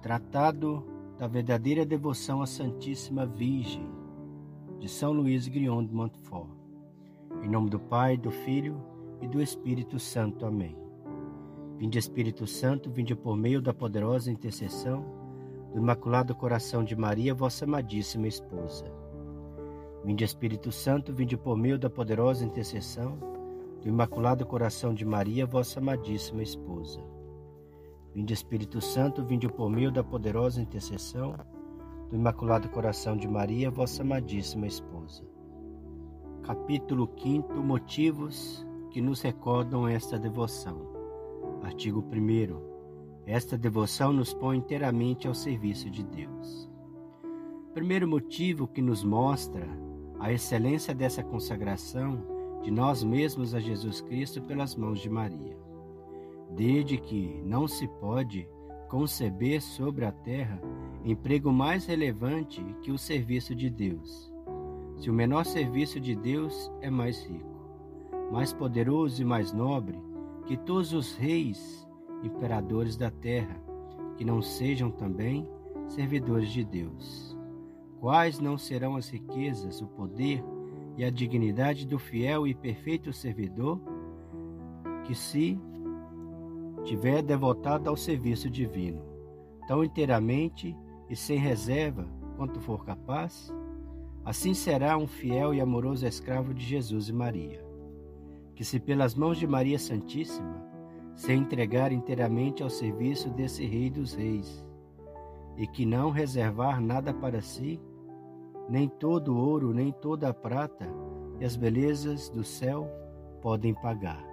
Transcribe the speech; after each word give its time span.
Tratado 0.00 0.84
da 1.18 1.26
verdadeira 1.26 1.84
devoção 1.84 2.40
à 2.40 2.46
Santíssima 2.46 3.26
Virgem, 3.26 3.84
de 4.78 4.88
São 4.88 5.12
Luís 5.12 5.48
Grion 5.48 5.84
de 5.84 5.92
Montfort. 5.92 6.48
Em 7.42 7.48
nome 7.48 7.68
do 7.68 7.80
Pai, 7.80 8.16
do 8.16 8.30
Filho 8.30 8.80
e 9.20 9.26
do 9.26 9.42
Espírito 9.42 9.98
Santo. 9.98 10.46
Amém. 10.46 10.76
Vinde 11.76 11.98
Espírito 11.98 12.46
Santo, 12.46 12.88
vinde 12.88 13.16
por 13.16 13.36
meio 13.36 13.60
da 13.60 13.74
poderosa 13.74 14.30
intercessão 14.30 15.04
do 15.72 15.78
Imaculado 15.78 16.32
Coração 16.32 16.84
de 16.84 16.94
Maria, 16.94 17.34
vossa 17.34 17.64
amadíssima 17.64 18.28
esposa. 18.28 18.84
Vinde 20.04 20.22
Espírito 20.22 20.70
Santo, 20.70 21.12
vinde 21.12 21.36
por 21.36 21.56
meio 21.56 21.76
da 21.76 21.90
poderosa 21.90 22.44
intercessão 22.44 23.18
do 23.82 23.88
Imaculado 23.88 24.46
Coração 24.46 24.94
de 24.94 25.04
Maria, 25.04 25.44
vossa 25.44 25.80
amadíssima 25.80 26.42
esposa. 26.42 27.17
Vinde 28.14 28.32
Espírito 28.32 28.80
Santo, 28.80 29.22
vinde 29.22 29.48
por 29.48 29.68
meio 29.70 29.92
da 29.92 30.02
poderosa 30.02 30.60
intercessão 30.60 31.34
do 32.08 32.16
Imaculado 32.16 32.68
Coração 32.70 33.16
de 33.16 33.28
Maria, 33.28 33.70
vossa 33.70 34.02
amadíssima 34.02 34.66
esposa. 34.66 35.22
Capítulo 36.42 37.08
5 37.22 37.52
Motivos 37.54 38.66
que 38.90 39.02
nos 39.02 39.20
recordam 39.20 39.86
esta 39.86 40.18
devoção. 40.18 40.90
Artigo 41.62 42.00
1 42.00 43.26
Esta 43.26 43.58
devoção 43.58 44.12
nos 44.12 44.32
põe 44.32 44.56
inteiramente 44.56 45.28
ao 45.28 45.34
serviço 45.34 45.90
de 45.90 46.02
Deus. 46.02 46.68
Primeiro 47.74 48.08
motivo 48.08 48.66
que 48.66 48.80
nos 48.80 49.04
mostra 49.04 49.68
a 50.18 50.32
excelência 50.32 50.94
dessa 50.94 51.22
consagração 51.22 52.24
de 52.62 52.70
nós 52.70 53.04
mesmos 53.04 53.54
a 53.54 53.60
Jesus 53.60 54.00
Cristo 54.00 54.40
pelas 54.42 54.74
mãos 54.74 54.98
de 54.98 55.10
Maria 55.10 55.67
desde 56.50 56.96
que 56.96 57.40
não 57.44 57.68
se 57.68 57.86
pode 57.86 58.48
conceber 58.88 59.60
sobre 59.60 60.04
a 60.04 60.12
terra 60.12 60.60
emprego 61.04 61.52
mais 61.52 61.86
relevante 61.86 62.64
que 62.82 62.90
o 62.90 62.98
serviço 62.98 63.54
de 63.54 63.70
Deus. 63.70 64.32
Se 64.96 65.08
o 65.08 65.12
menor 65.14 65.44
serviço 65.44 66.00
de 66.00 66.14
Deus 66.14 66.70
é 66.80 66.90
mais 66.90 67.24
rico, 67.24 67.58
mais 68.32 68.52
poderoso 68.52 69.22
e 69.22 69.24
mais 69.24 69.52
nobre 69.52 69.98
que 70.46 70.56
todos 70.56 70.92
os 70.92 71.14
reis, 71.14 71.86
imperadores 72.22 72.96
da 72.96 73.10
terra, 73.10 73.62
que 74.16 74.24
não 74.24 74.42
sejam 74.42 74.90
também 74.90 75.48
servidores 75.86 76.50
de 76.50 76.64
Deus. 76.64 77.36
Quais 78.00 78.40
não 78.40 78.58
serão 78.58 78.96
as 78.96 79.08
riquezas, 79.08 79.80
o 79.80 79.86
poder 79.86 80.42
e 80.96 81.04
a 81.04 81.10
dignidade 81.10 81.86
do 81.86 81.98
fiel 81.98 82.46
e 82.46 82.54
perfeito 82.54 83.12
servidor 83.12 83.80
que 85.04 85.14
se 85.14 85.58
tiver 86.88 87.22
devotado 87.22 87.90
ao 87.90 87.96
serviço 87.96 88.48
divino, 88.48 89.02
tão 89.66 89.84
inteiramente 89.84 90.74
e 91.10 91.14
sem 91.14 91.38
reserva 91.38 92.08
quanto 92.34 92.60
for 92.60 92.82
capaz, 92.82 93.54
assim 94.24 94.54
será 94.54 94.96
um 94.96 95.06
fiel 95.06 95.52
e 95.52 95.60
amoroso 95.60 96.06
escravo 96.06 96.54
de 96.54 96.64
Jesus 96.64 97.10
e 97.10 97.12
Maria, 97.12 97.62
que 98.54 98.64
se 98.64 98.80
pelas 98.80 99.14
mãos 99.14 99.36
de 99.36 99.46
Maria 99.46 99.78
Santíssima 99.78 100.66
se 101.14 101.30
entregar 101.32 101.92
inteiramente 101.92 102.62
ao 102.62 102.70
serviço 102.70 103.28
desse 103.28 103.66
Rei 103.66 103.90
dos 103.90 104.14
Reis, 104.14 104.64
e 105.58 105.66
que 105.66 105.84
não 105.84 106.10
reservar 106.10 106.80
nada 106.80 107.12
para 107.12 107.42
si, 107.42 107.78
nem 108.66 108.88
todo 108.88 109.36
ouro, 109.36 109.74
nem 109.74 109.92
toda 109.92 110.28
a 110.28 110.34
prata 110.34 110.88
e 111.38 111.44
as 111.44 111.54
belezas 111.56 112.30
do 112.30 112.44
céu 112.44 112.88
podem 113.42 113.74
pagar. 113.74 114.27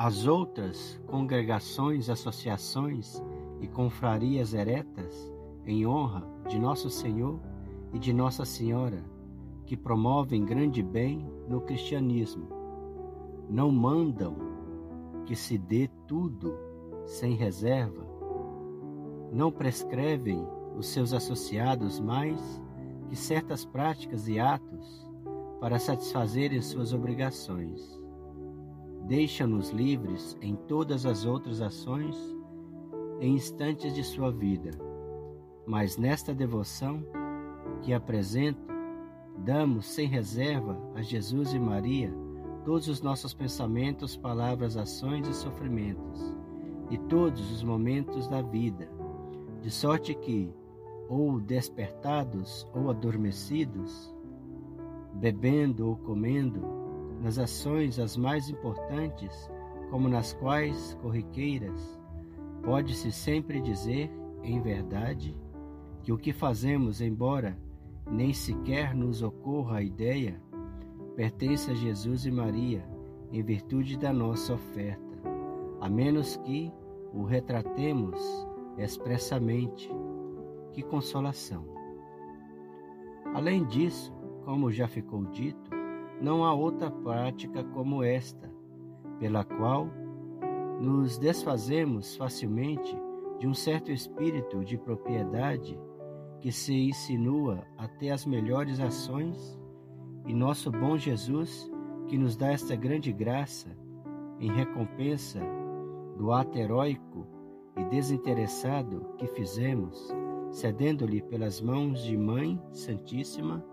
As 0.00 0.28
outras 0.28 0.96
congregações, 1.08 2.08
associações 2.08 3.20
e 3.60 3.66
confrarias 3.66 4.54
eretas, 4.54 5.34
em 5.66 5.84
honra 5.88 6.24
de 6.48 6.56
Nosso 6.56 6.88
Senhor 6.88 7.40
e 7.92 7.98
de 7.98 8.12
Nossa 8.12 8.44
Senhora, 8.44 9.04
que 9.66 9.76
promovem 9.76 10.44
grande 10.44 10.84
bem 10.84 11.28
no 11.48 11.60
cristianismo, 11.60 12.48
não 13.50 13.72
mandam 13.72 14.36
que 15.26 15.34
se 15.34 15.58
dê 15.58 15.90
tudo 16.06 16.56
sem 17.04 17.34
reserva, 17.34 18.06
não 19.32 19.50
prescrevem 19.50 20.46
os 20.76 20.86
seus 20.86 21.12
associados 21.12 21.98
mais 21.98 22.62
que 23.08 23.16
certas 23.16 23.64
práticas 23.64 24.28
e 24.28 24.38
atos 24.38 25.10
para 25.58 25.76
satisfazerem 25.80 26.62
suas 26.62 26.92
obrigações 26.92 27.97
Deixa-nos 29.08 29.70
livres 29.70 30.36
em 30.42 30.54
todas 30.54 31.06
as 31.06 31.24
outras 31.24 31.62
ações 31.62 32.14
em 33.20 33.34
instantes 33.34 33.94
de 33.94 34.04
sua 34.04 34.30
vida. 34.30 34.70
Mas 35.66 35.96
nesta 35.96 36.34
devoção 36.34 37.02
que 37.80 37.94
apresento, 37.94 38.68
damos 39.38 39.86
sem 39.86 40.06
reserva 40.06 40.78
a 40.94 41.00
Jesus 41.00 41.54
e 41.54 41.58
Maria 41.58 42.12
todos 42.66 42.86
os 42.86 43.00
nossos 43.00 43.32
pensamentos, 43.32 44.14
palavras, 44.14 44.76
ações 44.76 45.26
e 45.26 45.32
sofrimentos, 45.32 46.36
e 46.90 46.98
todos 46.98 47.50
os 47.50 47.62
momentos 47.62 48.28
da 48.28 48.42
vida, 48.42 48.90
de 49.62 49.70
sorte 49.70 50.14
que, 50.14 50.52
ou 51.08 51.40
despertados 51.40 52.68
ou 52.74 52.90
adormecidos, 52.90 54.14
bebendo 55.14 55.88
ou 55.88 55.96
comendo, 55.96 56.77
nas 57.20 57.38
ações 57.38 57.98
as 57.98 58.16
mais 58.16 58.48
importantes, 58.48 59.50
como 59.90 60.08
nas 60.08 60.32
quais 60.34 60.94
corriqueiras, 61.02 61.98
pode-se 62.62 63.10
sempre 63.10 63.60
dizer, 63.60 64.10
em 64.42 64.60
verdade, 64.60 65.36
que 66.02 66.12
o 66.12 66.18
que 66.18 66.32
fazemos, 66.32 67.00
embora 67.00 67.58
nem 68.10 68.32
sequer 68.32 68.94
nos 68.94 69.22
ocorra 69.22 69.78
a 69.78 69.82
ideia, 69.82 70.40
pertence 71.16 71.70
a 71.70 71.74
Jesus 71.74 72.24
e 72.26 72.30
Maria, 72.30 72.88
em 73.32 73.42
virtude 73.42 73.98
da 73.98 74.12
nossa 74.12 74.54
oferta, 74.54 75.18
a 75.80 75.88
menos 75.88 76.36
que 76.38 76.72
o 77.12 77.24
retratemos 77.24 78.18
expressamente. 78.78 79.90
Que 80.72 80.82
consolação! 80.82 81.64
Além 83.34 83.64
disso, 83.66 84.12
como 84.44 84.70
já 84.70 84.88
ficou 84.88 85.24
dito, 85.26 85.67
não 86.20 86.44
há 86.44 86.52
outra 86.52 86.90
prática 86.90 87.62
como 87.64 88.02
esta, 88.02 88.50
pela 89.18 89.44
qual 89.44 89.88
nos 90.80 91.18
desfazemos 91.18 92.16
facilmente 92.16 92.96
de 93.38 93.46
um 93.46 93.54
certo 93.54 93.90
espírito 93.90 94.64
de 94.64 94.76
propriedade 94.76 95.78
que 96.40 96.52
se 96.52 96.88
insinua 96.88 97.64
até 97.76 98.10
as 98.10 98.24
melhores 98.24 98.80
ações, 98.80 99.58
e 100.26 100.34
nosso 100.34 100.70
bom 100.70 100.96
Jesus, 100.96 101.70
que 102.06 102.18
nos 102.18 102.36
dá 102.36 102.48
esta 102.52 102.76
grande 102.76 103.12
graça 103.12 103.76
em 104.38 104.52
recompensa 104.52 105.40
do 106.16 106.32
ato 106.32 106.58
heróico 106.58 107.26
e 107.76 107.84
desinteressado 107.84 109.06
que 109.16 109.26
fizemos, 109.26 110.14
cedendo-lhe 110.50 111.22
pelas 111.22 111.60
mãos 111.60 112.02
de 112.02 112.16
Mãe 112.16 112.60
Santíssima 112.72 113.64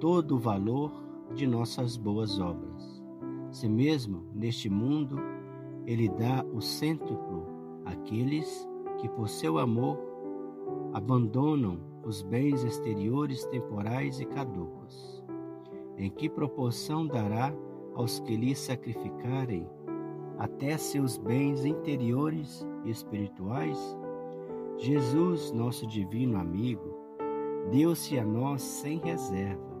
todo 0.00 0.36
o 0.36 0.38
valor 0.38 1.05
de 1.34 1.46
nossas 1.46 1.96
boas 1.96 2.38
obras. 2.38 3.02
Se 3.50 3.68
mesmo 3.68 4.24
neste 4.34 4.68
mundo 4.68 5.18
ele 5.86 6.08
dá 6.08 6.44
o 6.52 6.60
cêntuplo 6.60 7.46
àqueles 7.84 8.68
que 8.98 9.08
por 9.08 9.28
seu 9.28 9.58
amor 9.58 9.98
abandonam 10.92 11.78
os 12.04 12.22
bens 12.22 12.64
exteriores 12.64 13.44
temporais 13.46 14.20
e 14.20 14.24
caducos. 14.26 15.24
Em 15.96 16.10
que 16.10 16.28
proporção 16.28 17.06
dará 17.06 17.54
aos 17.94 18.20
que 18.20 18.36
lhe 18.36 18.54
sacrificarem 18.54 19.68
até 20.38 20.76
seus 20.76 21.16
bens 21.16 21.64
interiores 21.64 22.66
e 22.84 22.90
espirituais? 22.90 23.78
Jesus, 24.78 25.52
nosso 25.52 25.86
divino 25.86 26.38
amigo, 26.38 26.94
deu-se 27.70 28.18
a 28.18 28.24
nós 28.24 28.60
sem 28.62 28.98
reserva 28.98 29.75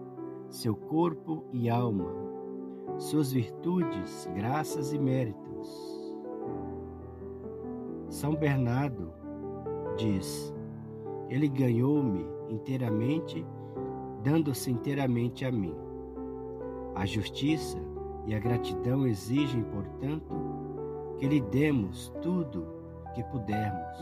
seu 0.48 0.74
corpo 0.74 1.44
e 1.52 1.68
alma, 1.68 2.10
suas 2.98 3.32
virtudes, 3.32 4.28
graças 4.34 4.92
e 4.92 4.98
méritos. 4.98 5.46
São 8.08 8.34
Bernardo 8.34 9.12
diz: 9.96 10.54
Ele 11.28 11.48
ganhou-me 11.48 12.26
inteiramente, 12.48 13.44
dando-se 14.22 14.70
inteiramente 14.70 15.44
a 15.44 15.52
mim. 15.52 15.74
A 16.94 17.04
justiça 17.04 17.78
e 18.24 18.34
a 18.34 18.38
gratidão 18.38 19.06
exigem, 19.06 19.62
portanto, 19.64 20.34
que 21.18 21.26
lhe 21.26 21.40
demos 21.40 22.12
tudo 22.22 22.66
que 23.14 23.22
pudermos. 23.24 23.98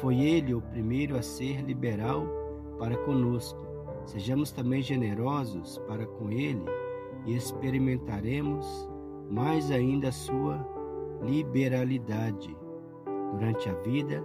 Foi 0.00 0.18
ele 0.18 0.54
o 0.54 0.60
primeiro 0.60 1.16
a 1.16 1.22
ser 1.22 1.62
liberal 1.62 2.26
para 2.78 2.96
conosco 2.98 3.69
Sejamos 4.10 4.50
também 4.50 4.82
generosos 4.82 5.78
para 5.86 6.04
com 6.04 6.32
Ele 6.32 6.64
e 7.26 7.36
experimentaremos 7.36 8.90
mais 9.30 9.70
ainda 9.70 10.08
a 10.08 10.12
sua 10.12 10.66
liberalidade 11.22 12.56
durante 13.30 13.68
a 13.68 13.74
vida 13.74 14.20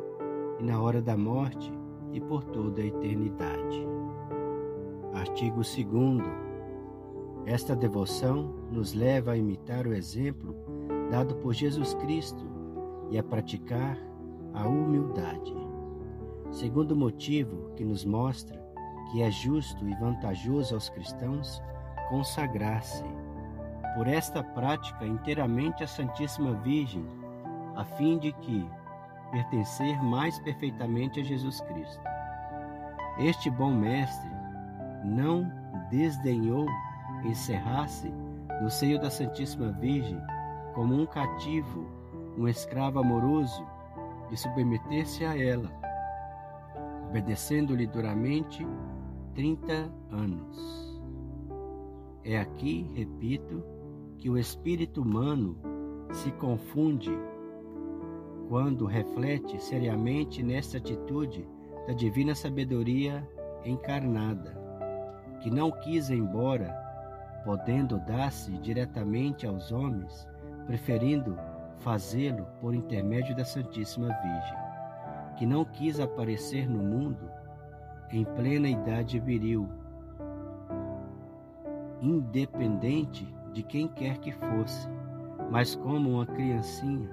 e 0.59 0.63
na 0.63 0.81
hora 0.81 1.03
da 1.03 1.15
morte 1.15 1.71
e 2.11 2.19
por 2.19 2.43
toda 2.45 2.81
a 2.81 2.85
eternidade. 2.85 3.87
Artigo 5.13 5.57
2. 5.57 5.85
Esta 7.45 7.75
devoção 7.75 8.55
nos 8.71 8.95
leva 8.95 9.33
a 9.33 9.37
imitar 9.37 9.85
o 9.85 9.93
exemplo 9.93 10.55
dado 11.11 11.35
por 11.35 11.53
Jesus 11.53 11.93
Cristo 11.93 12.43
e 13.11 13.19
a 13.19 13.23
praticar 13.23 13.99
a 14.51 14.67
humildade. 14.67 15.53
Segundo 16.49 16.95
motivo 16.95 17.69
que 17.75 17.85
nos 17.85 18.03
mostra 18.03 18.64
que 19.11 19.21
é 19.21 19.29
justo 19.29 19.87
e 19.87 19.95
vantajoso 19.95 20.75
aos 20.75 20.89
cristãos 20.89 21.61
consagrar-se 22.09 23.03
por 23.95 24.07
esta 24.07 24.43
prática 24.43 25.05
inteiramente 25.05 25.83
à 25.83 25.87
Santíssima 25.87 26.53
Virgem, 26.61 27.05
a 27.75 27.83
fim 27.83 28.17
de 28.17 28.31
que 28.33 28.69
pertencer 29.31 30.01
mais 30.03 30.37
perfeitamente 30.39 31.19
a 31.19 31.23
Jesus 31.23 31.61
Cristo. 31.61 32.03
Este 33.17 33.49
bom 33.49 33.71
mestre 33.71 34.29
não 35.03 35.49
desdenhou 35.89 36.67
encerrar-se 37.23 38.09
no 38.61 38.69
seio 38.69 38.99
da 38.99 39.09
Santíssima 39.09 39.71
Virgem 39.71 40.21
como 40.73 40.93
um 40.93 41.05
cativo, 41.05 41.87
um 42.37 42.47
escravo 42.47 42.99
amoroso, 42.99 43.65
e 44.31 44.37
submeter-se 44.37 45.23
a 45.23 45.37
ela, 45.39 45.71
obedecendo-lhe 47.09 47.85
duramente 47.85 48.65
trinta 49.35 49.91
anos. 50.11 50.95
É 52.23 52.39
aqui, 52.39 52.89
repito, 52.95 53.61
que 54.17 54.29
o 54.29 54.37
espírito 54.37 55.01
humano 55.01 55.57
se 56.09 56.31
confunde 56.31 57.11
quando 58.47 58.85
reflete 58.85 59.61
seriamente 59.61 60.41
nesta 60.41 60.77
atitude 60.77 61.45
da 61.85 61.93
divina 61.93 62.33
sabedoria 62.33 63.29
encarnada, 63.65 64.57
que 65.41 65.51
não 65.51 65.69
quis 65.69 66.09
embora, 66.09 66.73
podendo 67.43 67.99
dar-se 67.99 68.51
diretamente 68.59 69.45
aos 69.45 69.69
homens, 69.69 70.25
preferindo 70.65 71.37
fazê-lo 71.79 72.47
por 72.61 72.73
intermédio 72.73 73.35
da 73.35 73.43
Santíssima 73.43 74.07
Virgem, 74.07 74.57
que 75.37 75.45
não 75.45 75.65
quis 75.65 75.99
aparecer 75.99 76.69
no 76.69 76.81
mundo 76.81 77.29
em 78.11 78.23
plena 78.23 78.69
idade 78.69 79.19
viril, 79.19 79.67
independente 82.01 83.27
de 83.53 83.63
quem 83.63 83.87
quer 83.87 84.17
que 84.19 84.31
fosse, 84.31 84.87
mas 85.49 85.75
como 85.75 86.11
uma 86.11 86.25
criancinha, 86.25 87.09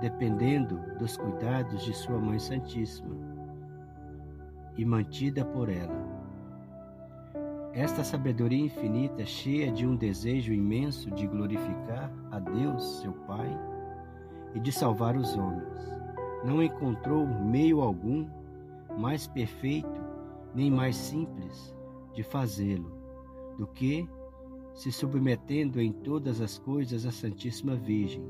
dependendo 0.00 0.78
dos 0.98 1.16
cuidados 1.16 1.84
de 1.84 1.94
sua 1.94 2.18
Mãe 2.18 2.38
Santíssima 2.38 3.14
e 4.76 4.84
mantida 4.84 5.44
por 5.44 5.68
ela. 5.68 6.22
Esta 7.74 8.04
sabedoria 8.04 8.66
infinita, 8.66 9.24
cheia 9.24 9.72
de 9.72 9.86
um 9.86 9.96
desejo 9.96 10.52
imenso 10.52 11.10
de 11.10 11.26
glorificar 11.26 12.10
a 12.30 12.38
Deus, 12.38 13.00
seu 13.00 13.12
Pai, 13.26 13.48
e 14.54 14.60
de 14.60 14.70
salvar 14.70 15.16
os 15.16 15.34
homens, 15.36 15.96
não 16.44 16.62
encontrou 16.62 17.26
meio 17.26 17.80
algum 17.80 18.26
mais 18.98 19.26
perfeito 19.26 20.01
nem 20.54 20.70
mais 20.70 20.96
simples 20.96 21.74
de 22.12 22.22
fazê-lo 22.22 22.92
do 23.56 23.66
que 23.66 24.08
se 24.74 24.90
submetendo 24.90 25.80
em 25.80 25.92
todas 25.92 26.40
as 26.40 26.58
coisas 26.58 27.04
à 27.04 27.10
Santíssima 27.10 27.76
Virgem, 27.76 28.24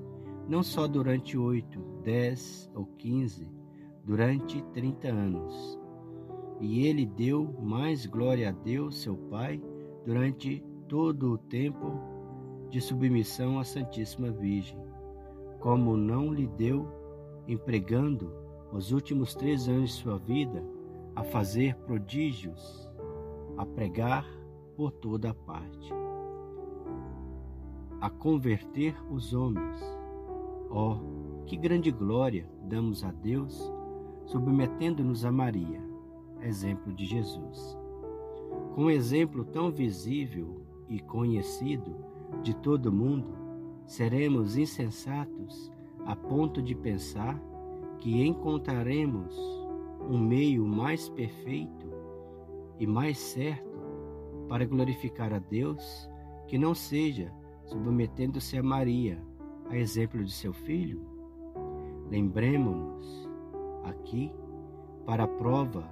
não 0.48 0.62
só 0.62 0.88
durante 0.88 1.38
oito, 1.38 1.80
dez 2.02 2.70
ou 2.74 2.84
quinze, 2.98 3.48
durante 4.04 4.62
trinta 4.72 5.08
anos. 5.08 5.78
E 6.60 6.86
ele 6.86 7.06
deu 7.06 7.56
mais 7.60 8.06
glória 8.06 8.48
a 8.48 8.52
Deus, 8.52 9.02
seu 9.02 9.16
Pai, 9.16 9.62
durante 10.04 10.64
todo 10.88 11.32
o 11.32 11.38
tempo 11.38 12.00
de 12.70 12.80
submissão 12.80 13.58
à 13.58 13.64
Santíssima 13.64 14.30
Virgem, 14.30 14.78
como 15.60 15.96
não 15.96 16.32
lhe 16.32 16.46
deu, 16.46 16.88
empregando 17.46 18.32
os 18.72 18.92
últimos 18.92 19.34
três 19.34 19.68
anos 19.68 19.90
de 19.90 19.96
sua 19.96 20.18
vida 20.18 20.64
a 21.14 21.22
fazer 21.22 21.76
prodígios, 21.76 22.90
a 23.56 23.66
pregar 23.66 24.26
por 24.76 24.90
toda 24.90 25.30
a 25.30 25.34
parte 25.34 25.92
a 28.02 28.10
converter 28.10 28.96
os 29.08 29.32
homens. 29.32 29.80
Oh, 30.68 30.96
que 31.46 31.56
grande 31.56 31.92
glória 31.92 32.50
damos 32.64 33.04
a 33.04 33.12
Deus, 33.12 33.72
submetendo-nos 34.24 35.24
a 35.24 35.30
Maria, 35.30 35.80
exemplo 36.40 36.92
de 36.92 37.04
Jesus. 37.04 37.78
Com 38.74 38.86
um 38.86 38.90
exemplo 38.90 39.44
tão 39.44 39.70
visível 39.70 40.62
e 40.88 40.98
conhecido 40.98 41.94
de 42.42 42.56
todo 42.56 42.90
mundo, 42.90 43.32
seremos 43.86 44.56
insensatos 44.56 45.70
a 46.04 46.16
ponto 46.16 46.60
de 46.60 46.74
pensar 46.74 47.40
que 47.98 48.26
encontraremos 48.26 49.61
um 50.08 50.18
meio 50.18 50.66
mais 50.66 51.08
perfeito 51.08 51.92
e 52.78 52.86
mais 52.86 53.18
certo 53.18 53.72
para 54.48 54.64
glorificar 54.64 55.32
a 55.32 55.38
Deus 55.38 56.10
que 56.46 56.58
não 56.58 56.74
seja 56.74 57.32
submetendo-se 57.64 58.58
a 58.58 58.62
Maria, 58.62 59.18
a 59.68 59.76
exemplo 59.76 60.24
de 60.24 60.32
seu 60.32 60.52
filho? 60.52 61.06
Lembremos-nos 62.10 63.30
aqui 63.84 64.32
para 65.06 65.24
a 65.24 65.28
prova 65.28 65.88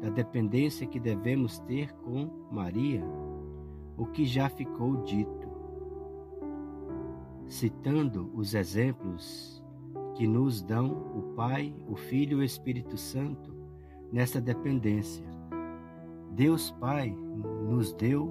da 0.00 0.08
dependência 0.08 0.86
que 0.86 0.98
devemos 0.98 1.58
ter 1.60 1.92
com 1.96 2.30
Maria, 2.50 3.04
o 3.96 4.06
que 4.06 4.24
já 4.24 4.48
ficou 4.48 4.96
dito, 5.02 5.48
citando 7.46 8.30
os 8.34 8.54
exemplos 8.54 9.59
que 10.20 10.26
nos 10.26 10.60
dão 10.60 10.90
o 11.16 11.32
Pai, 11.34 11.74
o 11.88 11.96
Filho 11.96 12.36
e 12.36 12.40
o 12.42 12.44
Espírito 12.44 12.98
Santo 12.98 13.54
nesta 14.12 14.38
dependência. 14.38 15.24
Deus 16.32 16.70
Pai 16.72 17.16
nos 17.66 17.94
deu 17.94 18.30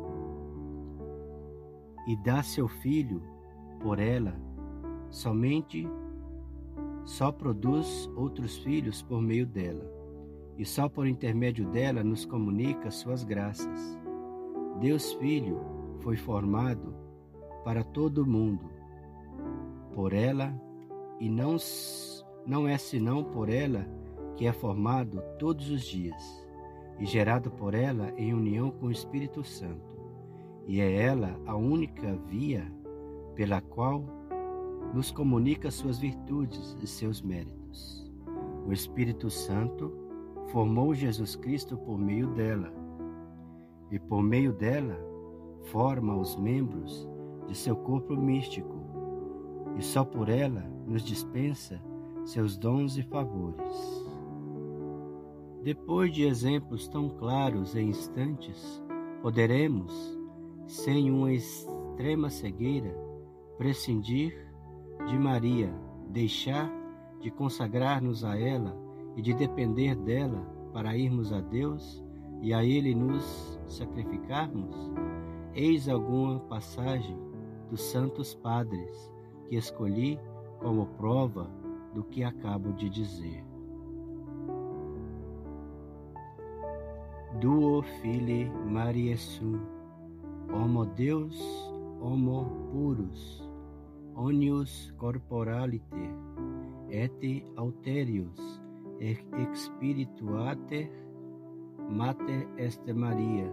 e 2.07 2.15
dá 2.18 2.44
seu 2.44 2.68
filho 2.68 3.24
por 3.80 3.97
ela, 3.97 4.39
somente 5.09 5.89
só 7.06 7.31
produz 7.31 8.07
outros 8.15 8.59
filhos 8.59 9.01
por 9.01 9.19
meio 9.19 9.47
dela, 9.47 9.92
e 10.59 10.65
só 10.65 10.88
por 10.88 11.07
intermédio 11.07 11.65
dela 11.71 12.04
nos 12.04 12.23
comunica 12.23 12.92
suas 12.92 13.23
graças. 13.23 13.99
Deus 14.80 15.14
Filho 15.14 15.59
foi 16.02 16.18
formado 16.18 16.94
para 17.64 17.83
todo 17.83 18.19
o 18.19 18.28
mundo, 18.28 18.69
por 19.95 20.14
ela, 20.14 20.54
e 21.19 21.30
não, 21.30 21.57
não 22.45 22.68
é 22.68 22.78
senão 22.78 23.23
por 23.23 23.49
ela 23.49 23.88
que 24.35 24.45
é 24.45 24.54
formado 24.54 25.21
todos 25.38 25.69
os 25.69 25.83
dias, 25.83 26.47
e 26.99 27.06
gerado 27.06 27.52
por 27.52 27.73
ela 27.73 28.14
em 28.18 28.33
união 28.33 28.71
com 28.71 28.88
o 28.88 28.92
Espírito 28.92 29.44
Santo 29.44 29.90
e 30.69 30.81
é 30.81 31.02
ela 31.02 31.35
a 31.47 31.56
única 31.56 32.16
via 32.28 32.71
pela 33.33 33.59
qual 33.59 34.06
nos 34.94 35.09
comunica 35.09 35.71
suas 35.71 35.97
virtudes 35.97 36.78
e 36.80 36.85
seus 36.85 37.23
méritos. 37.23 38.07
O 38.68 38.71
Espírito 38.71 39.31
Santo 39.31 39.92
formou 40.52 40.94
Jesus 40.94 41.35
Cristo 41.35 41.76
por 41.76 41.97
meio 41.97 42.28
dela, 42.35 42.71
e 43.90 43.97
por 43.97 44.21
meio 44.21 44.54
dela 44.54 44.95
forma 45.71 46.16
os 46.16 46.35
membros 46.35 47.09
de 47.47 47.57
seu 47.57 47.76
corpo 47.76 48.16
místico, 48.16 48.76
e 49.76 49.81
só 49.81 50.06
por 50.06 50.30
ela 50.30 50.71
nos 50.90 51.04
dispensa 51.04 51.80
seus 52.26 52.58
dons 52.58 52.98
e 52.98 53.04
favores. 53.04 54.08
Depois 55.64 56.12
de 56.12 56.24
exemplos 56.24 56.88
tão 56.88 57.10
claros 57.10 57.76
e 57.76 57.81
instantes, 57.81 58.81
poderemos 59.22 59.94
sem 60.66 61.12
uma 61.12 61.31
extrema 61.31 62.30
cegueira, 62.30 62.96
prescindir 63.58 64.34
de 65.08 65.18
Maria, 65.18 65.74
deixar 66.10 66.72
de 67.19 67.30
consagrar-nos 67.30 68.24
a 68.24 68.40
ela 68.40 68.76
e 69.16 69.22
de 69.22 69.34
depender 69.34 69.96
dela 69.96 70.42
para 70.74 70.96
irmos 70.96 71.34
a 71.34 71.42
Deus 71.42 72.04
e 72.42 72.54
a 72.54 72.64
Ele 72.64 72.96
nos 72.96 73.60
sacrificarmos? 73.68 74.76
Eis 75.54 75.90
alguma 75.90 76.40
passagem 76.42 77.18
dos 77.69 77.81
Santos 77.81 78.34
Padres 78.34 79.12
que 79.50 79.56
escolhi 79.56 80.19
como 80.59 80.85
prova 80.97 81.49
do 81.94 82.04
que 82.04 82.23
acabo 82.23 82.71
de 82.73 82.89
dizer. 82.89 83.44
Duo 87.39 87.81
Fili 87.81 88.51
Mariesum 88.66 89.59
Homo 90.51 90.83
Deus, 90.83 91.37
homo 92.01 92.45
purus, 92.71 93.47
onius 94.16 94.92
corporalite, 94.97 96.09
et 96.89 97.45
alterius, 97.56 98.61
expirituater 98.99 100.89
mater 101.87 102.47
est 102.57 102.81
Maria, 102.92 103.51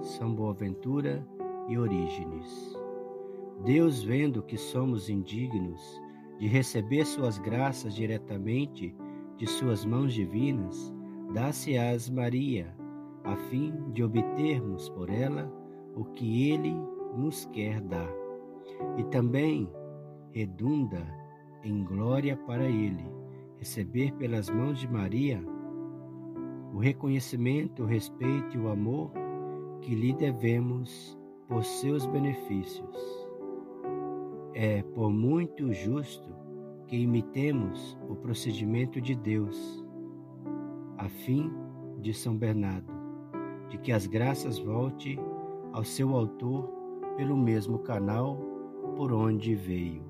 São 0.00 0.32
Boaventura 0.32 1.26
e 1.68 1.76
Orígenes. 1.76 2.78
Deus, 3.64 4.02
vendo 4.02 4.40
que 4.40 4.56
somos 4.56 5.08
indignos 5.08 6.00
de 6.38 6.46
receber 6.46 7.04
suas 7.04 7.38
graças 7.38 7.94
diretamente 7.94 8.94
de 9.36 9.46
suas 9.46 9.84
mãos 9.84 10.14
divinas, 10.14 10.94
dá-se-as 11.32 12.08
Maria, 12.08 12.74
a 13.24 13.36
fim 13.36 13.72
de 13.92 14.02
obtermos 14.02 14.88
por 14.90 15.10
ela 15.10 15.52
o 15.94 16.04
que 16.04 16.50
ele 16.50 16.74
nos 17.16 17.44
quer 17.46 17.80
dar. 17.80 18.10
E 18.96 19.04
também 19.04 19.68
redunda 20.32 21.04
em 21.64 21.84
glória 21.84 22.36
para 22.36 22.64
ele 22.64 23.04
receber 23.58 24.12
pelas 24.14 24.48
mãos 24.48 24.78
de 24.78 24.88
Maria 24.88 25.42
o 26.72 26.78
reconhecimento, 26.78 27.82
o 27.82 27.86
respeito 27.86 28.56
e 28.56 28.60
o 28.60 28.68
amor 28.68 29.10
que 29.80 29.94
lhe 29.94 30.12
devemos 30.12 31.18
por 31.48 31.64
seus 31.64 32.06
benefícios. 32.06 33.17
É 34.60 34.82
por 34.82 35.08
muito 35.08 35.72
justo 35.72 36.34
que 36.88 36.96
imitemos 36.96 37.96
o 38.08 38.16
procedimento 38.16 39.00
de 39.00 39.14
Deus, 39.14 39.86
a 40.96 41.08
fim 41.08 41.48
de 42.00 42.12
São 42.12 42.36
Bernardo, 42.36 42.92
de 43.68 43.78
que 43.78 43.92
as 43.92 44.08
graças 44.08 44.58
volte 44.58 45.16
ao 45.72 45.84
seu 45.84 46.12
autor 46.12 46.68
pelo 47.16 47.36
mesmo 47.36 47.78
canal 47.78 48.36
por 48.96 49.12
onde 49.12 49.54
veio. 49.54 50.02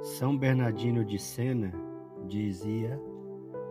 São 0.00 0.38
Bernardino 0.38 1.04
de 1.04 1.18
Sena 1.18 1.72
dizia 2.28 3.02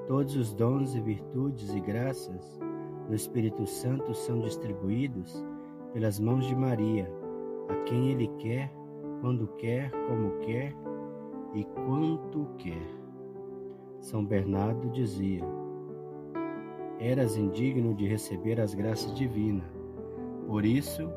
Todos 0.07 0.35
os 0.35 0.53
dons 0.53 0.93
e 0.93 0.99
virtudes 0.99 1.73
e 1.73 1.79
graças 1.79 2.59
do 3.07 3.15
Espírito 3.15 3.65
Santo 3.65 4.13
são 4.13 4.41
distribuídos 4.41 5.41
pelas 5.93 6.19
mãos 6.19 6.45
de 6.45 6.53
Maria, 6.53 7.09
a 7.69 7.75
quem 7.85 8.09
Ele 8.09 8.27
quer, 8.39 8.69
quando 9.25 9.47
quer, 9.57 9.89
como 10.07 10.37
quer 10.41 10.71
e 11.55 11.63
quanto 11.63 12.45
quer. 12.59 12.87
São 13.99 14.23
Bernardo 14.23 14.87
dizia: 14.91 15.43
Eras 16.99 17.35
indigno 17.35 17.95
de 17.95 18.05
receber 18.05 18.61
as 18.61 18.75
graças 18.75 19.11
divinas, 19.15 19.65
por 20.45 20.63
isso 20.63 21.09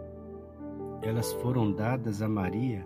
elas 1.03 1.35
foram 1.35 1.71
dadas 1.71 2.23
a 2.23 2.29
Maria, 2.31 2.83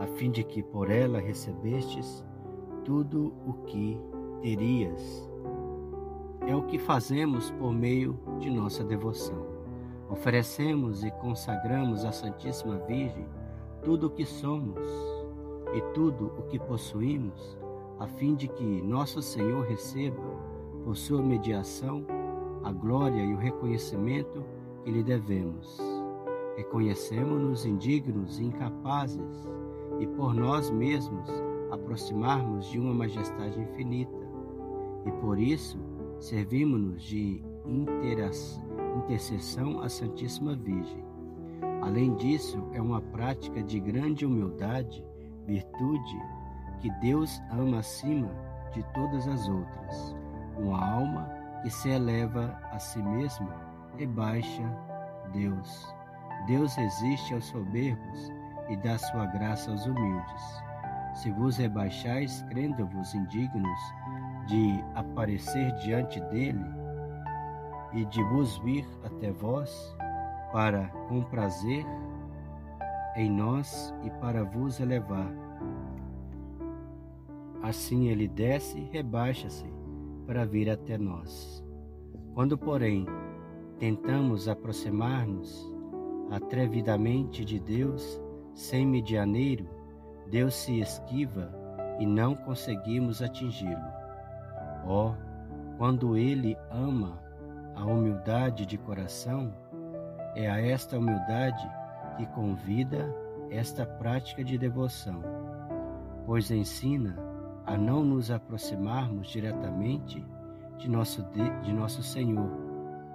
a 0.00 0.06
fim 0.06 0.30
de 0.30 0.44
que 0.44 0.62
por 0.62 0.90
ela 0.90 1.18
recebestes 1.18 2.22
tudo 2.84 3.32
o 3.46 3.54
que 3.64 3.98
terias 4.42 5.30
é 6.46 6.54
o 6.54 6.64
que 6.64 6.78
fazemos 6.78 7.50
por 7.52 7.72
meio 7.72 8.20
de 8.38 8.50
nossa 8.50 8.84
devoção. 8.84 9.46
Oferecemos 10.10 11.04
e 11.04 11.10
consagramos 11.12 12.04
à 12.04 12.12
Santíssima 12.12 12.76
Virgem 12.86 13.26
tudo 13.82 14.08
o 14.08 14.10
que 14.10 14.24
somos 14.24 14.78
e 15.74 15.80
tudo 15.92 16.32
o 16.38 16.42
que 16.42 16.58
possuímos, 16.58 17.58
a 17.98 18.06
fim 18.06 18.34
de 18.34 18.48
que 18.48 18.82
nosso 18.82 19.20
Senhor 19.20 19.66
receba, 19.66 20.22
por 20.84 20.96
sua 20.96 21.22
mediação, 21.22 22.04
a 22.64 22.72
glória 22.72 23.22
e 23.22 23.34
o 23.34 23.38
reconhecimento 23.38 24.44
que 24.84 24.90
lhe 24.90 25.02
devemos. 25.02 25.78
Reconhecemos-nos 26.56 27.64
indignos 27.64 28.38
e 28.38 28.44
incapazes, 28.44 29.48
e 30.00 30.06
por 30.06 30.34
nós 30.34 30.70
mesmos 30.70 31.28
aproximarmos 31.70 32.70
de 32.70 32.78
uma 32.78 32.94
majestade 32.94 33.60
infinita. 33.60 34.28
E 35.06 35.12
por 35.20 35.38
isso, 35.38 35.78
servimos-nos 36.18 37.02
de 37.02 37.42
intercessão 38.96 39.80
à 39.80 39.88
Santíssima 39.88 40.54
Virgem. 40.54 41.07
Além 41.82 42.14
disso, 42.16 42.68
é 42.72 42.80
uma 42.80 43.00
prática 43.00 43.62
de 43.62 43.78
grande 43.78 44.26
humildade, 44.26 45.04
virtude, 45.46 46.22
que 46.80 46.90
Deus 47.00 47.40
ama 47.50 47.78
acima 47.78 48.30
de 48.72 48.82
todas 48.94 49.26
as 49.28 49.48
outras. 49.48 50.16
Uma 50.58 50.84
alma 50.84 51.28
que 51.62 51.70
se 51.70 51.88
eleva 51.88 52.56
a 52.72 52.78
si 52.78 53.02
mesma 53.02 53.54
rebaixa 53.96 54.62
Deus. 55.32 55.94
Deus 56.46 56.74
resiste 56.74 57.34
aos 57.34 57.44
soberbos 57.46 58.32
e 58.68 58.76
dá 58.76 58.98
sua 58.98 59.26
graça 59.26 59.70
aos 59.70 59.86
humildes. 59.86 60.62
Se 61.14 61.30
vos 61.32 61.56
rebaixais, 61.56 62.42
crendo-vos 62.50 63.14
indignos 63.14 63.80
de 64.46 64.82
aparecer 64.94 65.72
diante 65.76 66.20
dele 66.22 66.64
e 67.92 68.04
de 68.04 68.22
vos 68.24 68.58
vir 68.58 68.86
até 69.04 69.32
vós 69.32 69.96
para 70.52 70.88
com 71.08 71.22
prazer 71.22 71.84
em 73.16 73.30
nós 73.30 73.94
e 74.04 74.10
para 74.10 74.44
vos 74.44 74.80
elevar. 74.80 75.32
Assim 77.62 78.08
ele 78.08 78.28
desce 78.28 78.78
e 78.78 78.84
rebaixa-se 78.84 79.66
para 80.26 80.44
vir 80.44 80.70
até 80.70 80.96
nós. 80.96 81.64
Quando, 82.34 82.56
porém, 82.56 83.06
tentamos 83.78 84.48
aproximar-nos 84.48 85.68
atrevidamente 86.30 87.44
de 87.44 87.58
Deus 87.58 88.20
sem 88.54 88.86
medianeiro, 88.86 89.68
Deus 90.30 90.54
se 90.54 90.80
esquiva 90.80 91.52
e 91.98 92.06
não 92.06 92.34
conseguimos 92.34 93.22
atingi-lo. 93.22 93.98
Ó, 94.84 95.10
oh, 95.10 95.14
quando 95.76 96.16
ele 96.16 96.56
ama 96.70 97.20
a 97.74 97.84
humildade 97.84 98.66
de 98.66 98.76
coração, 98.76 99.52
é 100.34 100.48
a 100.48 100.60
esta 100.60 100.98
humildade 100.98 101.68
que 102.16 102.26
convida 102.26 103.14
esta 103.50 103.86
prática 103.86 104.44
de 104.44 104.58
devoção, 104.58 105.22
pois 106.26 106.50
ensina 106.50 107.16
a 107.66 107.76
não 107.76 108.04
nos 108.04 108.30
aproximarmos 108.30 109.28
diretamente 109.28 110.24
de 110.78 110.88
nosso, 110.88 111.22
de 111.62 111.72
nosso 111.72 112.02
Senhor, 112.02 112.50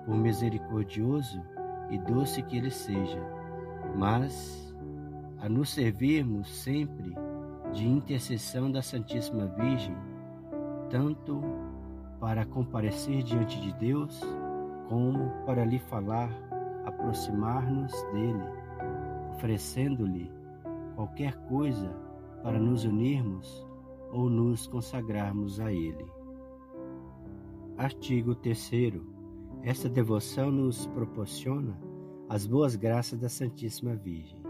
por 0.06 0.16
misericordioso 0.16 1.42
e 1.90 1.98
doce 1.98 2.42
que 2.44 2.58
Ele 2.58 2.72
seja, 2.72 3.22
mas 3.96 4.76
a 5.40 5.50
nos 5.50 5.70
servirmos 5.70 6.50
sempre 6.64 7.16
de 7.74 7.88
intercessão 7.88 8.72
da 8.72 8.82
Santíssima 8.82 9.48
Virgem 9.48 9.96
tanto 10.90 11.42
para 12.20 12.46
comparecer 12.46 13.24
diante 13.24 13.60
de 13.60 13.74
Deus, 13.74 14.22
como 14.88 15.32
para 15.44 15.66
lhe 15.66 15.80
falar, 15.80 16.30
aproximar-nos 16.86 17.92
dele, 18.12 18.44
oferecendo-lhe 19.32 20.32
qualquer 20.96 21.36
coisa 21.48 21.90
para 22.42 22.60
nos 22.60 22.84
unirmos 22.84 23.66
ou 24.12 24.30
nos 24.30 24.68
consagrarmos 24.68 25.60
a 25.60 25.72
ele. 25.72 26.06
Artigo 27.78 28.36
3. 28.36 29.02
Esta 29.64 29.90
devoção 29.90 30.52
nos 30.52 30.86
proporciona 30.88 31.80
as 32.30 32.46
boas 32.46 32.76
graças 32.76 33.20
da 33.20 33.30
Santíssima 33.30 33.96
Virgem. 33.96 34.42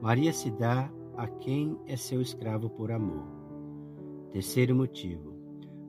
Maria 0.00 0.32
se 0.32 0.50
dá 0.50 0.90
a 1.16 1.26
quem 1.26 1.78
é 1.86 1.96
seu 1.96 2.20
escravo 2.20 2.68
por 2.68 2.90
amor. 2.90 3.24
Terceiro 4.32 4.74
motivo 4.74 5.32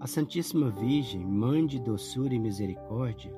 a 0.04 0.08
Santíssima 0.08 0.70
Virgem, 0.70 1.26
Mãe 1.26 1.66
de 1.66 1.80
doçura 1.80 2.36
e 2.36 2.38
misericórdia, 2.38 3.34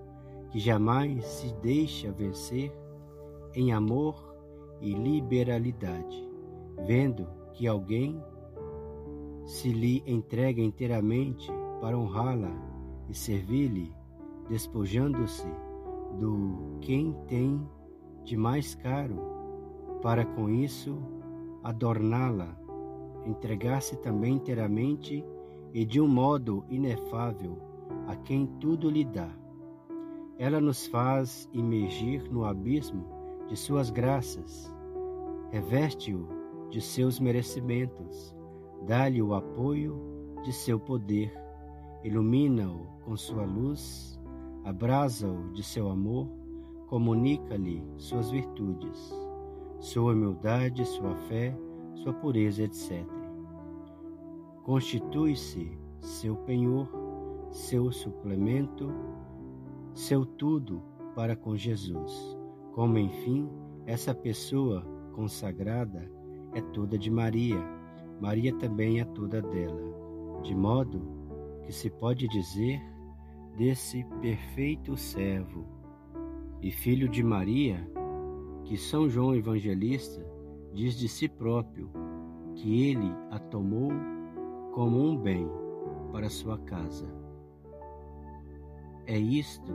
que 0.55 0.61
jamais 0.61 1.25
se 1.25 1.53
deixa 1.55 2.09
vencer 2.13 2.71
em 3.53 3.73
amor 3.73 4.33
e 4.79 4.93
liberalidade, 4.93 6.29
vendo 6.87 7.27
que 7.51 7.67
alguém 7.67 8.23
se 9.43 9.73
lhe 9.73 10.01
entrega 10.07 10.61
inteiramente 10.61 11.51
para 11.81 11.97
honrá-la 11.97 12.55
e 13.09 13.13
servir-lhe, 13.13 13.93
despojando-se 14.47 15.45
do 16.17 16.77
quem 16.79 17.11
tem 17.27 17.61
de 18.23 18.37
mais 18.37 18.75
caro, 18.75 19.19
para 20.01 20.23
com 20.23 20.47
isso 20.47 20.97
adorná-la, 21.63 22.57
entregar-se 23.25 23.97
também 23.97 24.35
inteiramente 24.35 25.21
e 25.73 25.83
de 25.83 25.99
um 25.99 26.07
modo 26.07 26.63
inefável 26.69 27.57
a 28.07 28.15
quem 28.15 28.47
tudo 28.61 28.89
lhe 28.89 29.03
dá. 29.03 29.43
Ela 30.37 30.59
nos 30.59 30.87
faz 30.87 31.49
imergir 31.53 32.29
no 32.31 32.45
abismo 32.45 33.05
de 33.47 33.55
suas 33.55 33.89
graças, 33.89 34.73
reveste-o 35.51 36.27
de 36.69 36.81
seus 36.81 37.19
merecimentos, 37.19 38.35
dá-lhe 38.85 39.21
o 39.21 39.33
apoio 39.33 39.97
de 40.43 40.51
seu 40.51 40.79
poder, 40.79 41.33
ilumina-o 42.03 42.85
com 43.03 43.15
sua 43.15 43.45
luz, 43.45 44.19
abrasa-o 44.63 45.51
de 45.53 45.63
seu 45.63 45.89
amor, 45.89 46.27
comunica-lhe 46.87 47.83
suas 47.97 48.31
virtudes, 48.31 49.13
sua 49.79 50.13
humildade, 50.13 50.85
sua 50.85 51.15
fé, 51.27 51.55
sua 51.95 52.13
pureza, 52.13 52.63
etc 52.63 53.05
constitui-se 54.65 55.71
seu 55.99 56.35
penhor 56.37 56.89
seu 57.51 57.91
suplemento, 57.91 58.91
seu 59.95 60.25
tudo 60.25 60.83
para 61.15 61.35
com 61.35 61.55
Jesus. 61.55 62.37
Como 62.73 62.97
enfim, 62.97 63.49
essa 63.87 64.13
pessoa 64.13 64.81
consagrada 65.13 66.11
é 66.53 66.61
toda 66.61 66.97
de 66.97 67.09
Maria, 67.09 67.57
Maria 68.19 68.53
também 68.55 68.99
é 68.99 69.05
toda 69.05 69.41
dela, 69.41 70.41
de 70.43 70.53
modo 70.53 71.01
que 71.63 71.71
se 71.71 71.89
pode 71.89 72.27
dizer 72.27 72.79
desse 73.57 74.03
perfeito 74.21 74.97
servo 74.97 75.65
e 76.61 76.69
filho 76.71 77.07
de 77.07 77.23
Maria, 77.23 77.89
que 78.65 78.77
São 78.77 79.09
João 79.09 79.33
Evangelista 79.33 80.25
diz 80.73 80.95
de 80.95 81.07
si 81.07 81.29
próprio 81.29 81.89
que 82.55 82.89
ele 82.89 83.11
a 83.31 83.39
tomou 83.39 83.91
como 84.73 85.01
um 85.01 85.17
bem 85.17 85.47
para 86.11 86.29
sua 86.29 86.57
casa. 86.59 87.24
É 89.07 89.19
isto 89.19 89.71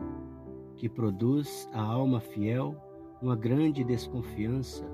que 0.77 0.89
produz 0.89 1.69
a 1.73 1.81
alma 1.81 2.19
fiel 2.21 2.75
uma 3.23 3.37
grande 3.37 3.85
desconfiança, 3.85 4.85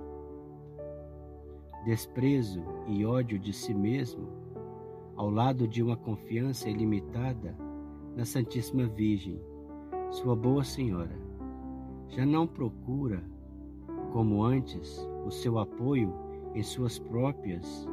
desprezo 1.87 2.63
e 2.87 3.07
ódio 3.07 3.39
de 3.39 3.51
si 3.53 3.73
mesmo, 3.73 4.29
ao 5.17 5.31
lado 5.31 5.67
de 5.67 5.83
uma 5.83 5.97
confiança 5.97 6.69
ilimitada 6.69 7.57
na 8.15 8.27
Santíssima 8.27 8.87
Virgem, 8.87 9.41
sua 10.11 10.37
boa 10.37 10.63
Senhora. 10.63 11.17
Já 12.09 12.27
não 12.27 12.47
procura, 12.47 13.25
como 14.13 14.45
antes, 14.45 14.99
o 15.25 15.31
seu 15.31 15.59
apoio 15.59 16.13
em 16.55 16.63
suas 16.63 16.99
próprias 16.99 17.89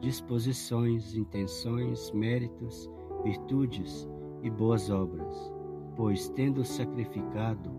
disposições, 0.00 1.14
intenções, 1.14 2.10
méritos, 2.10 2.90
virtudes 3.22 4.08
e 4.42 4.50
boas 4.50 4.90
obras, 4.90 5.57
pois, 5.98 6.28
tendo 6.28 6.64
sacrificado 6.64 7.72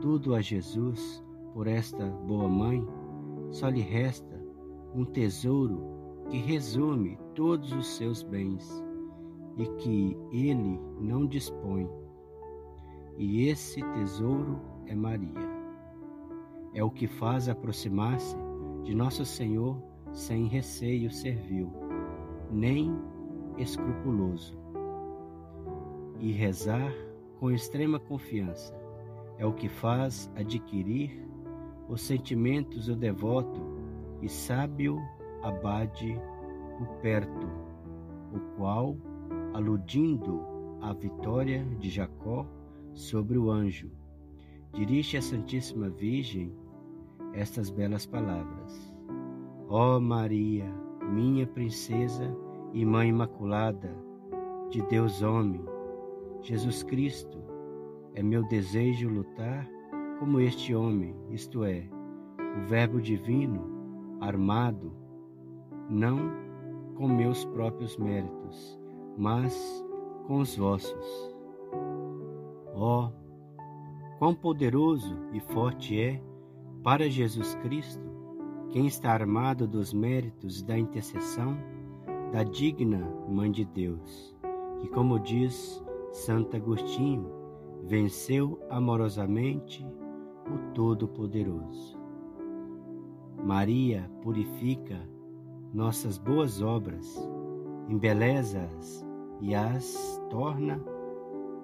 tudo 0.00 0.34
a 0.34 0.40
Jesus 0.40 1.22
por 1.52 1.66
esta 1.66 2.06
boa 2.06 2.48
mãe, 2.48 2.82
só 3.50 3.68
lhe 3.68 3.82
resta 3.82 4.42
um 4.94 5.04
tesouro 5.04 5.84
que 6.30 6.38
resume 6.38 7.18
todos 7.34 7.70
os 7.72 7.86
seus 7.86 8.22
bens 8.22 8.82
e 9.58 9.66
que 9.76 10.16
ele 10.32 10.80
não 10.98 11.26
dispõe. 11.26 11.86
E 13.18 13.46
esse 13.46 13.82
tesouro 13.92 14.58
é 14.86 14.94
Maria. 14.94 15.46
É 16.72 16.82
o 16.82 16.90
que 16.90 17.06
faz 17.06 17.46
aproximar-se 17.46 18.38
de 18.84 18.94
Nosso 18.94 19.24
Senhor 19.26 19.76
sem 20.12 20.46
receio 20.46 21.10
servil, 21.10 21.70
nem 22.50 22.96
escrupuloso. 23.58 24.58
E 26.18 26.32
rezar 26.32 26.90
com 27.38 27.50
extrema 27.50 27.98
confiança 27.98 28.74
é 29.38 29.44
o 29.44 29.52
que 29.52 29.68
faz 29.68 30.30
adquirir 30.34 31.26
os 31.88 32.02
sentimentos 32.02 32.86
do 32.86 32.96
devoto 32.96 33.60
e 34.22 34.28
sábio 34.28 34.98
abade 35.42 36.18
o 36.80 36.86
perto, 37.00 37.46
o 38.32 38.40
qual, 38.56 38.96
aludindo 39.54 40.40
à 40.80 40.92
vitória 40.92 41.64
de 41.78 41.90
Jacó 41.90 42.46
sobre 42.92 43.38
o 43.38 43.50
anjo, 43.50 43.90
dirige 44.72 45.16
à 45.16 45.22
Santíssima 45.22 45.88
Virgem 45.88 46.52
estas 47.32 47.70
belas 47.70 48.06
palavras. 48.06 48.94
Ó 49.68 49.96
oh 49.96 50.00
Maria, 50.00 50.66
minha 51.12 51.46
princesa 51.46 52.34
e 52.72 52.84
Mãe 52.84 53.08
Imaculada, 53.08 53.94
de 54.70 54.82
Deus 54.82 55.22
homem, 55.22 55.64
Jesus 56.46 56.84
Cristo, 56.84 57.42
é 58.14 58.22
meu 58.22 58.44
desejo 58.44 59.08
lutar 59.08 59.68
como 60.20 60.38
este 60.38 60.72
homem, 60.76 61.12
isto 61.28 61.64
é, 61.64 61.90
o 62.56 62.68
Verbo 62.68 63.00
divino, 63.00 64.16
armado, 64.20 64.92
não 65.90 66.30
com 66.94 67.08
meus 67.08 67.44
próprios 67.46 67.96
méritos, 67.96 68.80
mas 69.18 69.84
com 70.28 70.38
os 70.38 70.56
vossos. 70.56 71.36
Ó, 72.74 73.08
oh, 73.08 74.18
quão 74.20 74.32
poderoso 74.32 75.18
e 75.32 75.40
forte 75.40 76.00
é 76.00 76.22
para 76.84 77.10
Jesus 77.10 77.56
Cristo 77.56 78.08
quem 78.70 78.86
está 78.86 79.10
armado 79.10 79.66
dos 79.66 79.92
méritos 79.92 80.62
da 80.62 80.78
intercessão 80.78 81.58
da 82.32 82.44
digna 82.44 83.04
Mãe 83.28 83.50
de 83.50 83.64
Deus, 83.64 84.36
que, 84.78 84.86
como 84.88 85.18
diz 85.18 85.84
Santo 86.16 86.56
Agostinho, 86.56 87.30
venceu 87.84 88.58
amorosamente 88.70 89.86
o 90.46 90.72
Todo-Poderoso. 90.72 92.00
Maria 93.44 94.10
purifica 94.22 94.98
nossas 95.74 96.16
boas 96.16 96.62
obras, 96.62 97.30
embeleza-as 97.86 99.06
e 99.42 99.54
as 99.54 100.18
torna 100.30 100.82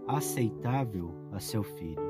aceitável 0.06 1.10
a 1.32 1.40
seu 1.40 1.62
Filho. 1.62 2.02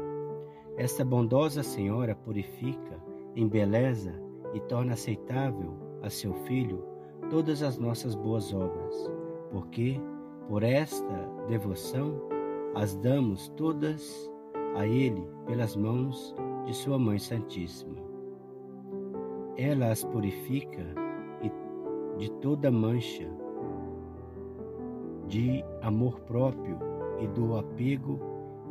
Esta 0.76 1.04
bondosa 1.04 1.62
Senhora 1.62 2.16
purifica, 2.16 3.00
embeleza 3.36 4.20
e 4.52 4.58
torna 4.62 4.94
aceitável 4.94 5.76
a 6.02 6.10
seu 6.10 6.34
Filho 6.34 6.84
todas 7.30 7.62
as 7.62 7.78
nossas 7.78 8.16
boas 8.16 8.52
obras, 8.52 9.10
porque, 9.52 10.00
por 10.48 10.64
esta 10.64 11.16
devoção, 11.46 12.31
as 12.74 12.94
damos 12.96 13.48
todas 13.50 14.30
a 14.76 14.86
Ele 14.86 15.26
pelas 15.46 15.76
mãos 15.76 16.34
de 16.64 16.74
Sua 16.74 16.98
Mãe 16.98 17.18
Santíssima. 17.18 17.96
Ela 19.56 19.90
as 19.90 20.02
purifica 20.04 21.02
de 22.18 22.30
toda 22.40 22.70
mancha, 22.70 23.28
de 25.26 25.64
amor 25.80 26.20
próprio 26.20 26.78
e 27.18 27.26
do 27.28 27.56
apego 27.56 28.20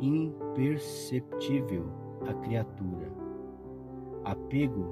imperceptível 0.00 1.84
à 2.26 2.34
criatura. 2.34 3.12
Apego 4.24 4.86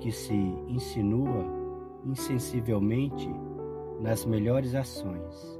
que 0.00 0.10
se 0.10 0.34
insinua 0.68 1.44
insensivelmente 2.04 3.28
nas 4.00 4.24
melhores 4.24 4.74
ações, 4.74 5.57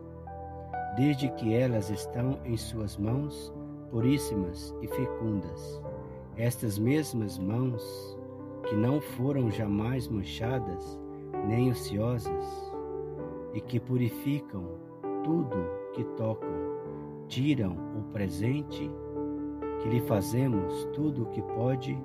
desde 0.98 1.28
que 1.30 1.54
elas 1.54 1.90
estão 1.90 2.40
em 2.44 2.56
suas 2.56 2.96
mãos 2.96 3.54
puríssimas 3.88 4.74
e 4.82 4.88
fecundas. 4.88 5.80
Estas 6.36 6.76
mesmas 6.76 7.38
mãos, 7.38 8.18
que 8.68 8.74
não 8.74 9.00
foram 9.00 9.48
jamais 9.48 10.08
manchadas 10.08 11.00
nem 11.46 11.70
ociosas, 11.70 12.44
e 13.54 13.60
que 13.60 13.78
purificam 13.78 14.64
tudo 15.22 15.56
que 15.94 16.02
tocam, 16.16 16.50
tiram 17.28 17.76
o 17.96 18.02
presente 18.12 18.90
que 19.80 19.88
lhe 19.88 20.00
fazemos 20.00 20.84
tudo 20.94 21.22
o 21.22 21.26
que 21.26 21.40
pode 21.42 21.96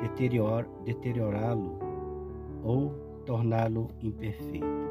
deterior, 0.00 0.66
deteriorá-lo 0.84 1.78
ou 2.64 2.94
torná-lo 3.26 3.88
imperfeito. 4.02 4.87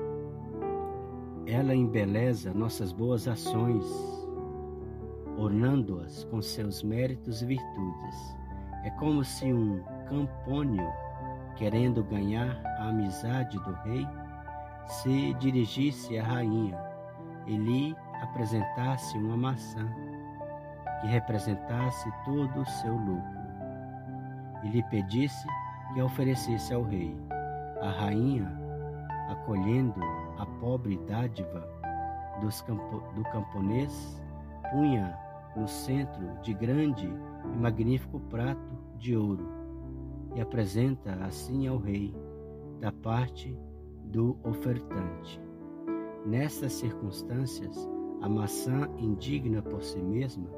Ela 1.47 1.73
embeleza 1.73 2.53
nossas 2.53 2.91
boas 2.91 3.25
ações, 3.25 3.85
ornando-as 5.37 6.25
com 6.25 6.41
seus 6.41 6.83
méritos 6.83 7.41
e 7.41 7.45
virtudes. 7.45 8.37
É 8.83 8.89
como 8.99 9.23
se 9.23 9.53
um 9.53 9.81
campônio, 10.09 10.85
querendo 11.55 12.03
ganhar 12.03 12.61
a 12.79 12.89
amizade 12.89 13.57
do 13.59 13.71
rei, 13.85 14.05
se 14.87 15.33
dirigisse 15.35 16.17
à 16.19 16.23
rainha 16.25 16.77
e 17.45 17.55
lhe 17.55 17.95
apresentasse 18.21 19.17
uma 19.17 19.37
maçã 19.37 19.87
que 20.99 21.07
representasse 21.07 22.11
todo 22.25 22.59
o 22.59 22.65
seu 22.65 22.93
lucro 22.93 23.37
e 24.63 24.67
lhe 24.67 24.83
pedisse 24.89 25.47
que 25.93 26.01
a 26.01 26.05
oferecesse 26.05 26.73
ao 26.73 26.83
rei. 26.83 27.15
A 27.81 27.89
rainha, 27.89 28.51
acolhendo 29.29 30.01
a 30.37 30.45
pobre 30.45 30.97
dádiva 31.07 31.77
campo, 32.65 33.03
do 33.15 33.23
camponês, 33.31 34.21
punha 34.71 35.17
no 35.55 35.67
centro 35.67 36.39
de 36.41 36.53
grande 36.53 37.07
e 37.07 37.57
magnífico 37.57 38.19
prato 38.29 38.77
de 38.97 39.15
ouro 39.15 39.47
e 40.35 40.41
apresenta 40.41 41.13
assim 41.25 41.67
ao 41.67 41.77
rei, 41.77 42.15
da 42.79 42.91
parte 42.91 43.57
do 44.05 44.37
ofertante. 44.43 45.41
Nestas 46.25 46.73
circunstâncias, 46.73 47.89
a 48.21 48.29
maçã 48.29 48.87
indigna 48.97 49.61
por 49.61 49.81
si 49.81 49.99
mesma 49.99 50.49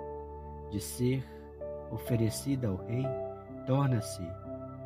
de 0.70 0.82
ser 0.82 1.24
oferecida 1.92 2.68
ao 2.68 2.76
rei 2.76 3.06
torna-se 3.66 4.22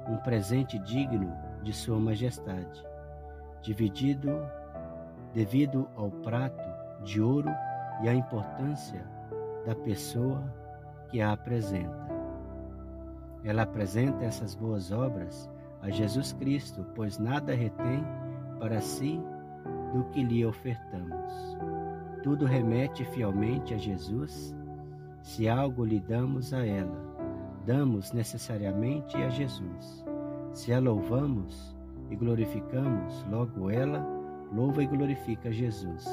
um 0.07 0.17
presente 0.17 0.77
digno 0.79 1.31
de 1.63 1.73
Sua 1.73 1.97
Majestade, 1.97 2.83
dividido 3.61 4.29
devido 5.33 5.87
ao 5.95 6.11
prato 6.11 6.63
de 7.03 7.21
ouro 7.21 7.49
e 8.03 8.09
à 8.09 8.13
importância 8.13 9.03
da 9.65 9.75
pessoa 9.75 10.43
que 11.09 11.21
a 11.21 11.31
apresenta. 11.31 12.03
Ela 13.43 13.63
apresenta 13.63 14.23
essas 14.23 14.55
boas 14.55 14.91
obras 14.91 15.49
a 15.81 15.89
Jesus 15.89 16.33
Cristo, 16.33 16.85
pois 16.95 17.17
nada 17.19 17.53
retém 17.53 18.03
para 18.59 18.79
si 18.79 19.19
do 19.93 20.05
que 20.05 20.23
lhe 20.23 20.45
ofertamos. 20.45 21.57
Tudo 22.23 22.45
remete 22.45 23.03
fielmente 23.05 23.73
a 23.73 23.77
Jesus. 23.77 24.55
Se 25.21 25.47
algo 25.49 25.83
lhe 25.83 25.99
damos 25.99 26.53
a 26.53 26.65
ela, 26.65 26.97
damos 27.65 28.13
necessariamente 28.13 29.17
a 29.17 29.29
Jesus. 29.29 30.05
Se 30.53 30.73
a 30.73 30.79
louvamos 30.79 31.75
e 32.09 32.15
glorificamos, 32.15 33.25
logo 33.29 33.69
ela 33.69 34.22
louva 34.53 34.83
e 34.83 34.87
glorifica 34.87 35.51
Jesus. 35.51 36.05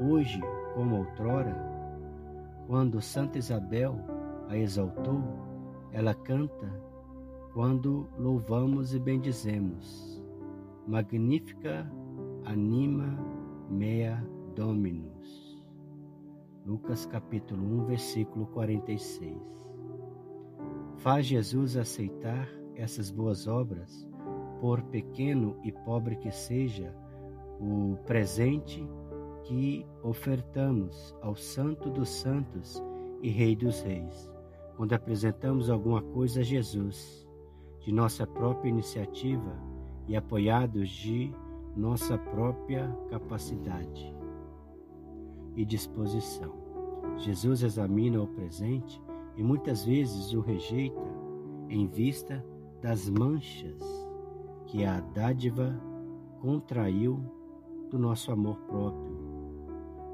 Hoje, 0.00 0.40
como 0.74 0.98
outrora, 0.98 1.56
quando 2.66 3.00
Santa 3.00 3.38
Isabel 3.38 3.98
a 4.48 4.56
exaltou, 4.56 5.22
ela 5.90 6.14
canta 6.14 6.68
quando 7.54 8.08
louvamos 8.18 8.94
e 8.94 8.98
bendizemos. 8.98 10.22
Magnífica 10.86 11.90
anima 12.44 13.18
mea 13.70 14.22
Dominus. 14.54 15.64
Lucas 16.66 17.06
capítulo 17.06 17.82
1, 17.82 17.86
versículo 17.86 18.46
46. 18.48 19.36
Faz 20.98 21.26
Jesus 21.26 21.76
aceitar 21.76 22.46
essas 22.74 23.10
boas 23.10 23.46
obras, 23.46 24.06
por 24.60 24.82
pequeno 24.82 25.58
e 25.62 25.72
pobre 25.72 26.16
que 26.16 26.30
seja 26.30 26.94
o 27.60 27.96
presente 28.06 28.86
que 29.44 29.84
ofertamos 30.02 31.16
ao 31.22 31.34
Santo 31.34 31.90
dos 31.90 32.08
Santos 32.08 32.82
e 33.22 33.28
Rei 33.30 33.56
dos 33.56 33.80
Reis, 33.80 34.30
quando 34.76 34.92
apresentamos 34.92 35.70
alguma 35.70 36.02
coisa 36.02 36.40
a 36.40 36.44
Jesus, 36.44 37.26
de 37.80 37.92
nossa 37.92 38.26
própria 38.26 38.68
iniciativa 38.68 39.56
e 40.06 40.16
apoiados 40.16 40.88
de 40.88 41.32
nossa 41.76 42.18
própria 42.18 42.88
capacidade 43.08 44.14
e 45.56 45.64
disposição. 45.64 46.52
Jesus 47.16 47.62
examina 47.62 48.22
o 48.22 48.26
presente 48.26 49.02
e 49.36 49.42
muitas 49.42 49.84
vezes 49.84 50.32
o 50.32 50.40
rejeita 50.40 51.00
em 51.68 51.86
vista 51.86 52.44
das 52.80 53.08
manchas 53.08 53.82
que 54.66 54.84
a 54.84 55.00
dádiva 55.00 55.80
contraiu 56.40 57.37
do 57.90 57.98
nosso 57.98 58.30
amor 58.30 58.56
próprio, 58.68 59.16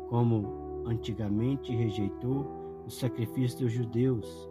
como 0.09 0.85
antigamente 0.87 1.75
rejeitou 1.75 2.47
o 2.87 2.91
sacrifício 2.91 3.61
dos 3.61 3.73
judeus 3.73 4.51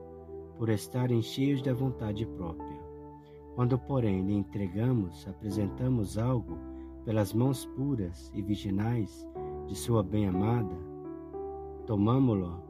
por 0.58 0.70
estarem 0.70 1.22
cheios 1.22 1.62
da 1.62 1.74
vontade 1.74 2.26
própria. 2.26 2.82
Quando, 3.56 3.78
porém, 3.78 4.26
lhe 4.26 4.34
entregamos, 4.34 5.28
apresentamos 5.28 6.18
algo 6.18 6.58
pelas 7.06 7.34
mãos 7.34 7.66
puras 7.66 8.32
e 8.34 8.42
virginais 8.42 9.28
de 9.68 9.76
sua 9.76 10.02
bem-amada, 10.02 10.76
tomamo-lo 11.86 12.62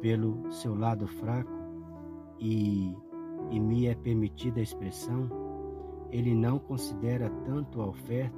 pelo 0.00 0.50
seu 0.50 0.74
lado 0.74 1.06
fraco 1.06 1.58
e, 2.38 2.96
e 3.50 3.60
me 3.60 3.86
é 3.86 3.94
permitida 3.94 4.60
a 4.60 4.62
expressão, 4.62 5.28
ele 6.10 6.34
não 6.34 6.58
considera 6.58 7.28
tanto 7.44 7.82
a 7.82 7.88
oferta 7.88 8.37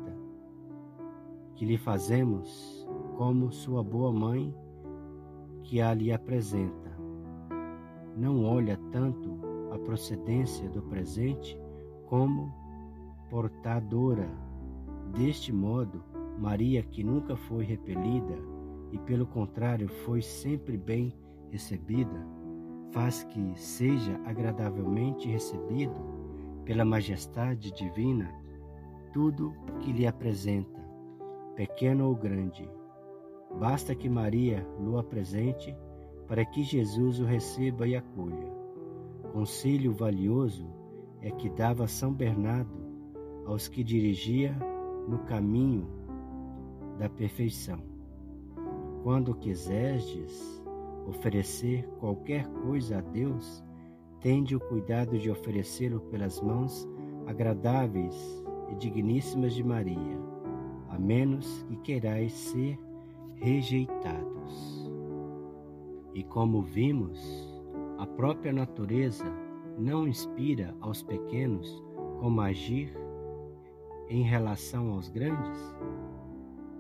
que 1.60 1.66
lhe 1.66 1.76
fazemos 1.76 2.88
como 3.18 3.52
sua 3.52 3.84
boa 3.84 4.10
mãe 4.10 4.50
que 5.62 5.78
a 5.78 5.92
lhe 5.92 6.10
apresenta. 6.10 6.90
Não 8.16 8.46
olha 8.46 8.78
tanto 8.90 9.38
a 9.70 9.78
procedência 9.78 10.70
do 10.70 10.80
presente 10.80 11.60
como 12.06 12.50
portadora. 13.28 14.26
Deste 15.12 15.52
modo, 15.52 16.02
Maria, 16.38 16.82
que 16.82 17.04
nunca 17.04 17.36
foi 17.36 17.62
repelida 17.62 18.38
e 18.90 18.98
pelo 19.00 19.26
contrário 19.26 19.86
foi 19.86 20.22
sempre 20.22 20.78
bem 20.78 21.14
recebida, 21.50 22.26
faz 22.90 23.22
que 23.24 23.52
seja 23.54 24.18
agradavelmente 24.24 25.28
recebido 25.28 25.94
pela 26.64 26.86
majestade 26.86 27.70
divina 27.70 28.34
tudo 29.12 29.54
que 29.80 29.92
lhe 29.92 30.06
apresenta, 30.06 30.79
pequeno 31.60 32.08
ou 32.08 32.14
grande. 32.14 32.66
Basta 33.58 33.94
que 33.94 34.08
Maria 34.08 34.66
o 34.78 34.96
apresente 34.96 35.76
para 36.26 36.42
que 36.42 36.62
Jesus 36.62 37.20
o 37.20 37.26
receba 37.26 37.86
e 37.86 37.94
acolha. 37.94 38.50
Conselho 39.30 39.92
valioso 39.92 40.66
é 41.20 41.30
que 41.30 41.50
dava 41.50 41.86
São 41.86 42.14
Bernardo 42.14 42.80
aos 43.44 43.68
que 43.68 43.84
dirigia 43.84 44.56
no 45.06 45.18
caminho 45.18 45.86
da 46.98 47.10
perfeição. 47.10 47.82
Quando 49.02 49.34
quiserdes 49.34 50.64
oferecer 51.06 51.86
qualquer 51.98 52.46
coisa 52.62 53.00
a 53.00 53.00
Deus, 53.02 53.62
tende 54.18 54.56
o 54.56 54.60
cuidado 54.60 55.18
de 55.18 55.30
oferecê-lo 55.30 56.00
pelas 56.00 56.40
mãos 56.40 56.88
agradáveis 57.26 58.16
e 58.72 58.76
digníssimas 58.76 59.52
de 59.52 59.62
Maria, 59.62 60.39
a 60.90 60.98
menos 60.98 61.64
que 61.68 61.76
querais 61.76 62.32
ser 62.32 62.78
rejeitados. 63.36 64.90
E 66.12 66.22
como 66.24 66.60
vimos, 66.62 67.18
a 67.98 68.06
própria 68.06 68.52
natureza 68.52 69.24
não 69.78 70.06
inspira 70.06 70.74
aos 70.80 71.02
pequenos 71.02 71.82
como 72.18 72.40
agir 72.40 72.92
em 74.08 74.22
relação 74.22 74.92
aos 74.92 75.08
grandes? 75.08 75.58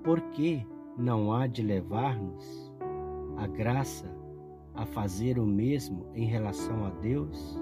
Por 0.02 0.20
que 0.32 0.66
não 0.98 1.32
há 1.32 1.46
de 1.46 1.62
levar-nos 1.62 2.70
a 3.36 3.46
graça 3.46 4.14
a 4.74 4.84
fazer 4.84 5.38
o 5.38 5.46
mesmo 5.46 6.06
em 6.14 6.26
relação 6.26 6.84
a 6.84 6.90
Deus, 6.90 7.58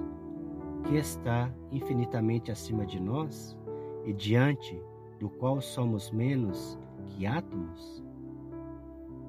que 0.84 0.96
está 0.96 1.52
infinitamente 1.70 2.50
acima 2.50 2.86
de 2.86 3.00
nós 3.00 3.56
e 4.04 4.12
diante 4.12 4.80
do 5.18 5.28
qual 5.28 5.60
somos 5.60 6.10
menos 6.10 6.78
que 7.06 7.26
átomos? 7.26 8.02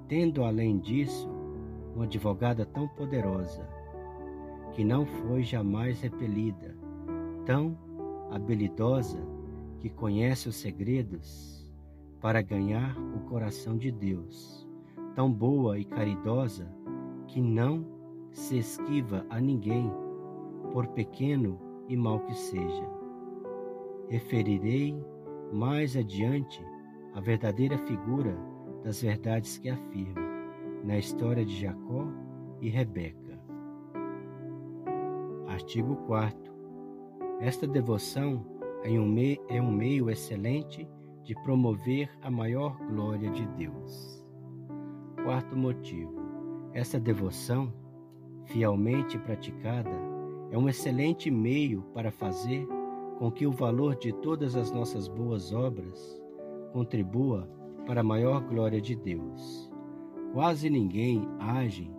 Tendo 0.07 0.43
além 0.43 0.79
disso 0.79 1.29
uma 1.95 2.05
advogada 2.05 2.65
tão 2.65 2.87
poderosa, 2.87 3.67
que 4.73 4.83
não 4.83 5.05
foi 5.05 5.43
jamais 5.43 6.01
repelida, 6.01 6.75
tão 7.45 7.77
habilidosa 8.31 9.19
que 9.79 9.89
conhece 9.89 10.47
os 10.47 10.55
segredos 10.55 11.69
para 12.21 12.41
ganhar 12.41 12.97
o 13.15 13.19
coração 13.29 13.77
de 13.77 13.91
Deus 13.91 14.69
tão 15.19 15.29
boa 15.29 15.77
e 15.77 15.83
caridosa 15.83 16.65
que 17.27 17.41
não 17.41 17.85
se 18.31 18.57
esquiva 18.57 19.25
a 19.29 19.37
ninguém, 19.41 19.91
por 20.71 20.87
pequeno 20.87 21.59
e 21.89 21.97
mal 21.97 22.21
que 22.21 22.33
seja. 22.33 22.89
Referirei 24.07 24.95
mais 25.51 25.95
adiante 25.95 26.63
a 27.13 27.19
verdadeira 27.19 27.77
figura 27.77 28.37
das 28.83 29.01
verdades 29.01 29.57
que 29.57 29.69
afirma 29.69 30.21
na 30.83 30.97
história 30.97 31.45
de 31.45 31.59
Jacó 31.59 32.07
e 32.61 32.69
Rebeca. 32.69 33.39
Artigo 35.47 35.95
4. 36.07 36.53
Esta 37.41 37.67
devoção 37.67 38.45
é 38.83 38.91
um, 38.91 39.15
é 39.49 39.61
um 39.61 39.71
meio 39.71 40.09
excelente 40.09 40.87
de 41.23 41.35
promover 41.43 42.09
a 42.21 42.31
maior 42.31 42.77
glória 42.87 43.29
de 43.29 43.45
Deus. 43.49 44.25
Quarto 45.23 45.55
motivo: 45.55 46.13
essa 46.73 46.99
devoção, 46.99 47.73
fielmente 48.45 49.17
praticada, 49.19 49.91
é 50.51 50.57
um 50.57 50.69
excelente 50.69 51.29
meio 51.29 51.83
para 51.93 52.11
fazer 52.11 52.67
com 53.19 53.29
que 53.29 53.45
o 53.45 53.51
valor 53.51 53.95
de 53.97 54.13
todas 54.13 54.55
as 54.55 54.71
nossas 54.71 55.09
boas 55.09 55.51
obras 55.51 56.19
contribua 56.71 57.47
para 57.85 57.99
a 57.99 58.03
maior 58.03 58.41
glória 58.41 58.79
de 58.79 58.95
Deus. 58.95 59.69
Quase 60.33 60.69
ninguém 60.69 61.27
age, 61.37 61.91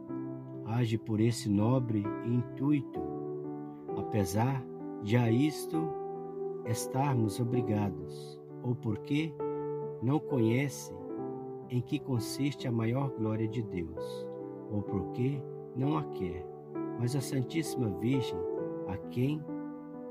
age 0.64 0.96
por 0.96 1.20
esse 1.20 1.48
nobre 1.48 2.02
intuito, 2.24 3.00
apesar 3.98 4.64
de 5.02 5.16
a 5.16 5.30
isto 5.30 5.76
estarmos 6.64 7.38
obrigados, 7.38 8.40
ou 8.62 8.74
porque 8.74 9.34
não 10.02 10.18
conhece 10.18 10.94
em 11.68 11.82
que 11.82 11.98
consiste 11.98 12.66
a 12.66 12.72
maior 12.72 13.10
glória 13.10 13.46
de 13.46 13.62
Deus, 13.62 14.26
ou 14.70 14.80
porque 14.80 15.42
não 15.76 15.98
a 15.98 16.04
quer, 16.04 16.46
mas 16.98 17.14
a 17.14 17.20
Santíssima 17.20 17.90
Virgem, 17.98 18.38
a 18.88 18.96
quem 19.08 19.42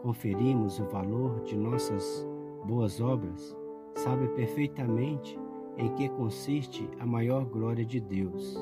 conferimos 0.01 0.79
o 0.79 0.85
valor 0.85 1.41
de 1.41 1.55
nossas 1.57 2.27
boas 2.63 3.01
obras, 3.01 3.55
sabe 3.95 4.27
perfeitamente 4.29 5.39
em 5.77 5.89
que 5.93 6.09
consiste 6.09 6.89
a 6.99 7.05
maior 7.05 7.45
glória 7.45 7.85
de 7.85 7.99
Deus, 7.99 8.57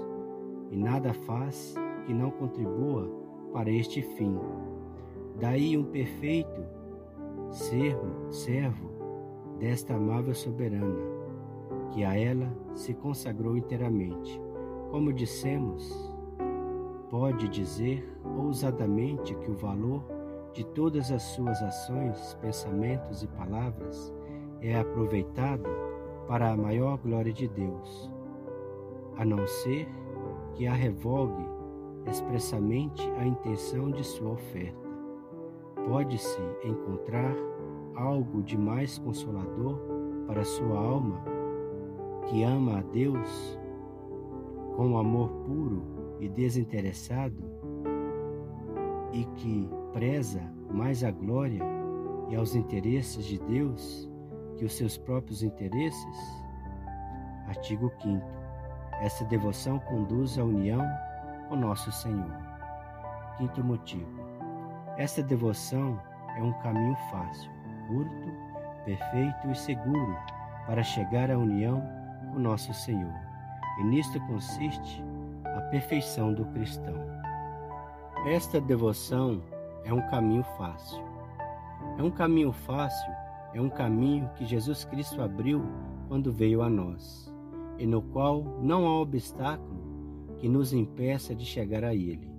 e 0.72 0.78
nada 0.78 1.14
faz 1.14 1.76
que 2.06 2.14
não 2.14 2.32
contribua 2.32 3.10
para 3.54 3.70
este 3.70 4.02
fim. 4.02 4.38
Daí 5.40 5.78
um 5.78 5.84
perfeito 5.84 6.64
servo, 7.50 8.32
servo 8.32 8.90
desta 9.60 9.96
amável 9.96 10.34
soberana, 10.34 11.02
que 11.92 12.04
a 12.04 12.18
ela 12.18 12.52
se 12.74 12.94
consagrou 12.94 13.58
inteiramente. 13.58 14.42
Como 14.92 15.14
dissemos, 15.14 15.92
pode 17.10 17.48
dizer 17.48 18.08
ousadamente 18.38 19.36
que 19.36 19.52
o 19.52 19.56
valor 19.56 20.17
de 20.54 20.64
todas 20.66 21.12
as 21.12 21.22
suas 21.22 21.62
ações, 21.62 22.38
pensamentos 22.42 23.24
e 23.24 23.28
palavras 23.28 24.14
é 24.62 24.80
aproveitado 24.80 25.70
para 26.28 26.52
a 26.52 26.58
maior 26.58 26.98
glória 26.98 27.32
de 27.32 27.48
Deus, 27.48 28.12
a 29.18 29.24
não 29.24 29.46
ser 29.48 29.88
que 30.54 30.68
a 30.68 30.74
revogue 30.74 31.46
expressamente 32.10 33.02
a 33.20 33.26
intenção 33.26 33.92
de 33.92 34.04
sua 34.04 34.32
oferta. 34.32 34.88
Pode-se 35.88 36.42
encontrar 36.64 37.36
algo 37.96 38.44
de 38.44 38.58
mais 38.58 38.98
consolador 38.98 39.80
para 40.26 40.44
sua 40.44 40.78
alma 40.78 41.22
que 42.26 42.44
ama 42.44 42.80
a 42.80 42.82
Deus 42.82 43.60
com 44.76 44.98
amor 44.98 45.30
puro 45.46 45.82
e 46.20 46.28
desinteressado 46.28 47.44
e 49.12 49.24
que 49.36 49.70
preza 49.98 50.40
mais 50.70 51.04
a 51.04 51.10
glória 51.10 51.64
e 52.30 52.36
aos 52.36 52.54
interesses 52.54 53.26
de 53.26 53.40
Deus 53.40 54.08
que 54.56 54.64
os 54.64 54.74
seus 54.74 54.96
próprios 54.96 55.42
interesses? 55.42 56.46
Artigo 57.48 57.92
5. 58.04 58.24
Essa 59.02 59.26
devoção 59.26 59.80
conduz 59.80 60.38
à 60.38 60.44
união 60.44 60.88
com 61.50 61.56
nosso 61.56 61.92
Senhor. 61.92 62.32
Quinto 63.38 63.64
motivo. 63.64 64.22
Esta 65.00 65.24
devoção 65.24 66.00
é 66.38 66.44
um 66.44 66.54
caminho 66.60 66.96
fácil, 67.10 67.50
curto, 67.88 68.32
perfeito 68.86 69.50
e 69.50 69.56
seguro 69.56 70.16
para 70.68 70.84
chegar 70.84 71.32
à 71.32 71.38
união 71.40 71.82
com 72.32 72.40
nosso 72.40 72.72
Senhor. 72.72 73.16
E 73.80 73.84
nisto 73.86 74.20
consiste 74.28 75.04
a 75.44 75.62
perfeição 75.72 76.36
do 76.36 76.46
cristão. 76.46 76.94
Esta 78.28 78.62
devoção 78.62 79.42
é 79.84 79.94
um 79.94 80.08
caminho 80.10 80.44
fácil. 80.58 81.04
É 81.98 82.04
um 82.04 82.12
caminho 82.12 82.52
fácil, 82.52 83.14
é 83.54 83.62
um 83.62 83.70
caminho 83.70 84.30
que 84.36 84.46
Jesus 84.46 84.86
Cristo 84.86 85.22
abriu 85.22 85.64
quando 86.08 86.32
veio 86.32 86.62
a 86.62 86.70
nós, 86.70 87.34
e 87.78 87.86
no 87.86 88.02
qual 88.02 88.44
não 88.62 88.88
há 88.88 89.02
obstáculo 89.02 90.36
que 90.38 90.48
nos 90.48 90.74
impeça 90.74 91.34
de 91.36 91.46
chegar 91.46 91.84
a 91.84 91.94
Ele. 91.94 92.32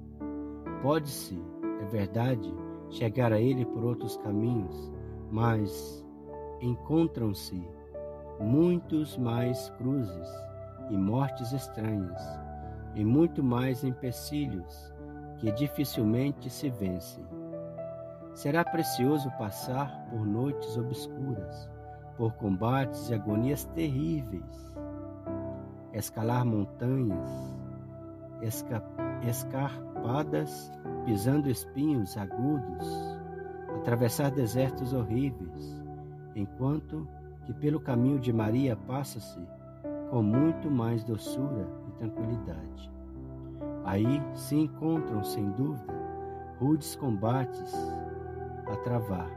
Pode-se, 0.82 1.40
é 1.80 1.84
verdade, 1.86 2.52
chegar 2.90 3.32
a 3.32 3.40
Ele 3.40 3.64
por 3.64 3.84
outros 3.84 4.16
caminhos, 4.18 4.92
mas 5.30 6.06
encontram-se 6.60 7.60
muitos 8.40 9.16
mais 9.16 9.70
cruzes 9.70 10.28
e 10.90 10.96
mortes 10.96 11.52
estranhas, 11.52 12.22
e 12.94 13.04
muito 13.04 13.42
mais 13.42 13.84
empecilhos 13.84 14.92
que 15.38 15.52
dificilmente 15.52 16.50
se 16.50 16.68
vencem. 16.68 17.24
Será 18.34 18.64
precioso 18.64 19.30
passar 19.38 20.06
por 20.10 20.26
noites 20.26 20.76
obscuras, 20.76 21.68
por 22.16 22.32
combates 22.34 23.08
e 23.08 23.14
agonias 23.14 23.64
terríveis, 23.66 24.74
escalar 25.92 26.44
montanhas, 26.44 27.56
esca 28.42 28.82
escarpadas, 29.26 30.70
pisando 31.04 31.50
espinhos 31.50 32.16
agudos, 32.16 33.18
atravessar 33.76 34.30
desertos 34.30 34.92
horríveis, 34.92 35.84
enquanto 36.34 37.08
que 37.44 37.52
pelo 37.52 37.80
caminho 37.80 38.20
de 38.20 38.32
Maria 38.32 38.76
passa-se 38.76 39.40
com 40.10 40.22
muito 40.22 40.70
mais 40.70 41.02
doçura 41.02 41.66
e 41.88 41.92
tranquilidade. 41.92 42.97
Aí 43.88 44.22
se 44.34 44.54
encontram, 44.54 45.24
sem 45.24 45.50
dúvida, 45.52 45.94
rudes 46.60 46.94
combates 46.94 47.72
a 48.66 48.76
travar 48.76 49.30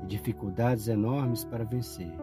e 0.00 0.06
dificuldades 0.06 0.86
enormes 0.86 1.44
para 1.44 1.64
vencer. 1.64 2.16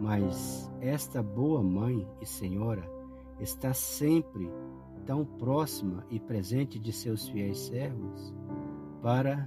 Mas 0.00 0.72
esta 0.80 1.22
boa 1.22 1.62
mãe 1.62 2.08
e 2.22 2.24
senhora 2.24 2.90
está 3.38 3.74
sempre 3.74 4.50
tão 5.04 5.26
próxima 5.26 6.06
e 6.08 6.18
presente 6.18 6.78
de 6.78 6.90
seus 6.90 7.28
fiéis 7.28 7.58
servos 7.58 8.34
para 9.02 9.46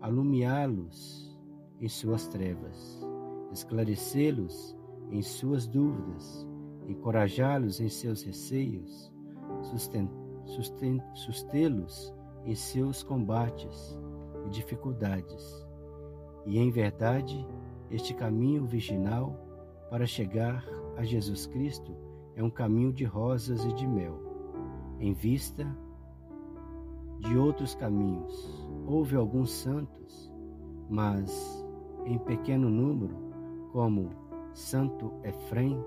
alumiá-los 0.00 1.38
em 1.78 1.88
suas 1.90 2.26
trevas, 2.26 3.06
esclarecê-los 3.52 4.74
em 5.10 5.20
suas 5.20 5.66
dúvidas, 5.66 6.48
encorajá-los 6.88 7.80
em 7.80 7.88
seus 7.90 8.22
receios, 8.22 9.12
sustentar 9.60 10.19
sustê-los 11.14 12.14
em 12.44 12.54
seus 12.54 13.02
combates 13.02 13.98
e 14.46 14.50
dificuldades. 14.50 15.66
E 16.46 16.58
em 16.58 16.70
verdade, 16.70 17.46
este 17.90 18.14
caminho 18.14 18.64
virginal 18.64 19.36
para 19.90 20.06
chegar 20.06 20.64
a 20.96 21.04
Jesus 21.04 21.46
Cristo 21.46 21.94
é 22.34 22.42
um 22.42 22.50
caminho 22.50 22.92
de 22.92 23.04
rosas 23.04 23.64
e 23.64 23.72
de 23.74 23.86
mel. 23.86 24.18
Em 24.98 25.12
vista 25.12 25.66
de 27.18 27.36
outros 27.36 27.74
caminhos, 27.74 28.66
houve 28.86 29.16
alguns 29.16 29.50
santos, 29.50 30.32
mas 30.88 31.64
em 32.06 32.18
pequeno 32.18 32.70
número, 32.70 33.14
como 33.72 34.10
Santo 34.52 35.12
Efrem, 35.22 35.78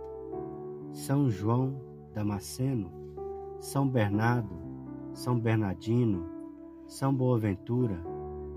São 0.92 1.30
João 1.30 1.82
Damasceno, 2.14 3.03
são 3.64 3.88
Bernardo, 3.88 4.54
São 5.14 5.40
Bernardino, 5.40 6.30
São 6.86 7.16
Boaventura, 7.16 7.98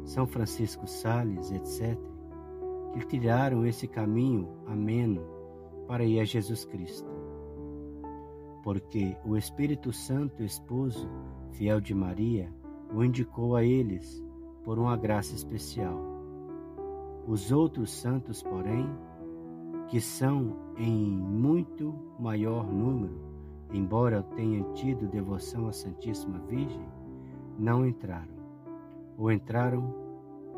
São 0.04 0.26
Francisco 0.26 0.84
Sales, 0.88 1.52
etc., 1.52 1.96
que 2.92 3.06
tiraram 3.06 3.64
esse 3.64 3.86
caminho 3.86 4.48
ameno 4.66 5.22
para 5.86 6.04
ir 6.04 6.18
a 6.18 6.24
Jesus 6.24 6.64
Cristo. 6.64 7.08
Porque 8.64 9.16
o 9.24 9.36
Espírito 9.36 9.92
Santo, 9.92 10.42
esposo 10.42 11.08
fiel 11.52 11.80
de 11.80 11.94
Maria, 11.94 12.52
o 12.92 13.04
indicou 13.04 13.54
a 13.54 13.62
eles 13.62 14.20
por 14.64 14.76
uma 14.76 14.96
graça 14.96 15.36
especial. 15.36 16.00
Os 17.28 17.52
outros 17.52 17.92
santos, 17.92 18.42
porém, 18.42 18.90
que 19.86 20.00
são 20.00 20.56
em 20.76 21.08
muito 21.08 21.94
maior 22.18 22.66
número, 22.66 23.25
embora 23.72 24.22
tenham 24.22 24.72
tido 24.74 25.08
devoção 25.08 25.68
à 25.68 25.72
Santíssima 25.72 26.38
Virgem, 26.40 26.88
não 27.58 27.86
entraram, 27.86 28.36
ou 29.16 29.30
entraram 29.30 29.94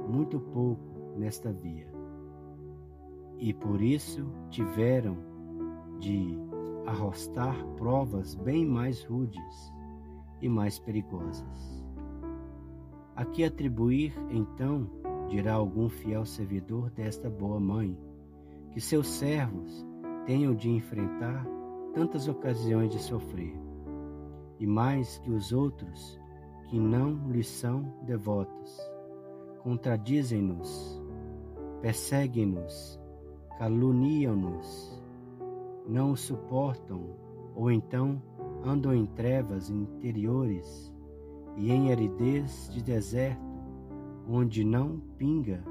muito 0.08 0.40
pouco 0.40 0.82
nesta 1.16 1.52
via. 1.52 1.88
E 3.38 3.52
por 3.52 3.80
isso 3.80 4.26
tiveram 4.50 5.16
de 5.98 6.38
arrostar 6.86 7.56
provas 7.76 8.34
bem 8.34 8.64
mais 8.64 9.04
rudes 9.04 9.72
e 10.40 10.48
mais 10.48 10.78
perigosas. 10.78 11.84
A 13.14 13.24
que 13.24 13.44
atribuir, 13.44 14.14
então, 14.30 14.88
dirá 15.28 15.54
algum 15.54 15.88
fiel 15.88 16.24
servidor 16.24 16.90
desta 16.90 17.28
boa 17.28 17.60
mãe, 17.60 17.98
que 18.72 18.80
seus 18.80 19.08
servos 19.08 19.86
tenham 20.24 20.54
de 20.54 20.70
enfrentar 20.70 21.46
tantas 21.92 22.28
ocasiões 22.28 22.90
de 22.90 22.98
sofrer, 22.98 23.54
e 24.58 24.66
mais 24.66 25.18
que 25.18 25.30
os 25.30 25.52
outros 25.52 26.20
que 26.68 26.78
não 26.78 27.30
lhes 27.30 27.48
são 27.48 27.92
devotos. 28.02 28.78
Contradizem-nos, 29.62 31.02
perseguem-nos, 31.80 33.00
caluniam-nos, 33.58 35.02
não 35.86 36.12
o 36.12 36.16
suportam, 36.16 37.16
ou 37.54 37.70
então 37.70 38.22
andam 38.64 38.94
em 38.94 39.06
trevas 39.06 39.70
interiores 39.70 40.94
e 41.56 41.72
em 41.72 41.90
aridez 41.90 42.68
de 42.72 42.82
deserto, 42.82 43.42
onde 44.28 44.62
não 44.64 45.00
pinga 45.16 45.62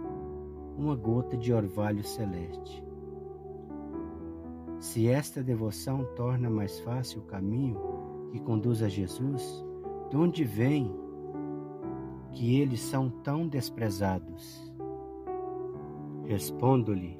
uma 0.77 0.95
gota 0.95 1.38
de 1.38 1.53
orvalho 1.53 2.03
celeste. 2.03 2.87
Se 4.80 5.08
esta 5.08 5.44
devoção 5.44 6.04
torna 6.16 6.50
mais 6.50 6.80
fácil 6.82 7.22
o 7.22 7.26
caminho 7.26 7.80
que 8.32 8.40
conduz 8.40 8.84
a 8.84 8.90
Jesus, 8.90 9.66
de 10.10 10.16
onde 10.16 10.44
vem 10.44 10.94
que 12.32 12.60
eles 12.60 12.82
são 12.82 13.10
tão 13.10 13.48
desprezados? 13.48 14.72
Respondo-lhe 16.26 17.20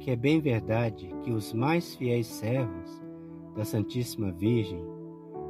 que 0.00 0.10
é 0.10 0.16
bem 0.16 0.40
verdade 0.40 1.08
que 1.22 1.32
os 1.32 1.52
mais 1.52 1.94
fiéis 1.94 2.26
servos 2.26 3.02
da 3.54 3.64
Santíssima 3.64 4.30
Virgem, 4.30 4.84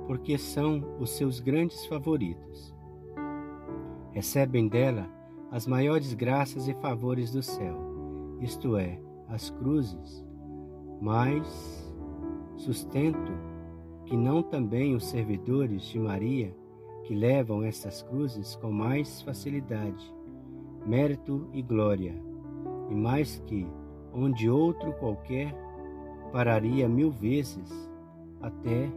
porque 0.07 0.39
são 0.39 0.97
os 1.01 1.11
seus 1.11 1.41
grandes 1.41 1.85
favoritos. 1.87 2.75
Recebem 4.13 4.69
dela 4.69 5.11
as 5.51 5.67
maiores 5.67 6.15
graças 6.15 6.69
e 6.69 6.75
favores 6.75 7.33
do 7.33 7.43
céu, 7.43 7.77
isto 8.41 8.77
é, 8.77 9.01
as 9.29 9.51
cruzes, 9.51 10.26
mas 11.01 11.93
sustento 12.57 13.33
que 14.05 14.17
não 14.17 14.43
também 14.43 14.95
os 14.95 15.07
servidores 15.07 15.83
de 15.83 15.99
Maria, 15.99 16.55
que 17.05 17.15
levam 17.15 17.63
estas 17.63 18.03
cruzes 18.03 18.57
com 18.57 18.71
mais 18.71 19.23
facilidade, 19.23 20.13
mérito 20.87 21.49
e 21.53 21.63
glória, 21.63 22.15
e 22.89 22.95
mais 22.95 23.43
que 23.47 23.67
onde 24.13 24.49
outro 24.49 24.93
qualquer 24.95 25.55
pararia 26.33 26.89
mil 26.89 27.11
vezes 27.11 27.91
até 28.41 28.91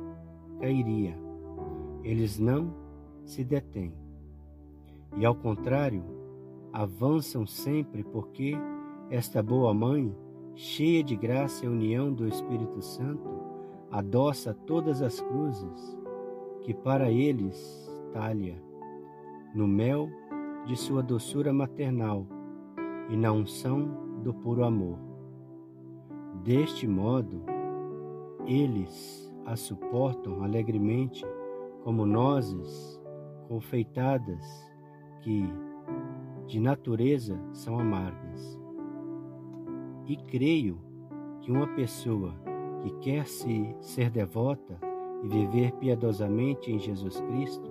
cairia. 0.59 1.15
Eles 2.03 2.39
não 2.39 2.73
se 3.25 3.43
detêm. 3.43 3.93
E 5.17 5.25
ao 5.25 5.35
contrário, 5.35 6.03
avançam 6.71 7.45
sempre 7.45 8.03
porque 8.03 8.55
esta 9.09 9.41
boa 9.41 9.73
mãe, 9.73 10.13
cheia 10.59 11.01
de 11.01 11.15
graça 11.15 11.65
e 11.65 11.69
união 11.69 12.11
do 12.11 12.27
Espírito 12.27 12.81
Santo, 12.81 13.29
adoça 13.89 14.53
todas 14.53 15.01
as 15.01 15.21
cruzes 15.21 15.97
que 16.63 16.73
para 16.73 17.09
eles 17.09 17.89
talha, 18.11 18.61
no 19.55 19.65
mel 19.65 20.09
de 20.65 20.75
sua 20.75 21.01
doçura 21.01 21.53
maternal 21.53 22.27
e 23.09 23.15
na 23.15 23.31
unção 23.31 24.19
do 24.21 24.33
puro 24.33 24.65
amor. 24.65 24.99
Deste 26.43 26.85
modo, 26.85 27.41
eles 28.45 29.33
a 29.45 29.55
suportam 29.55 30.43
alegremente 30.43 31.25
como 31.85 32.05
nozes 32.05 33.01
confeitadas 33.47 34.45
que, 35.21 35.41
de 36.47 36.59
natureza, 36.59 37.39
são 37.53 37.79
amargas. 37.79 38.28
E 40.09 40.17
creio 40.17 40.79
que 41.39 41.51
uma 41.51 41.67
pessoa 41.67 42.33
que 42.81 42.89
quer 42.99 43.27
se 43.27 43.75
ser 43.79 44.09
devota 44.09 44.79
e 45.23 45.27
viver 45.27 45.71
piedosamente 45.73 46.71
em 46.71 46.79
Jesus 46.79 47.21
Cristo, 47.21 47.69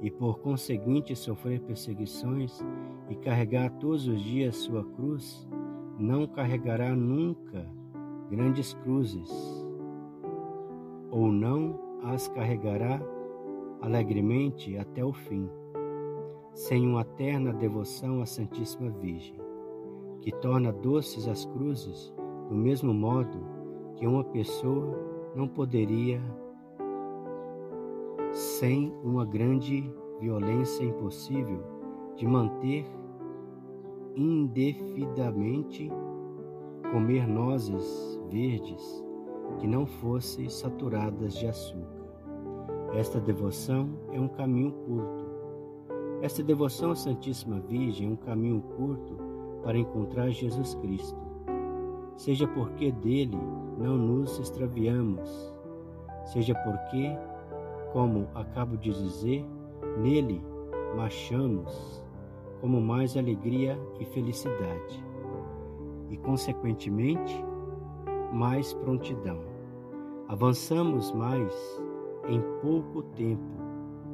e 0.00 0.10
por 0.10 0.38
conseguinte 0.38 1.14
sofrer 1.14 1.60
perseguições 1.60 2.58
e 3.10 3.14
carregar 3.16 3.70
todos 3.72 4.08
os 4.08 4.22
dias 4.22 4.56
sua 4.56 4.82
cruz, 4.82 5.46
não 5.98 6.26
carregará 6.26 6.96
nunca 6.96 7.70
grandes 8.30 8.72
cruzes, 8.72 9.30
ou 11.10 11.30
não 11.30 11.78
as 12.02 12.28
carregará 12.28 12.98
alegremente 13.82 14.78
até 14.78 15.04
o 15.04 15.12
fim, 15.12 15.50
sem 16.54 16.86
uma 16.86 17.04
terna 17.04 17.52
devoção 17.52 18.22
à 18.22 18.26
Santíssima 18.26 18.90
Virgem, 18.90 19.43
que 20.24 20.32
torna 20.32 20.72
doces 20.72 21.28
as 21.28 21.44
cruzes 21.44 22.10
do 22.48 22.54
mesmo 22.54 22.94
modo 22.94 23.46
que 23.94 24.06
uma 24.06 24.24
pessoa 24.24 24.98
não 25.36 25.46
poderia 25.46 26.18
sem 28.32 28.90
uma 29.04 29.26
grande 29.26 29.84
violência 30.18 30.82
impossível 30.82 31.62
de 32.16 32.26
manter 32.26 32.86
indefinidamente 34.16 35.92
comer 36.90 37.28
nozes 37.28 38.18
verdes 38.30 39.04
que 39.58 39.66
não 39.66 39.84
fossem 39.84 40.48
saturadas 40.48 41.34
de 41.34 41.46
açúcar. 41.48 42.02
Esta 42.94 43.20
devoção 43.20 43.90
é 44.10 44.18
um 44.18 44.28
caminho 44.28 44.72
curto. 44.72 45.26
Esta 46.22 46.42
devoção 46.42 46.92
à 46.92 46.96
Santíssima 46.96 47.60
Virgem 47.60 48.08
é 48.08 48.10
um 48.10 48.16
caminho 48.16 48.62
curto 48.74 49.33
para 49.64 49.78
encontrar 49.78 50.30
Jesus 50.30 50.74
Cristo. 50.76 51.18
Seja 52.16 52.46
porque 52.46 52.92
dele 52.92 53.38
não 53.78 53.96
nos 53.96 54.38
extraviamos, 54.38 55.52
seja 56.26 56.54
porque, 56.54 57.10
como 57.92 58.28
acabo 58.34 58.76
de 58.76 58.92
dizer, 58.92 59.44
nele 59.98 60.40
marchamos 60.94 62.02
como 62.60 62.80
mais 62.80 63.16
alegria 63.16 63.78
e 63.98 64.04
felicidade 64.04 65.04
e, 66.10 66.16
consequentemente, 66.18 67.44
mais 68.32 68.72
prontidão. 68.74 69.40
Avançamos 70.28 71.12
mais 71.12 71.82
em 72.28 72.40
pouco 72.62 73.02
tempo 73.02 73.42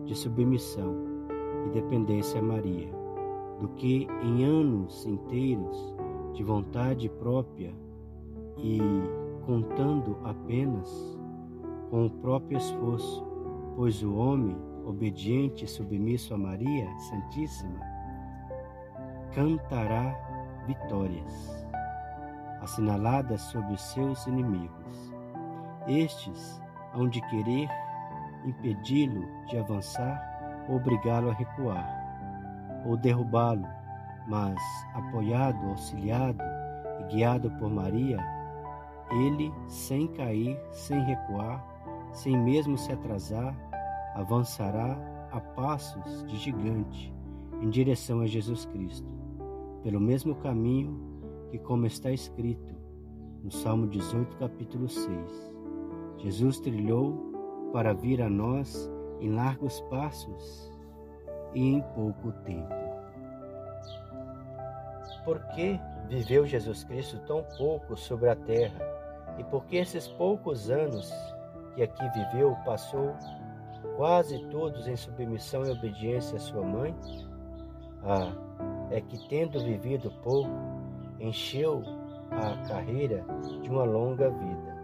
de 0.05 0.15
submissão 0.15 0.97
e 1.67 1.71
dependência 1.71 2.41
a 2.41 2.43
Maria 2.43 3.00
do 3.61 3.69
que 3.71 4.09
em 4.23 4.45
anos 4.45 5.05
inteiros 5.07 5.95
de 6.33 6.43
vontade 6.43 7.09
própria 7.09 7.73
e 8.57 8.79
contando 9.45 10.19
apenas 10.25 11.19
com 11.91 12.07
o 12.07 12.11
próprio 12.11 12.59
esforço, 12.59 13.25
pois 13.77 14.03
o 14.03 14.15
homem 14.15 14.57
obediente 14.85 15.65
e 15.65 15.69
submisso 15.69 16.35
a 16.35 16.39
Maria 16.39 16.89
Santíssima 17.09 17.81
cantará 19.35 20.17
vitórias 20.67 21.67
assinaladas 22.61 23.41
sobre 23.43 23.75
os 23.75 23.81
seus 23.81 24.27
inimigos. 24.27 25.13
Estes 25.87 26.61
hão 26.95 27.09
de 27.09 27.21
querer 27.29 27.69
impedi-lo 28.45 29.27
de 29.47 29.59
avançar 29.59 30.67
ou 30.69 30.77
obrigá-lo 30.77 31.31
a 31.31 31.35
recuar, 31.35 32.00
ou 32.87 32.97
derrubá-lo, 32.97 33.67
mas 34.29 34.59
apoiado, 34.95 35.69
auxiliado 35.69 36.43
e 37.01 37.15
guiado 37.15 37.51
por 37.53 37.71
Maria, 37.71 38.19
ele, 39.11 39.53
sem 39.67 40.07
cair, 40.09 40.59
sem 40.71 41.01
recuar, 41.01 41.65
sem 42.13 42.37
mesmo 42.37 42.79
se 42.79 42.93
atrasar, 42.93 43.57
avançará 44.15 44.97
a 45.33 45.41
passos 45.41 46.25
de 46.27 46.37
gigante 46.37 47.15
em 47.61 47.69
direção 47.69 48.21
a 48.21 48.27
Jesus 48.27 48.65
Cristo, 48.67 49.09
pelo 49.83 50.01
mesmo 50.01 50.35
caminho 50.37 50.99
que, 51.51 51.59
como 51.59 51.87
está 51.87 52.11
escrito 52.11 52.75
no 53.43 53.51
Salmo 53.51 53.87
18, 53.87 54.37
capítulo 54.37 54.89
6, 54.89 55.53
Jesus 56.19 56.61
trilhou 56.61 57.71
para 57.73 57.93
vir 57.93 58.21
a 58.23 58.29
nós 58.29 58.91
em 59.21 59.31
largos 59.31 59.81
passos 59.83 60.70
e 61.55 61.75
em 61.75 61.81
pouco 61.95 62.33
tempo. 62.45 62.75
Por 65.25 65.41
que 65.49 65.79
viveu 66.09 66.47
Jesus 66.47 66.85
Cristo 66.85 67.19
tão 67.27 67.45
pouco 67.59 67.97
sobre 67.97 68.31
a 68.31 68.37
terra? 68.37 68.81
E 69.39 69.45
por 69.45 69.65
que 69.67 69.77
esses 69.77 70.09
poucos 70.09 70.71
anos 70.71 71.13
que 71.75 71.83
aqui 71.83 72.09
viveu 72.11 72.57
passou 72.65 73.15
quase 73.97 74.39
todos 74.47 74.89
em 74.89 74.97
submissão 74.97 75.65
e 75.65 75.71
obediência 75.71 76.37
à 76.37 76.41
sua 76.41 76.63
mãe? 76.63 76.95
Ah, 78.03 78.33
é 78.91 79.01
que 79.01 79.29
tendo 79.29 79.61
vivido 79.61 80.11
pouco, 80.23 80.51
encheu 81.21 81.83
a 82.31 82.57
carreira 82.67 83.25
de 83.63 83.69
uma 83.71 83.85
longa 83.85 84.31
vida. 84.31 84.81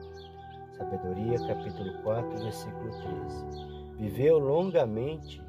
Sabedoria, 0.77 1.39
capítulo 1.47 2.03
4, 2.03 2.43
versículo 2.43 2.91
13. 2.91 3.97
Viveu 3.99 4.39
longamente 4.39 5.43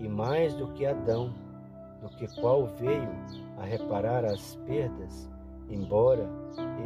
e 0.00 0.08
mais 0.08 0.54
do 0.54 0.68
que 0.72 0.86
Adão, 0.86 1.32
do 2.00 2.08
que 2.16 2.26
qual 2.40 2.66
veio 2.66 3.10
a 3.58 3.64
reparar 3.64 4.24
as 4.24 4.56
perdas, 4.66 5.30
embora 5.68 6.26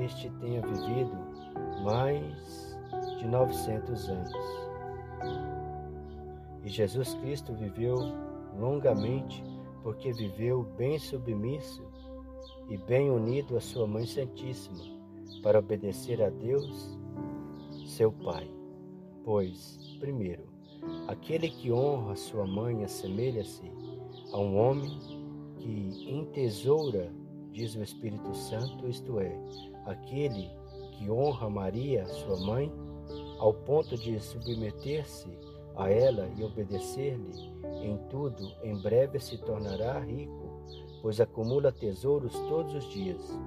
este 0.04 0.28
tenha 0.40 0.60
vivido 0.60 1.16
mais 1.84 2.76
de 3.18 3.26
900 3.28 4.08
anos. 4.08 4.34
E 6.64 6.68
Jesus 6.68 7.14
Cristo 7.14 7.52
viveu 7.54 7.96
longamente 8.58 9.44
porque 9.82 10.12
viveu 10.12 10.64
bem 10.76 10.98
submisso 10.98 11.86
e 12.68 12.76
bem 12.76 13.10
unido 13.10 13.56
à 13.56 13.60
sua 13.60 13.86
Mãe 13.86 14.06
Santíssima, 14.06 14.82
para 15.42 15.58
obedecer 15.58 16.22
a 16.22 16.30
Deus, 16.30 16.98
seu 17.86 18.10
Pai. 18.10 18.50
Pois, 19.22 19.96
primeiro, 20.00 20.53
aquele 21.08 21.48
que 21.48 21.72
honra 21.72 22.16
sua 22.16 22.46
mãe 22.46 22.84
assemelha-se 22.84 23.70
a 24.32 24.38
um 24.38 24.56
homem 24.56 24.98
que 25.58 26.10
entesoura, 26.10 27.12
diz 27.52 27.74
o 27.74 27.82
Espírito 27.82 28.34
Santo, 28.34 28.88
isto 28.88 29.18
é, 29.20 29.36
aquele 29.86 30.50
que 30.92 31.10
honra 31.10 31.48
Maria, 31.48 32.06
sua 32.06 32.38
mãe, 32.40 32.72
ao 33.38 33.52
ponto 33.52 33.96
de 33.96 34.18
submeter-se 34.20 35.28
a 35.76 35.90
ela 35.90 36.28
e 36.36 36.44
obedecer-lhe 36.44 37.52
em 37.82 37.98
tudo, 38.08 38.52
em 38.62 38.76
breve 38.80 39.18
se 39.18 39.36
tornará 39.38 39.98
rico 39.98 40.44
pois 41.04 41.20
acumula 41.20 41.70
tesouros 41.70 42.32
todos 42.48 42.72
os 42.72 42.90
dias. 42.90 43.38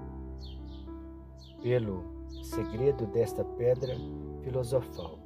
Pelo 1.60 2.04
segredo 2.44 3.08
desta 3.08 3.44
pedra 3.44 3.96
filosofal. 4.44 5.17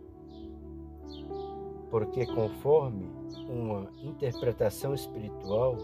Porque, 1.91 2.25
conforme 2.25 3.05
uma 3.49 3.91
interpretação 4.01 4.93
espiritual 4.93 5.75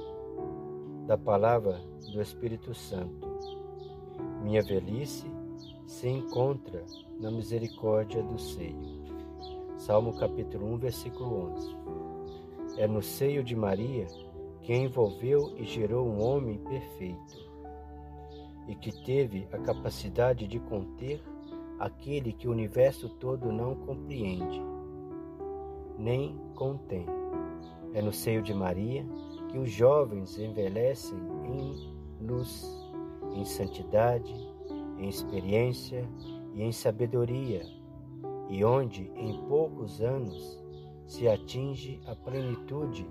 da 1.05 1.18
palavra 1.18 1.82
do 2.14 2.22
Espírito 2.22 2.74
Santo, 2.74 3.28
minha 4.41 4.64
velhice 4.64 5.30
se 5.86 6.08
encontra 6.08 6.86
na 7.20 7.30
misericórdia 7.30 8.24
do 8.24 8.39
seio. 8.39 9.05
Salmo 9.76 10.18
capítulo 10.18 10.74
1, 10.76 10.78
versículo 10.78 11.51
11. 11.51 11.76
É 12.78 12.88
no 12.88 13.01
seio 13.01 13.43
de 13.43 13.55
Maria 13.55 14.08
que 14.62 14.74
envolveu 14.74 15.53
e 15.58 15.66
gerou 15.66 16.08
um 16.08 16.24
homem 16.24 16.58
perfeito 16.58 17.47
e 18.66 18.76
que 18.76 18.93
teve 19.03 19.45
a 19.51 19.58
capacidade 19.58 20.47
de 20.47 20.60
conter 20.60 21.22
aquele 21.80 22.32
que 22.32 22.47
o 22.47 22.51
universo 22.51 23.10
todo 23.10 23.51
não 23.51 23.76
compreende 23.76 24.76
nem 25.97 26.37
contém. 26.55 27.05
É 27.93 28.01
no 28.01 28.11
seio 28.11 28.41
de 28.41 28.53
Maria 28.53 29.05
que 29.49 29.57
os 29.57 29.71
jovens 29.71 30.37
envelhecem 30.37 31.17
em 31.45 31.97
luz, 32.21 32.67
em 33.33 33.45
santidade, 33.45 34.33
em 34.97 35.07
experiência 35.07 36.07
e 36.53 36.63
em 36.63 36.71
sabedoria, 36.71 37.61
e 38.49 38.63
onde 38.63 39.11
em 39.15 39.41
poucos 39.47 40.01
anos 40.01 40.61
se 41.05 41.27
atinge 41.27 42.01
a 42.05 42.15
plenitude 42.15 43.09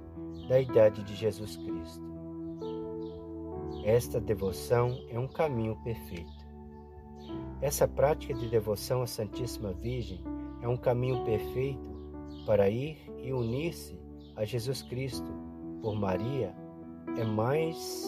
da 0.49 0.61
idade 0.61 1.03
de 1.03 1.14
Jesus 1.14 1.57
Cristo. 1.57 2.05
Esta 3.84 4.20
devoção 4.20 4.99
é 5.09 5.18
um 5.18 5.28
caminho 5.28 5.76
perfeito. 5.82 6.47
Essa 7.61 7.89
prática 7.89 8.34
de 8.34 8.49
devoção 8.49 9.03
à 9.03 9.07
Santíssima 9.07 9.72
Virgem 9.72 10.20
é 10.61 10.68
um 10.68 10.76
caminho 10.76 11.24
perfeito 11.24 11.96
para 12.47 12.71
ir 12.71 12.97
e 13.23 13.33
unir-se 13.33 13.99
a 14.37 14.45
Jesus 14.45 14.83
Cristo 14.83 15.29
por 15.83 15.95
Maria 15.97 16.55
é 17.19 17.25
mais 17.25 18.05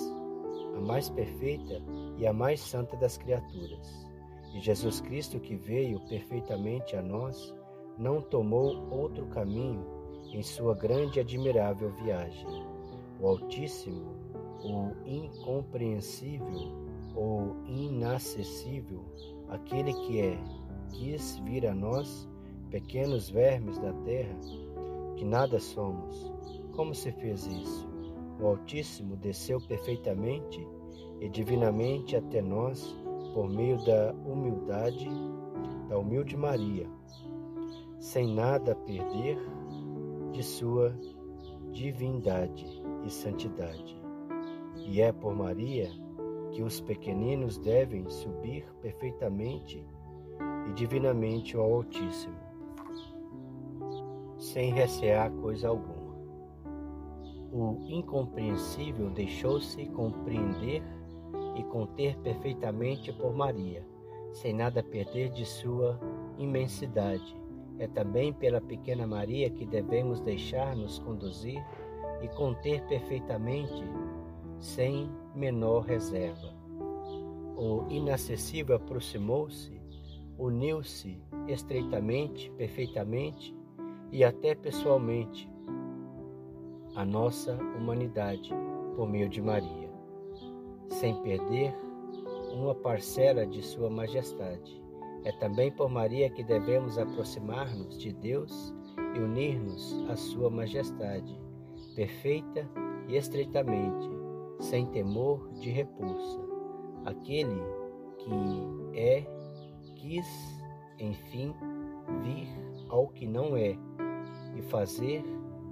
a 0.77 0.81
mais 0.81 1.11
perfeita 1.11 1.83
e 2.17 2.27
a 2.27 2.33
mais 2.33 2.61
santa 2.61 2.97
das 2.97 3.19
criaturas. 3.19 4.09
E 4.55 4.61
Jesus 4.61 5.01
Cristo 5.01 5.41
que 5.41 5.57
veio 5.57 6.01
perfeitamente 6.09 6.97
a 6.97 7.03
nós 7.03 7.55
não 7.99 8.23
tomou 8.23 8.89
outro 8.91 9.27
caminho 9.27 9.85
em 10.33 10.43
sua 10.43 10.75
grande 10.75 11.19
e 11.19 11.21
admirável 11.21 11.91
viagem. 11.91 12.47
O 13.21 13.27
Altíssimo, 13.27 14.15
o 14.63 14.93
incompreensível, 15.05 16.87
ou 17.15 17.57
inacessível, 17.67 19.05
aquele 19.49 19.93
que 19.93 20.21
é, 20.21 20.39
quis 20.91 21.39
vir 21.39 21.67
a 21.67 21.75
nós 21.75 22.28
pequenos 22.71 23.31
vermes 23.31 23.79
da 23.79 23.93
terra, 24.05 24.37
que 25.17 25.25
nada 25.25 25.59
somos. 25.59 26.33
Como 26.73 26.95
se 26.95 27.11
fez 27.13 27.47
isso? 27.47 27.89
O 28.41 28.47
Altíssimo 28.47 29.17
desceu 29.17 29.61
perfeitamente 29.61 30.67
e 31.21 31.29
divinamente 31.29 32.15
até 32.15 32.41
nós 32.41 32.97
por 33.35 33.49
meio 33.49 33.83
da 33.85 34.15
humildade 34.25 35.09
da 35.89 35.99
humilde 35.99 36.37
Maria, 36.37 36.87
sem 37.99 38.33
nada 38.33 38.75
perder 38.75 39.39
de 40.33 40.43
sua 40.43 40.95
divindade 41.73 42.67
e 43.05 43.11
santidade. 43.11 43.99
E 44.87 45.01
é 45.01 45.11
por 45.13 45.35
Maria 45.35 45.91
que 46.53 46.63
os 46.63 46.81
pequeninos 46.81 47.59
devem 47.59 48.09
subir 48.09 48.65
perfeitamente 48.81 49.85
e 50.69 50.73
divinamente 50.75 51.57
ao 51.57 51.73
Altíssimo 51.73 52.48
sem 54.39 54.73
recear 54.73 55.31
coisa 55.33 55.69
alguma. 55.69 56.17
O 57.53 57.79
incompreensível 57.89 59.11
deixou-se 59.11 59.85
compreender 59.87 60.83
e 61.57 61.63
conter 61.65 62.17
perfeitamente 62.19 63.13
por 63.13 63.35
Maria, 63.35 63.85
sem 64.33 64.53
nada 64.53 64.83
perder 64.83 65.31
de 65.31 65.45
sua 65.45 65.99
imensidade. 66.39 67.37
É 67.79 67.89
também 67.89 68.33
pela 68.33 68.61
pequena 68.61 69.07
Maria 69.07 69.51
que 69.51 69.67
devemos 69.67 70.21
deixar-nos 70.21 70.99
conduzir 71.01 71.65
e 72.23 72.29
conter 72.29 72.83
perfeitamente, 72.87 73.83
sem 74.59 75.11
menor 75.35 75.85
reserva. 75.85 76.55
O 77.57 77.87
inacessível 77.89 78.77
aproximou-se, 78.77 79.81
uniu-se 80.37 81.21
estreitamente, 81.49 82.51
perfeitamente 82.53 83.58
e 84.13 84.25
até 84.25 84.55
pessoalmente 84.55 85.51
a 86.95 87.05
nossa 87.05 87.55
humanidade 87.77 88.51
por 88.97 89.09
meio 89.09 89.29
de 89.29 89.41
Maria, 89.41 89.91
sem 90.89 91.15
perder 91.23 91.75
uma 92.53 92.75
parcela 92.75 93.47
de 93.47 93.63
Sua 93.63 93.89
Majestade. 93.89 94.83
É 95.25 95.33
também 95.33 95.71
por 95.71 95.91
Maria 95.91 96.31
que 96.31 96.43
devemos 96.43 96.99
aproximar-nos 96.99 97.99
de 97.99 98.13
Deus 98.13 98.75
e 99.15 99.21
unir-nos 99.21 100.05
à 100.09 100.17
Sua 100.17 100.51
Majestade, 100.51 101.41
perfeita 101.95 102.69
e 103.09 103.17
estreitamente, 103.17 104.09
sem 104.59 104.87
temor 104.87 105.49
de 105.61 105.71
repulsa. 105.71 106.41
Aquele 107.05 107.63
que 108.19 108.99
é, 108.99 109.27
quis, 109.95 110.27
enfim, 110.99 111.55
vir 112.23 112.49
ao 112.89 113.09
que 113.09 113.27
não 113.27 113.57
é 113.57 113.77
e 114.57 114.63
fazer 114.63 115.25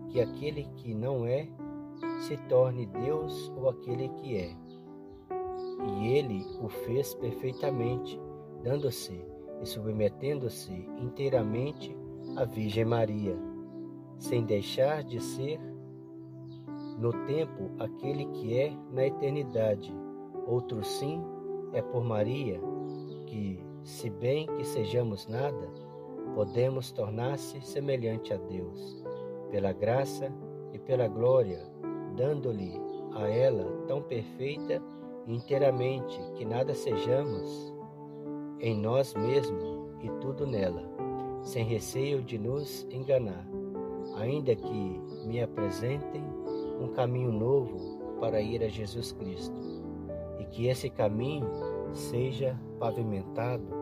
que 0.09 0.20
aquele 0.20 0.64
que 0.77 0.95
não 0.95 1.27
é 1.27 1.49
se 2.20 2.37
torne 2.49 2.87
Deus 2.87 3.53
ou 3.57 3.68
aquele 3.68 4.09
que 4.09 4.37
é. 4.37 4.57
E 6.01 6.09
ele 6.09 6.45
o 6.61 6.68
fez 6.68 7.14
perfeitamente, 7.14 8.20
dando-se 8.62 9.20
e 9.62 9.66
submetendo-se 9.66 10.72
inteiramente 10.99 11.97
à 12.37 12.45
Virgem 12.45 12.85
Maria, 12.85 13.37
sem 14.18 14.45
deixar 14.45 15.03
de 15.03 15.20
ser 15.20 15.61
no 16.99 17.12
tempo 17.27 17.70
aquele 17.79 18.27
que 18.27 18.59
é 18.59 18.72
na 18.93 19.07
eternidade. 19.07 19.95
Outro 20.47 20.83
sim 20.85 21.22
é 21.72 21.83
por 21.83 22.05
Maria, 22.05 22.61
que, 23.27 23.59
se 23.83 24.09
bem 24.09 24.47
que 24.57 24.64
sejamos 24.64 25.27
nada, 25.27 25.68
podemos 26.37 26.93
tornar-se 26.93 27.62
semelhante 27.62 28.34
a 28.34 28.37
Deus, 28.37 29.03
pela 29.51 29.72
graça 29.72 30.30
e 30.70 30.78
pela 30.78 31.09
glória, 31.09 31.66
dando-lhe 32.14 32.78
a 33.14 33.26
ela 33.26 33.64
tão 33.89 34.03
perfeita 34.03 34.82
e 35.26 35.34
inteiramente 35.34 36.20
que 36.34 36.45
nada 36.45 36.74
sejamos 36.74 37.74
em 38.61 38.76
nós 38.78 39.14
mesmos 39.14 39.89
e 40.03 40.11
tudo 40.20 40.47
nela, 40.47 40.82
sem 41.41 41.64
receio 41.64 42.22
de 42.22 42.37
nos 42.37 42.87
enganar, 42.91 43.49
ainda 44.16 44.55
que 44.55 45.01
me 45.24 45.41
apresentem 45.41 46.22
um 46.78 46.89
caminho 46.89 47.32
novo 47.32 48.18
para 48.20 48.43
ir 48.43 48.62
a 48.62 48.68
Jesus 48.68 49.11
Cristo, 49.11 49.59
e 50.39 50.45
que 50.45 50.66
esse 50.66 50.91
caminho 50.91 51.49
seja 51.95 52.61
pavimentado 52.78 53.76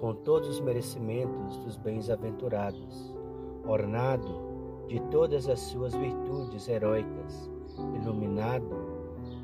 com 0.00 0.14
todos 0.14 0.48
os 0.48 0.60
merecimentos 0.60 1.56
dos 1.58 1.76
bens-aventurados, 1.76 3.14
ornado 3.66 4.48
de 4.86 5.00
todas 5.10 5.48
as 5.48 5.60
suas 5.60 5.94
virtudes 5.94 6.68
heróicas, 6.68 7.50
iluminado 7.94 8.68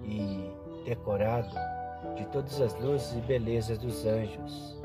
e 0.05 0.51
decorado 0.85 1.55
de 2.17 2.27
todas 2.29 2.61
as 2.61 2.79
luzes 2.81 3.17
e 3.17 3.21
belezas 3.23 3.79
dos 3.79 4.07
anjos, 4.07 4.81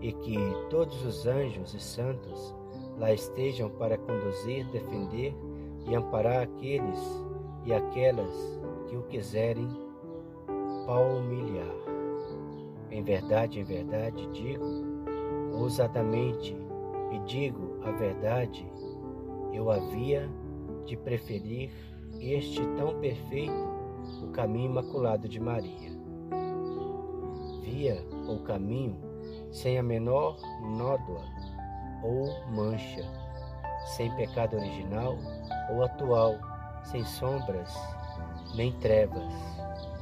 e 0.00 0.12
que 0.12 0.36
todos 0.70 1.04
os 1.04 1.26
anjos 1.26 1.74
e 1.74 1.80
santos 1.80 2.54
lá 2.98 3.12
estejam 3.12 3.70
para 3.70 3.98
conduzir, 3.98 4.66
defender 4.70 5.34
e 5.86 5.94
amparar 5.94 6.42
aqueles 6.42 7.26
e 7.64 7.72
aquelas 7.72 8.60
que 8.88 8.96
o 8.96 9.02
quiserem 9.04 9.68
palmilhar. 10.86 11.74
Em 12.90 13.02
verdade, 13.02 13.60
em 13.60 13.64
verdade 13.64 14.26
digo, 14.28 14.64
ousadamente 15.56 16.56
e 17.12 17.18
digo 17.20 17.78
a 17.82 17.90
verdade, 17.92 18.66
eu 19.52 19.70
havia 19.70 20.28
de 20.84 20.96
preferir 20.96 21.70
este 22.20 22.64
tão 22.76 22.98
perfeito, 23.00 23.76
o 24.22 24.28
caminho 24.28 24.70
imaculado 24.70 25.28
de 25.28 25.40
Maria. 25.40 25.90
Via 27.62 28.06
o 28.28 28.38
caminho 28.44 28.96
sem 29.50 29.78
a 29.78 29.82
menor 29.82 30.36
nódoa 30.62 31.24
ou 32.02 32.46
mancha, 32.50 33.04
sem 33.96 34.14
pecado 34.16 34.56
original 34.56 35.16
ou 35.72 35.82
atual, 35.82 36.36
sem 36.84 37.04
sombras 37.04 37.74
nem 38.54 38.72
trevas. 38.72 39.24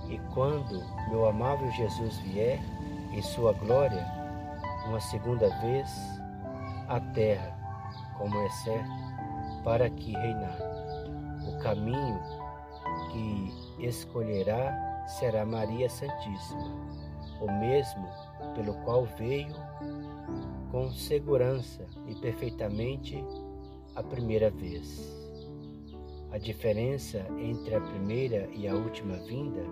E 0.09 0.19
quando 0.35 0.83
meu 1.09 1.27
amável 1.27 1.71
Jesus 1.73 2.19
vier 2.19 2.61
em 3.13 3.23
sua 3.23 3.53
glória, 3.53 4.07
uma 4.87 5.01
segunda 5.01 5.49
vez 5.61 5.91
a 6.89 7.01
terra, 7.01 7.57
como 8.19 8.37
é 8.39 8.51
certo, 8.51 8.91
para 9.63 9.87
aqui 9.87 10.13
reinar. 10.13 10.59
O 11.47 11.59
caminho 11.61 12.21
que 13.11 13.87
escolherá 13.87 15.05
será 15.07 15.45
Maria 15.45 15.89
Santíssima, 15.89 16.71
o 17.41 17.51
mesmo 17.61 18.09
pelo 18.55 18.75
qual 18.85 19.05
veio 19.05 19.55
com 20.71 20.91
segurança 20.91 21.87
e 22.07 22.15
perfeitamente 22.17 23.25
a 23.95 24.03
primeira 24.03 24.51
vez. 24.51 25.13
A 26.31 26.39
diferença 26.39 27.25
entre 27.39 27.77
a 27.77 27.81
primeira 27.81 28.49
e 28.53 28.67
a 28.67 28.75
última 28.75 29.17
vinda 29.19 29.63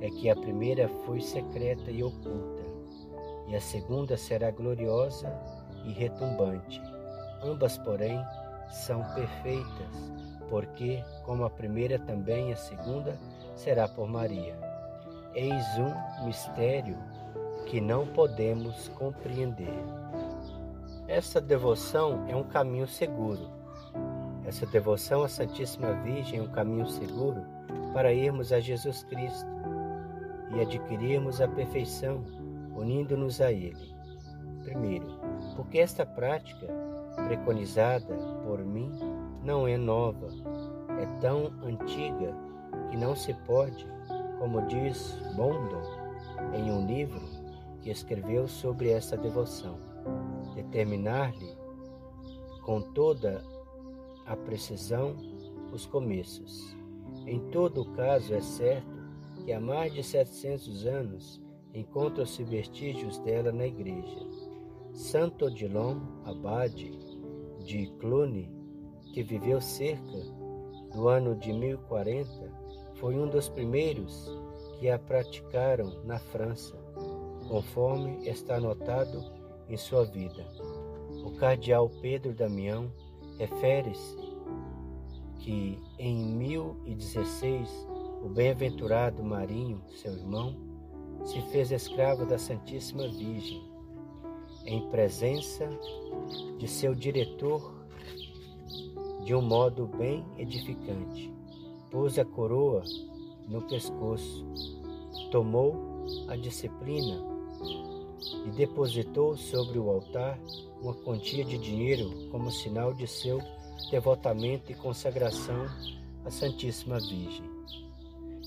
é 0.00 0.08
que 0.10 0.28
a 0.28 0.34
primeira 0.34 0.88
foi 1.06 1.20
secreta 1.20 1.90
e 1.90 2.02
oculta, 2.02 2.59
e 3.50 3.56
a 3.56 3.60
segunda 3.60 4.16
será 4.16 4.50
gloriosa 4.52 5.28
e 5.84 5.92
retumbante. 5.92 6.80
Ambas, 7.42 7.76
porém, 7.76 8.24
são 8.68 9.02
perfeitas, 9.14 10.12
porque, 10.48 11.02
como 11.24 11.44
a 11.44 11.50
primeira, 11.50 11.98
também 11.98 12.52
a 12.52 12.56
segunda 12.56 13.18
será 13.56 13.88
por 13.88 14.08
Maria. 14.08 14.56
Eis 15.34 15.64
um 15.78 16.24
mistério 16.24 16.96
que 17.66 17.80
não 17.80 18.06
podemos 18.06 18.88
compreender. 18.90 19.78
Essa 21.08 21.40
devoção 21.40 22.24
é 22.28 22.36
um 22.36 22.44
caminho 22.44 22.86
seguro. 22.86 23.50
Essa 24.44 24.64
devoção 24.64 25.24
à 25.24 25.28
Santíssima 25.28 25.92
Virgem 26.04 26.38
é 26.38 26.42
um 26.42 26.50
caminho 26.50 26.86
seguro 26.86 27.44
para 27.92 28.12
irmos 28.12 28.52
a 28.52 28.60
Jesus 28.60 29.02
Cristo 29.04 29.50
e 30.54 30.60
adquirirmos 30.60 31.40
a 31.40 31.48
perfeição, 31.48 32.24
unindo-nos 32.80 33.40
a 33.40 33.52
Ele. 33.52 33.94
Primeiro, 34.64 35.06
porque 35.56 35.78
esta 35.78 36.04
prática, 36.04 36.66
preconizada 37.26 38.16
por 38.44 38.64
mim, 38.64 38.90
não 39.44 39.66
é 39.66 39.76
nova, 39.76 40.28
é 41.00 41.06
tão 41.20 41.52
antiga 41.62 42.34
que 42.90 42.96
não 42.96 43.14
se 43.14 43.34
pode, 43.46 43.86
como 44.38 44.66
diz 44.66 45.18
Bondon 45.36 45.82
em 46.54 46.70
um 46.70 46.86
livro 46.86 47.20
que 47.82 47.90
escreveu 47.90 48.48
sobre 48.48 48.90
essa 48.90 49.16
devoção, 49.16 49.78
determinar-lhe 50.54 51.56
com 52.62 52.80
toda 52.80 53.42
a 54.26 54.36
precisão 54.36 55.16
os 55.72 55.86
começos. 55.86 56.76
Em 57.26 57.38
todo 57.50 57.82
o 57.82 57.92
caso, 57.92 58.34
é 58.34 58.40
certo 58.40 59.00
que 59.44 59.52
há 59.52 59.60
mais 59.60 59.92
de 59.92 60.02
700 60.02 60.86
anos 60.86 61.40
encontram-se 61.74 62.42
vestígios 62.44 63.18
dela 63.18 63.52
na 63.52 63.66
igreja. 63.66 64.26
Santo 64.92 65.46
Odilon, 65.46 66.00
abade 66.24 66.90
de 67.64 67.86
Cluny, 67.98 68.50
que 69.12 69.22
viveu 69.22 69.60
cerca 69.60 70.18
do 70.92 71.08
ano 71.08 71.36
de 71.36 71.52
1040, 71.52 72.28
foi 72.94 73.16
um 73.16 73.28
dos 73.28 73.48
primeiros 73.48 74.30
que 74.78 74.88
a 74.90 74.98
praticaram 74.98 76.02
na 76.04 76.18
França, 76.18 76.76
conforme 77.48 78.28
está 78.28 78.56
anotado 78.56 79.22
em 79.68 79.76
sua 79.76 80.04
vida. 80.04 80.46
O 81.24 81.32
cardeal 81.36 81.88
Pedro 82.00 82.34
Damião 82.34 82.92
refere-se 83.38 84.16
que 85.38 85.78
em 85.98 86.16
1016 86.36 87.88
o 88.22 88.28
bem-aventurado 88.28 89.22
Marinho, 89.22 89.82
seu 89.88 90.12
irmão, 90.12 90.69
se 91.24 91.40
fez 91.50 91.70
escravo 91.70 92.24
da 92.26 92.38
Santíssima 92.38 93.08
Virgem, 93.08 93.62
em 94.64 94.80
presença 94.90 95.68
de 96.58 96.68
seu 96.68 96.94
diretor, 96.94 97.74
de 99.24 99.34
um 99.34 99.42
modo 99.42 99.86
bem 99.86 100.24
edificante. 100.38 101.32
Pôs 101.90 102.18
a 102.18 102.24
coroa 102.24 102.82
no 103.48 103.62
pescoço, 103.62 104.46
tomou 105.30 106.06
a 106.28 106.36
disciplina 106.36 107.20
e 108.46 108.50
depositou 108.50 109.36
sobre 109.36 109.78
o 109.78 109.90
altar 109.90 110.38
uma 110.80 110.94
quantia 110.94 111.44
de 111.44 111.58
dinheiro 111.58 112.28
como 112.30 112.50
sinal 112.50 112.94
de 112.94 113.06
seu 113.06 113.40
devotamento 113.90 114.70
e 114.70 114.74
consagração 114.74 115.66
à 116.24 116.30
Santíssima 116.30 116.98
Virgem. 116.98 117.49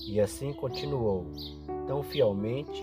E 0.06 0.20
assim 0.20 0.52
continuou, 0.52 1.26
tão 1.86 2.02
fielmente 2.02 2.82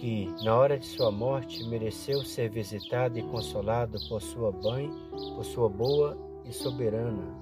que, 0.00 0.26
na 0.42 0.54
hora 0.56 0.78
de 0.78 0.86
sua 0.86 1.10
morte, 1.10 1.64
mereceu 1.64 2.22
ser 2.22 2.50
visitado 2.50 3.18
e 3.18 3.22
consolado 3.22 3.98
por 4.08 4.20
sua 4.20 4.52
mãe, 4.52 4.90
por 5.34 5.44
sua 5.44 5.68
boa 5.68 6.16
e 6.44 6.52
soberana, 6.52 7.34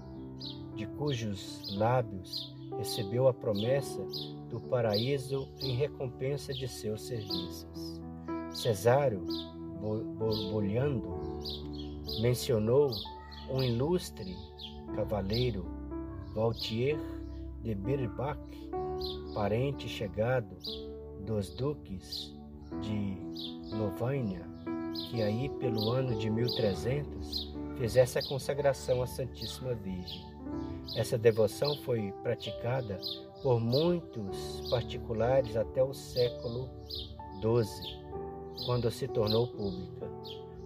de 0.75 0.87
cujos 0.87 1.75
lábios 1.77 2.55
recebeu 2.79 3.29
a 3.29 3.35
promessa 3.35 4.03
do 4.49 4.61
paraíso 4.61 5.49
em 5.61 5.75
recompensa 5.75 6.53
de 6.53 6.67
seus 6.69 7.03
serviços. 7.03 8.01
Cesário, 8.51 9.25
borbulhando, 10.19 11.41
mencionou 12.21 12.91
um 13.51 13.63
ilustre 13.63 14.37
cavaleiro 14.95 15.67
Valtier 16.35 16.99
de 17.63 17.75
Birbach, 17.75 18.41
parente 19.35 19.89
chegado 19.89 20.57
dos 21.25 21.51
duques 21.55 22.35
de 22.83 23.17
Lovânia, 23.75 24.45
que 25.11 25.23
aí 25.23 25.49
pelo 25.61 25.91
ano 25.91 26.19
de 26.19 26.29
1300 26.29 27.55
fizesse 27.79 28.19
a 28.19 28.23
consagração 28.23 29.01
à 29.01 29.07
Santíssima 29.07 29.75
Virgem. 29.75 30.23
Essa 30.97 31.17
devoção 31.17 31.77
foi 31.79 32.13
praticada 32.23 33.01
por 33.43 33.61
muitos 33.61 34.69
particulares 34.71 35.57
até 35.57 35.83
o 35.83 35.95
século 35.95 36.69
XII, 37.41 38.05
quando 38.67 38.91
se 38.91 39.07
tornou 39.07 39.47
pública. 39.47 40.11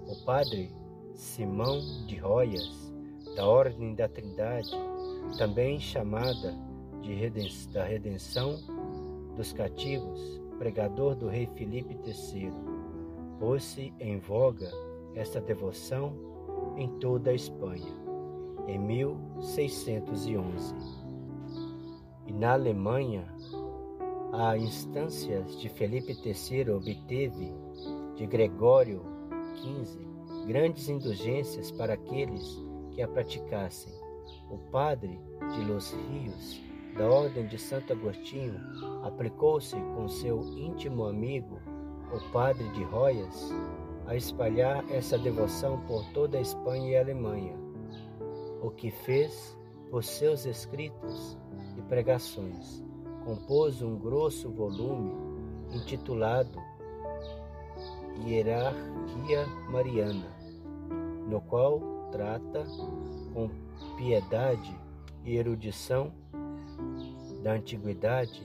O 0.06 0.16
padre 0.24 0.70
Simão 1.14 1.80
de 2.06 2.16
Royas, 2.16 2.92
da 3.36 3.46
Ordem 3.46 3.94
da 3.94 4.08
Trindade, 4.08 4.70
também 5.36 5.78
chamada 5.78 6.54
de 7.02 7.68
da 7.72 7.84
redenção 7.84 8.58
dos 9.36 9.52
cativos, 9.52 10.40
pregador 10.58 11.14
do 11.14 11.28
rei 11.28 11.46
Filipe 11.54 11.96
III, 12.04 12.52
pôs-se 13.38 13.92
em 14.00 14.18
voga 14.18 14.70
esta 15.14 15.40
devoção 15.40 16.12
em 16.76 16.88
toda 16.98 17.30
a 17.30 17.34
Espanha, 17.34 17.94
em 18.66 18.78
1611. 18.78 20.74
E 22.26 22.32
na 22.32 22.52
Alemanha, 22.52 23.24
a 24.32 24.56
instâncias 24.56 25.58
de 25.58 25.68
Felipe 25.68 26.12
III 26.12 26.70
obteve 26.70 27.52
de 28.16 28.26
Gregório 28.26 29.02
XV 29.56 30.08
grandes 30.48 30.88
indulgências 30.88 31.70
para 31.70 31.92
aqueles 31.92 32.58
que 32.90 33.02
a 33.02 33.08
praticassem 33.08 33.92
o 34.51 34.59
padre 34.70 35.20
de 35.55 35.64
Los 35.64 35.92
Rios, 35.92 36.62
da 36.96 37.09
Ordem 37.09 37.46
de 37.46 37.59
Santo 37.59 37.92
Agostinho, 37.92 38.59
aplicou-se 39.05 39.76
com 39.94 40.09
seu 40.09 40.40
íntimo 40.59 41.05
amigo, 41.07 41.59
o 42.12 42.32
padre 42.32 42.68
de 42.70 42.82
Royas, 42.84 43.53
a 44.07 44.16
espalhar 44.16 44.84
essa 44.90 45.18
devoção 45.18 45.80
por 45.82 46.05
toda 46.12 46.38
a 46.38 46.40
Espanha 46.40 46.90
e 46.90 46.96
a 46.96 47.01
Alemanha, 47.01 47.55
o 48.62 48.70
que 48.70 48.90
fez 48.90 49.57
por 49.90 50.03
seus 50.03 50.46
escritos 50.46 51.38
e 51.76 51.82
pregações. 51.82 52.82
Compôs 53.24 53.82
um 53.82 53.99
grosso 53.99 54.51
volume 54.51 55.12
intitulado 55.74 56.59
Hierarquia 58.26 59.46
Mariana, 59.68 60.26
no 61.28 61.40
qual 61.42 61.80
trata 62.11 62.64
com 63.34 63.51
piedade 63.96 64.76
e 65.24 65.36
erudição 65.36 66.12
da 67.42 67.52
antiguidade, 67.52 68.42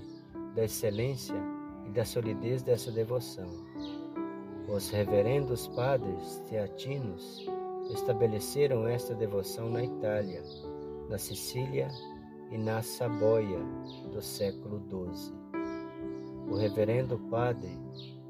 da 0.55 0.63
excelência 0.63 1.36
e 1.86 1.89
da 1.89 2.05
solidez 2.05 2.61
dessa 2.61 2.91
devoção. 2.91 3.49
Os 4.67 4.89
reverendos 4.89 5.67
padres 5.67 6.41
teatinos 6.49 7.45
estabeleceram 7.91 8.88
esta 8.88 9.13
devoção 9.13 9.69
na 9.69 9.84
Itália, 9.84 10.41
na 11.09 11.17
Sicília 11.17 11.89
e 12.51 12.57
na 12.57 12.81
Saboia 12.81 13.59
do 14.11 14.21
século 14.21 14.81
XII. 14.89 15.34
O 16.49 16.55
reverendo 16.55 17.17
padre 17.29 17.77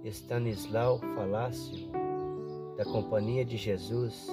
Stanislau 0.04 1.00
Falácio, 1.16 1.90
da 2.78 2.84
Companhia 2.84 3.46
de 3.46 3.56
Jesus, 3.56 4.28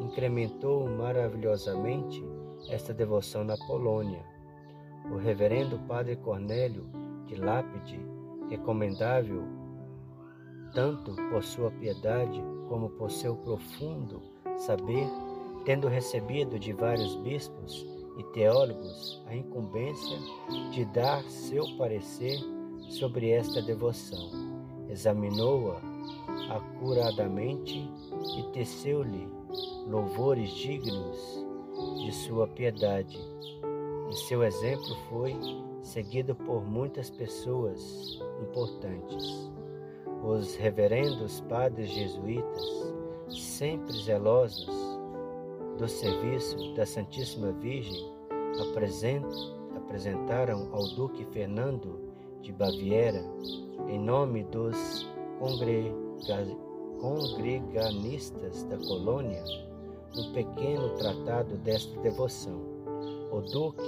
incrementou 0.00 0.88
maravilhosamente 0.88 2.24
esta 2.68 2.92
devoção 2.92 3.44
na 3.44 3.56
Polônia. 3.56 4.24
O 5.10 5.16
reverendo 5.16 5.78
Padre 5.86 6.16
Cornélio 6.16 6.86
de 7.26 7.36
Lápide, 7.36 8.00
recomendável 8.48 9.44
tanto 10.72 11.14
por 11.30 11.42
sua 11.42 11.70
piedade 11.70 12.42
como 12.68 12.90
por 12.90 13.10
seu 13.10 13.36
profundo 13.36 14.22
saber, 14.56 15.08
tendo 15.64 15.88
recebido 15.88 16.58
de 16.58 16.72
vários 16.72 17.16
bispos 17.16 17.86
e 18.18 18.22
teólogos 18.32 19.22
a 19.26 19.34
incumbência 19.34 20.18
de 20.72 20.84
dar 20.86 21.22
seu 21.24 21.64
parecer 21.76 22.38
sobre 22.88 23.30
esta 23.30 23.62
devoção. 23.62 24.30
Examinou-a 24.88 25.89
acuradamente 26.50 27.88
e 28.36 28.42
teceu-lhe 28.52 29.28
louvores 29.86 30.50
dignos 30.50 31.46
de 31.96 32.12
sua 32.12 32.46
piedade. 32.48 33.18
E 34.10 34.14
seu 34.14 34.42
exemplo 34.42 34.94
foi 35.08 35.36
seguido 35.80 36.34
por 36.34 36.64
muitas 36.64 37.08
pessoas 37.08 38.20
importantes. 38.42 39.50
Os 40.24 40.56
reverendos 40.56 41.40
padres 41.42 41.88
jesuítas, 41.90 42.62
sempre 43.28 43.92
zelosos 43.92 44.68
do 45.78 45.88
serviço 45.88 46.74
da 46.74 46.84
Santíssima 46.84 47.52
Virgem, 47.52 48.12
apresentaram 49.76 50.68
ao 50.72 50.86
Duque 50.88 51.24
Fernando 51.26 52.10
de 52.42 52.52
Baviera, 52.52 53.24
em 53.88 53.98
nome 53.98 54.44
dos 54.44 55.08
congreganistas 57.00 58.64
da 58.64 58.76
colônia, 58.76 59.42
um 60.16 60.32
pequeno 60.32 60.90
tratado 60.96 61.56
desta 61.58 61.98
devoção. 62.00 62.60
O 63.32 63.40
Duque, 63.40 63.82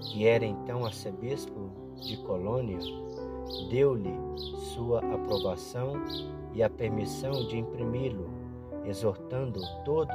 que 0.00 0.26
era 0.26 0.44
então 0.44 0.84
arcebispo 0.84 1.70
de 2.00 2.16
Colônia, 2.18 2.78
deu-lhe 3.70 4.14
sua 4.74 4.98
aprovação 5.14 5.94
e 6.52 6.62
a 6.62 6.70
permissão 6.70 7.32
de 7.46 7.58
imprimi-lo, 7.58 8.28
exortando 8.84 9.60
todos 9.84 10.14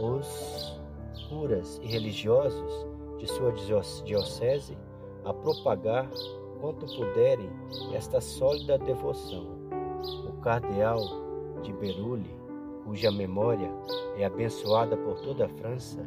os 0.00 0.80
curas 1.28 1.80
e 1.82 1.86
religiosos 1.88 2.86
de 3.18 3.26
sua 3.26 3.52
diocese 4.04 4.78
a 5.24 5.34
propagar 5.34 6.08
quanto 6.60 6.86
puderem 6.86 7.50
esta 7.92 8.20
sólida 8.20 8.78
devoção. 8.78 9.57
Cardeal 10.42 11.00
de 11.62 11.72
Berulli, 11.72 12.34
cuja 12.84 13.10
memória 13.10 13.70
é 14.16 14.24
abençoada 14.24 14.96
por 14.96 15.20
toda 15.20 15.46
a 15.46 15.48
França, 15.48 16.04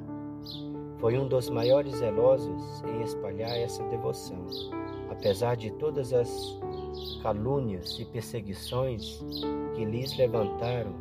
foi 0.99 1.17
um 1.17 1.27
dos 1.27 1.49
maiores 1.49 1.95
zelosos 1.95 2.84
em 2.84 3.01
espalhar 3.01 3.57
essa 3.57 3.84
devoção, 3.89 4.45
apesar 5.09 5.55
de 5.57 5.71
todas 5.71 6.13
as 6.13 6.59
calúnias 7.21 7.99
e 7.99 8.05
perseguições 8.05 9.23
que 9.73 9.84
lhes 9.84 10.15
levantaram 10.17 10.93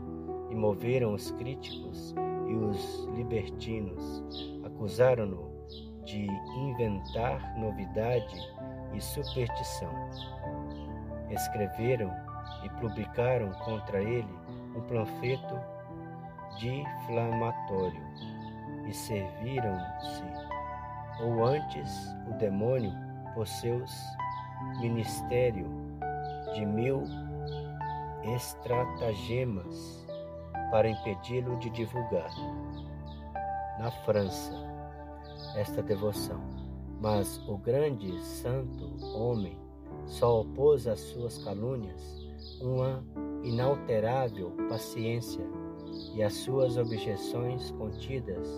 e 0.50 0.54
moveram 0.54 1.14
os 1.14 1.30
críticos 1.32 2.14
e 2.48 2.54
os 2.54 3.04
libertinos, 3.14 4.24
acusaram-no 4.64 5.50
de 6.04 6.26
inventar 6.56 7.56
novidade 7.58 8.36
e 8.94 9.00
superstição. 9.00 9.92
Escreveram 11.30 12.10
e 12.62 12.68
publicaram 12.80 13.50
contra 13.64 14.02
ele 14.02 14.34
um 14.74 14.80
panfleto 14.82 15.58
difamatório 16.58 18.02
e 18.86 18.92
serviram-se, 18.92 20.24
ou 21.22 21.44
antes 21.44 22.14
o 22.28 22.36
demônio, 22.38 22.92
por 23.34 23.46
seus 23.46 23.92
ministério 24.80 25.66
de 26.54 26.66
mil 26.66 27.04
estratagemas 28.34 30.06
para 30.70 30.88
impedi-lo 30.88 31.56
de 31.58 31.70
divulgar 31.70 32.30
na 33.78 33.90
França 34.04 34.52
esta 35.56 35.82
devoção. 35.82 36.40
Mas 37.00 37.38
o 37.48 37.56
grande 37.56 38.20
santo 38.20 38.84
homem 39.16 39.58
só 40.06 40.40
opôs 40.42 40.86
às 40.86 41.00
suas 41.00 41.42
calúnias 41.42 42.19
uma 42.60 43.04
inalterável 43.42 44.50
paciência 44.68 45.44
e 46.14 46.22
às 46.22 46.34
suas 46.34 46.76
objeções 46.76 47.70
contidas 47.72 48.48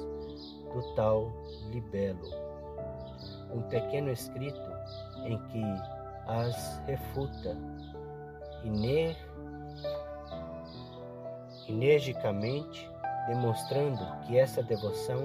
do 0.72 0.94
tal 0.94 1.32
libelo. 1.70 2.28
Um 3.52 3.62
pequeno 3.62 4.10
escrito 4.10 4.60
em 5.24 5.38
que 5.48 5.62
as 6.26 6.78
refuta 6.86 7.56
iner... 8.64 9.16
energicamente, 11.68 12.90
demonstrando 13.26 14.00
que 14.22 14.38
essa 14.38 14.62
devoção 14.62 15.22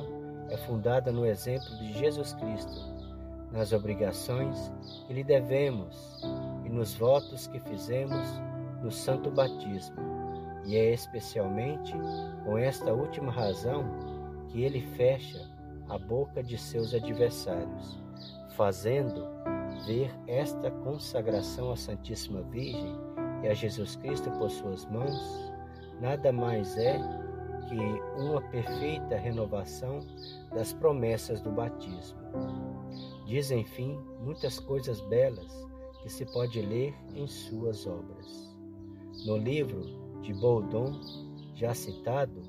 é 0.49 0.57
fundada 0.57 1.11
no 1.11 1.25
exemplo 1.25 1.69
de 1.77 1.93
Jesus 1.93 2.33
Cristo, 2.33 2.95
nas 3.51 3.73
obrigações 3.73 4.71
que 5.05 5.13
lhe 5.13 5.23
devemos 5.23 6.21
e 6.65 6.69
nos 6.69 6.93
votos 6.95 7.47
que 7.47 7.59
fizemos 7.61 8.25
no 8.81 8.91
santo 8.91 9.31
batismo. 9.31 9.97
E 10.65 10.75
é 10.75 10.93
especialmente 10.93 11.93
com 12.43 12.57
esta 12.57 12.93
última 12.93 13.31
razão 13.31 13.85
que 14.49 14.63
ele 14.63 14.81
fecha 14.81 15.49
a 15.89 15.97
boca 15.97 16.43
de 16.43 16.57
seus 16.57 16.93
adversários, 16.93 18.01
fazendo 18.55 19.25
ver 19.85 20.13
esta 20.27 20.69
consagração 20.69 21.71
à 21.71 21.75
Santíssima 21.75 22.41
Virgem 22.43 22.95
e 23.43 23.47
a 23.47 23.53
Jesus 23.53 23.95
Cristo 23.95 24.29
por 24.31 24.49
suas 24.49 24.85
mãos, 24.85 25.53
nada 26.01 26.31
mais 26.31 26.77
é 26.77 26.99
que 27.69 28.21
uma 28.21 28.41
perfeita 28.41 29.15
renovação 29.17 29.99
das 30.53 30.73
promessas 30.73 31.41
do 31.41 31.51
batismo. 31.51 32.19
Diz, 33.25 33.51
enfim, 33.51 33.99
muitas 34.21 34.59
coisas 34.59 35.01
belas 35.01 35.67
que 36.01 36.09
se 36.09 36.25
pode 36.25 36.61
ler 36.61 36.95
em 37.13 37.27
suas 37.27 37.85
obras. 37.85 38.46
No 39.25 39.37
livro 39.37 39.81
de 40.21 40.33
Baudon, 40.33 40.99
já 41.55 41.73
citado, 41.73 42.41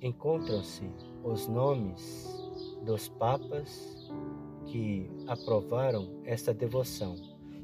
encontram-se 0.00 0.90
os 1.22 1.48
nomes 1.48 2.28
dos 2.84 3.08
papas 3.08 4.10
que 4.66 5.10
aprovaram 5.26 6.20
esta 6.24 6.52
devoção. 6.52 7.16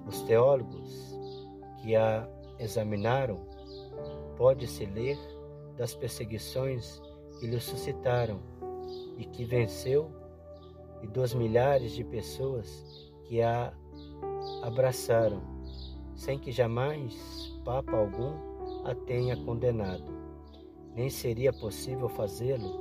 Os 0.07 0.23
teólogos 0.23 1.15
que 1.83 1.95
a 1.95 2.29
examinaram 2.59 3.39
pode-se 4.37 4.87
ler 4.87 5.19
das 5.77 5.95
perseguições 5.95 7.01
que 7.39 7.47
lhe 7.47 7.61
suscitaram 7.61 8.41
e 9.19 9.25
que 9.25 9.45
venceu 9.45 10.11
e 11.03 11.07
dos 11.07 11.35
milhares 11.35 11.93
de 11.93 12.05
pessoas 12.05 12.85
que 13.25 13.41
a 13.43 13.73
abraçaram, 14.63 15.43
sem 16.15 16.39
que 16.39 16.53
jamais 16.53 17.50
Papa 17.65 17.97
algum 17.97 18.33
a 18.85 18.95
tenha 18.95 19.37
condenado. 19.37 20.05
Nem 20.95 21.09
seria 21.09 21.53
possível 21.53 22.09
fazê-lo 22.09 22.81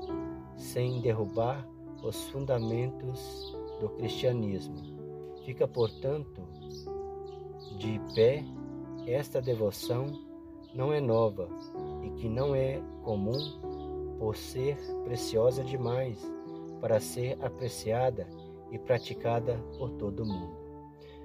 sem 0.55 1.01
derrubar 1.01 1.67
os 2.03 2.23
fundamentos 2.29 3.55
do 3.79 3.89
cristianismo. 3.89 4.75
Fica, 5.45 5.67
portanto, 5.67 6.41
de 7.77 7.99
pé 8.15 8.43
esta 9.05 9.41
devoção 9.41 10.07
não 10.73 10.93
é 10.93 11.01
nova 11.01 11.49
e 12.03 12.09
que 12.11 12.29
não 12.29 12.55
é 12.55 12.81
comum 13.03 13.39
por 14.17 14.35
ser 14.35 14.77
preciosa 15.03 15.63
demais 15.63 16.19
para 16.79 16.99
ser 16.99 17.37
apreciada 17.41 18.27
e 18.71 18.77
praticada 18.77 19.57
por 19.77 19.89
todo 19.91 20.25
mundo. 20.25 20.57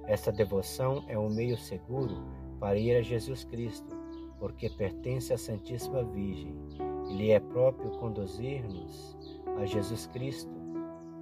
Esta 0.06 0.32
devoção 0.32 1.04
é 1.08 1.18
um 1.18 1.28
meio 1.28 1.56
seguro 1.56 2.16
para 2.64 2.78
ir 2.78 2.96
a 2.96 3.02
Jesus 3.02 3.44
Cristo, 3.44 3.94
porque 4.38 4.70
pertence 4.70 5.34
à 5.34 5.36
Santíssima 5.36 6.02
Virgem. 6.02 6.56
E 7.10 7.14
lhe 7.14 7.30
é 7.30 7.38
próprio 7.38 7.90
conduzir-nos 7.98 9.18
a 9.60 9.66
Jesus 9.66 10.06
Cristo, 10.06 10.50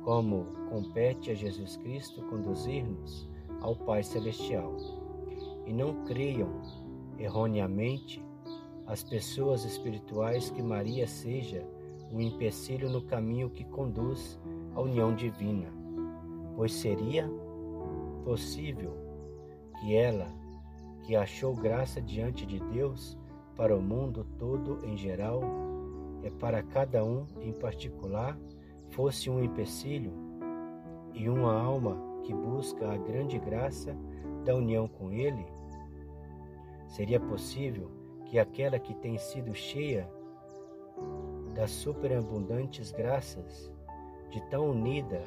como 0.05 0.47
compete 0.71 1.33
a 1.33 1.35
Jesus 1.35 1.77
Cristo 1.79 2.23
conduzir-nos 2.31 3.29
ao 3.61 3.75
Pai 3.75 4.05
Celestial. 4.05 4.77
E 5.67 5.73
não 5.73 6.05
creiam 6.05 6.63
erroneamente 7.19 8.25
as 8.87 9.03
pessoas 9.03 9.65
espirituais 9.65 10.49
que 10.49 10.63
Maria 10.63 11.09
seja 11.09 11.67
um 12.13 12.21
empecilho 12.21 12.89
no 12.89 13.03
caminho 13.03 13.51
que 13.51 13.65
conduz 13.65 14.39
à 14.77 14.81
união 14.81 15.13
divina, 15.13 15.73
pois 16.55 16.73
seria 16.73 17.29
possível 18.25 18.97
que 19.81 19.97
ela, 19.97 20.41
que 21.03 21.17
achou 21.17 21.55
graça 21.55 22.01
diante 22.01 22.47
de 22.47 22.61
Deus 22.61 23.19
para 23.57 23.77
o 23.77 23.83
mundo 23.83 24.27
todo 24.39 24.85
em 24.85 24.97
geral 24.97 25.43
e 26.23 26.31
para 26.31 26.63
cada 26.63 27.05
um 27.05 27.27
em 27.41 27.53
particular, 27.53 28.39
fosse 28.91 29.29
um 29.29 29.43
empecilho 29.43 30.13
e 31.13 31.29
uma 31.29 31.61
alma 31.61 31.97
que 32.23 32.33
busca 32.33 32.93
a 32.93 32.97
grande 32.97 33.39
graça 33.39 33.97
da 34.45 34.55
união 34.55 34.87
com 34.87 35.13
Ele? 35.13 35.45
Seria 36.87 37.19
possível 37.19 37.91
que 38.27 38.39
aquela 38.39 38.79
que 38.79 38.95
tem 38.95 39.19
sido 39.19 39.55
cheia 39.55 40.09
das 41.55 41.71
superabundantes 41.71 42.91
graças, 42.91 43.71
de 44.31 44.41
tão 44.49 44.71
unida 44.71 45.23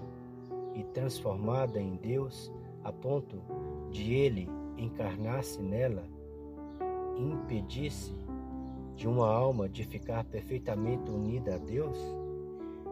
e 0.73 0.83
transformada 0.83 1.79
em 1.79 1.95
Deus 1.95 2.51
a 2.83 2.91
ponto 2.91 3.41
de 3.91 4.13
ele 4.13 4.49
encarnar-se 4.77 5.61
nela, 5.61 6.03
impedisse 7.17 8.15
de 8.95 9.07
uma 9.07 9.29
alma 9.29 9.67
de 9.67 9.83
ficar 9.83 10.23
perfeitamente 10.25 11.09
unida 11.09 11.55
a 11.55 11.57
Deus? 11.57 11.97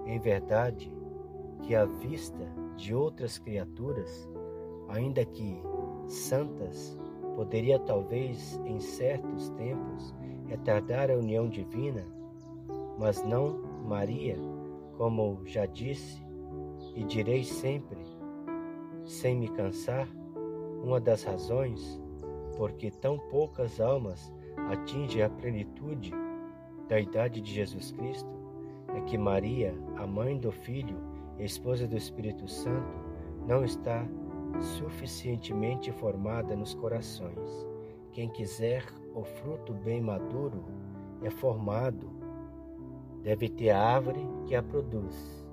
Em 0.05 0.19
verdade, 0.19 0.91
que 1.61 1.75
à 1.75 1.86
vista 1.86 2.45
de 2.75 2.93
outras 2.93 3.38
criaturas, 3.38 4.29
ainda 4.89 5.23
que 5.25 5.61
santas, 6.07 6.97
poderia 7.36 7.79
talvez 7.79 8.59
em 8.65 8.79
certos 8.79 9.49
tempos 9.51 10.13
retardar 10.45 11.09
a 11.09 11.15
união 11.15 11.47
divina, 11.47 12.05
mas 12.97 13.23
não 13.23 13.61
Maria, 13.86 14.38
como 14.97 15.41
já 15.45 15.65
disse 15.65 16.21
e 16.95 17.03
direi 17.03 17.43
sempre, 17.43 17.99
sem 19.03 19.36
me 19.36 19.47
cansar, 19.47 20.07
uma 20.84 20.99
das 20.99 21.23
razões 21.23 21.99
porque 22.57 22.91
tão 22.91 23.17
poucas 23.17 23.81
almas 23.81 24.31
atingem 24.69 25.23
a 25.23 25.29
plenitude 25.29 26.11
da 26.88 26.99
idade 26.99 27.41
de 27.41 27.51
Jesus 27.51 27.91
Cristo 27.91 28.29
é 28.93 29.01
que 29.01 29.17
Maria, 29.17 29.73
a 29.95 30.05
mãe 30.05 30.38
do 30.38 30.51
Filho 30.51 31.13
esposa 31.39 31.88
do 31.88 31.97
Espírito 31.97 32.47
Santo, 32.47 32.93
não 33.47 33.63
está 33.63 34.05
suficientemente 34.77 35.91
formada 35.91 36.55
nos 36.55 36.73
corações. 36.73 37.67
Quem 38.11 38.29
quiser 38.29 38.86
o 39.15 39.23
fruto 39.23 39.73
bem 39.73 40.01
maduro 40.01 40.63
é 41.21 41.29
formado, 41.29 42.09
deve 43.23 43.49
ter 43.49 43.71
a 43.71 43.81
árvore 43.81 44.25
que 44.45 44.55
a 44.55 44.61
produz. 44.61 45.45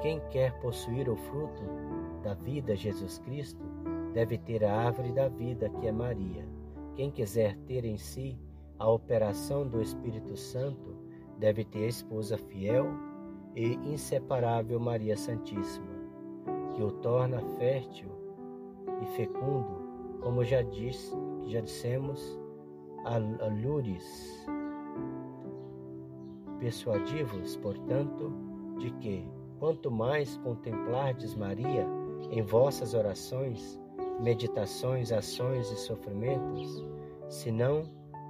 Quem 0.00 0.20
quer 0.30 0.58
possuir 0.60 1.08
o 1.08 1.16
fruto 1.16 1.62
da 2.22 2.34
vida, 2.34 2.74
Jesus 2.74 3.18
Cristo, 3.18 3.62
deve 4.12 4.38
ter 4.38 4.64
a 4.64 4.74
árvore 4.74 5.12
da 5.12 5.28
vida, 5.28 5.68
que 5.70 5.86
é 5.86 5.92
Maria. 5.92 6.46
Quem 6.94 7.10
quiser 7.10 7.56
ter 7.66 7.84
em 7.84 7.96
si 7.96 8.38
a 8.78 8.90
operação 8.90 9.66
do 9.66 9.80
Espírito 9.80 10.36
Santo, 10.36 10.96
deve 11.38 11.64
ter 11.64 11.84
a 11.84 11.88
esposa 11.88 12.36
fiel 12.36 12.86
e 13.54 13.74
inseparável 13.84 14.80
Maria 14.80 15.16
Santíssima, 15.16 15.92
que 16.74 16.82
o 16.82 16.90
torna 16.90 17.40
fértil 17.58 18.08
e 19.02 19.06
fecundo, 19.16 20.18
como 20.20 20.44
já 20.44 20.62
disse, 20.62 21.14
já 21.46 21.60
dissemos, 21.60 22.40
a 23.04 23.18
Lures. 23.18 24.46
Persuadivos, 26.58 27.56
portanto, 27.56 28.32
de 28.78 28.90
que 28.94 29.28
quanto 29.58 29.90
mais 29.90 30.36
contemplardes 30.38 31.34
Maria 31.34 31.86
em 32.30 32.42
vossas 32.42 32.94
orações, 32.94 33.80
meditações, 34.22 35.10
ações 35.10 35.70
e 35.70 35.76
sofrimentos, 35.76 36.84
senão 37.28 37.82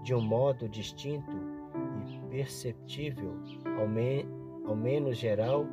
de 0.02 0.14
um 0.14 0.20
modo 0.20 0.68
distinto 0.68 1.30
e 2.08 2.28
perceptível, 2.30 3.34
ao, 3.78 3.86
me, 3.86 4.26
ao 4.64 4.74
menos 4.74 5.18
geral 5.18 5.66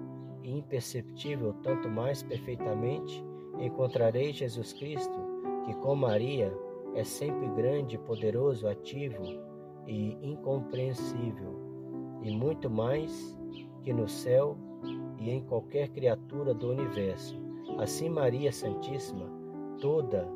e 0.43 0.51
imperceptível, 0.51 1.53
tanto 1.63 1.87
mais 1.87 2.21
perfeitamente 2.21 3.23
encontrarei 3.59 4.31
Jesus 4.31 4.73
Cristo, 4.73 5.19
que 5.65 5.73
com 5.75 5.95
Maria 5.95 6.53
é 6.95 7.03
sempre 7.03 7.47
grande, 7.49 7.97
poderoso, 7.97 8.67
ativo 8.67 9.23
e 9.87 10.17
incompreensível, 10.21 11.55
e 12.21 12.31
muito 12.31 12.69
mais 12.69 13.37
que 13.81 13.93
no 13.93 14.07
céu 14.07 14.57
e 15.17 15.29
em 15.29 15.41
qualquer 15.41 15.89
criatura 15.89 16.53
do 16.53 16.69
universo. 16.69 17.39
Assim, 17.77 18.09
Maria 18.09 18.51
Santíssima, 18.51 19.38
toda 19.79 20.27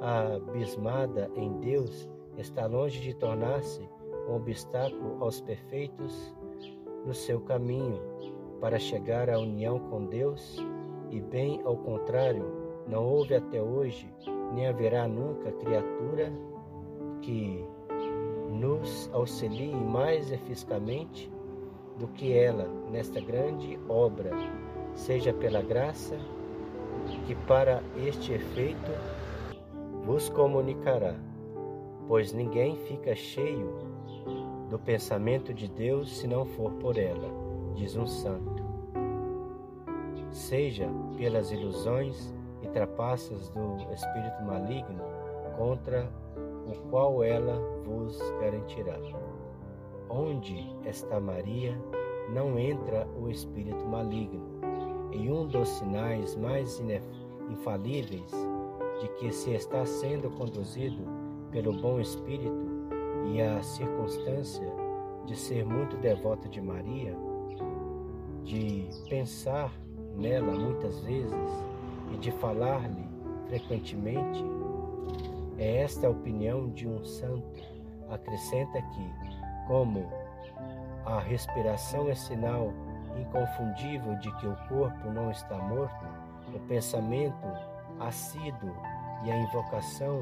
abismada 0.00 1.30
em 1.34 1.52
Deus, 1.60 2.08
está 2.36 2.66
longe 2.66 3.00
de 3.00 3.14
tornar-se 3.14 3.88
um 4.28 4.34
obstáculo 4.36 5.16
aos 5.20 5.40
perfeitos 5.40 6.34
no 7.04 7.14
seu 7.14 7.40
caminho 7.40 8.00
para 8.60 8.78
chegar 8.78 9.30
à 9.30 9.38
união 9.38 9.78
com 9.78 10.04
Deus, 10.06 10.56
e 11.10 11.20
bem 11.20 11.60
ao 11.64 11.76
contrário, 11.76 12.44
não 12.86 13.04
houve 13.04 13.34
até 13.34 13.62
hoje, 13.62 14.12
nem 14.54 14.66
haverá 14.66 15.06
nunca 15.08 15.52
criatura 15.52 16.32
que 17.22 17.64
nos 18.50 19.10
auxilie 19.12 19.74
mais 19.74 20.32
eficazmente 20.32 21.30
do 21.98 22.08
que 22.08 22.32
ela 22.32 22.68
nesta 22.90 23.20
grande 23.20 23.78
obra, 23.88 24.30
seja 24.94 25.32
pela 25.32 25.62
graça 25.62 26.18
que 27.26 27.34
para 27.46 27.82
este 27.96 28.32
efeito 28.32 28.90
vos 30.04 30.28
comunicará, 30.28 31.14
pois 32.06 32.32
ninguém 32.32 32.76
fica 32.76 33.14
cheio 33.14 33.88
do 34.68 34.78
pensamento 34.78 35.52
de 35.52 35.68
Deus 35.68 36.18
se 36.18 36.26
não 36.26 36.44
for 36.44 36.72
por 36.72 36.98
ela, 36.98 37.30
diz 37.74 37.96
um 37.96 38.06
santo. 38.06 38.62
Seja 40.30 40.88
pelas 41.16 41.50
ilusões 41.50 42.34
e 42.62 42.68
trapaças 42.68 43.48
do 43.50 43.76
espírito 43.92 44.42
maligno 44.44 45.02
contra 45.56 46.10
o 46.66 46.90
qual 46.90 47.22
ela 47.24 47.58
vos 47.84 48.18
garantirá. 48.40 48.98
Onde 50.10 50.74
está 50.84 51.18
Maria, 51.18 51.78
não 52.32 52.58
entra 52.58 53.06
o 53.18 53.28
espírito 53.28 53.84
maligno. 53.86 54.57
E 55.12 55.30
um 55.30 55.46
dos 55.46 55.68
sinais 55.68 56.36
mais 56.36 56.82
infalíveis 57.50 58.30
de 59.00 59.08
que 59.18 59.32
se 59.32 59.52
está 59.52 59.84
sendo 59.86 60.30
conduzido 60.30 61.02
pelo 61.50 61.72
bom 61.72 61.98
espírito 62.00 62.66
e 63.32 63.40
a 63.40 63.62
circunstância 63.62 64.70
de 65.26 65.36
ser 65.36 65.64
muito 65.64 65.96
devoto 65.96 66.48
de 66.48 66.60
Maria, 66.60 67.16
de 68.44 68.88
pensar 69.08 69.72
nela 70.16 70.52
muitas 70.52 71.00
vezes 71.00 71.64
e 72.12 72.16
de 72.16 72.30
falar-lhe 72.32 73.06
frequentemente, 73.48 74.44
é 75.58 75.82
esta 75.82 76.06
a 76.06 76.10
opinião 76.10 76.70
de 76.70 76.88
um 76.88 77.04
santo. 77.04 77.62
Acrescenta 78.08 78.80
que, 78.80 79.66
como 79.66 80.06
a 81.04 81.18
respiração 81.20 82.08
é 82.08 82.14
sinal 82.14 82.72
inconfundível 83.16 84.16
de 84.16 84.30
que 84.36 84.46
o 84.46 84.56
corpo 84.68 85.10
não 85.10 85.30
está 85.30 85.56
morto, 85.56 86.06
o 86.54 86.58
pensamento 86.60 87.46
assíduo 88.00 88.74
e 89.24 89.30
a 89.30 89.36
invocação 89.36 90.20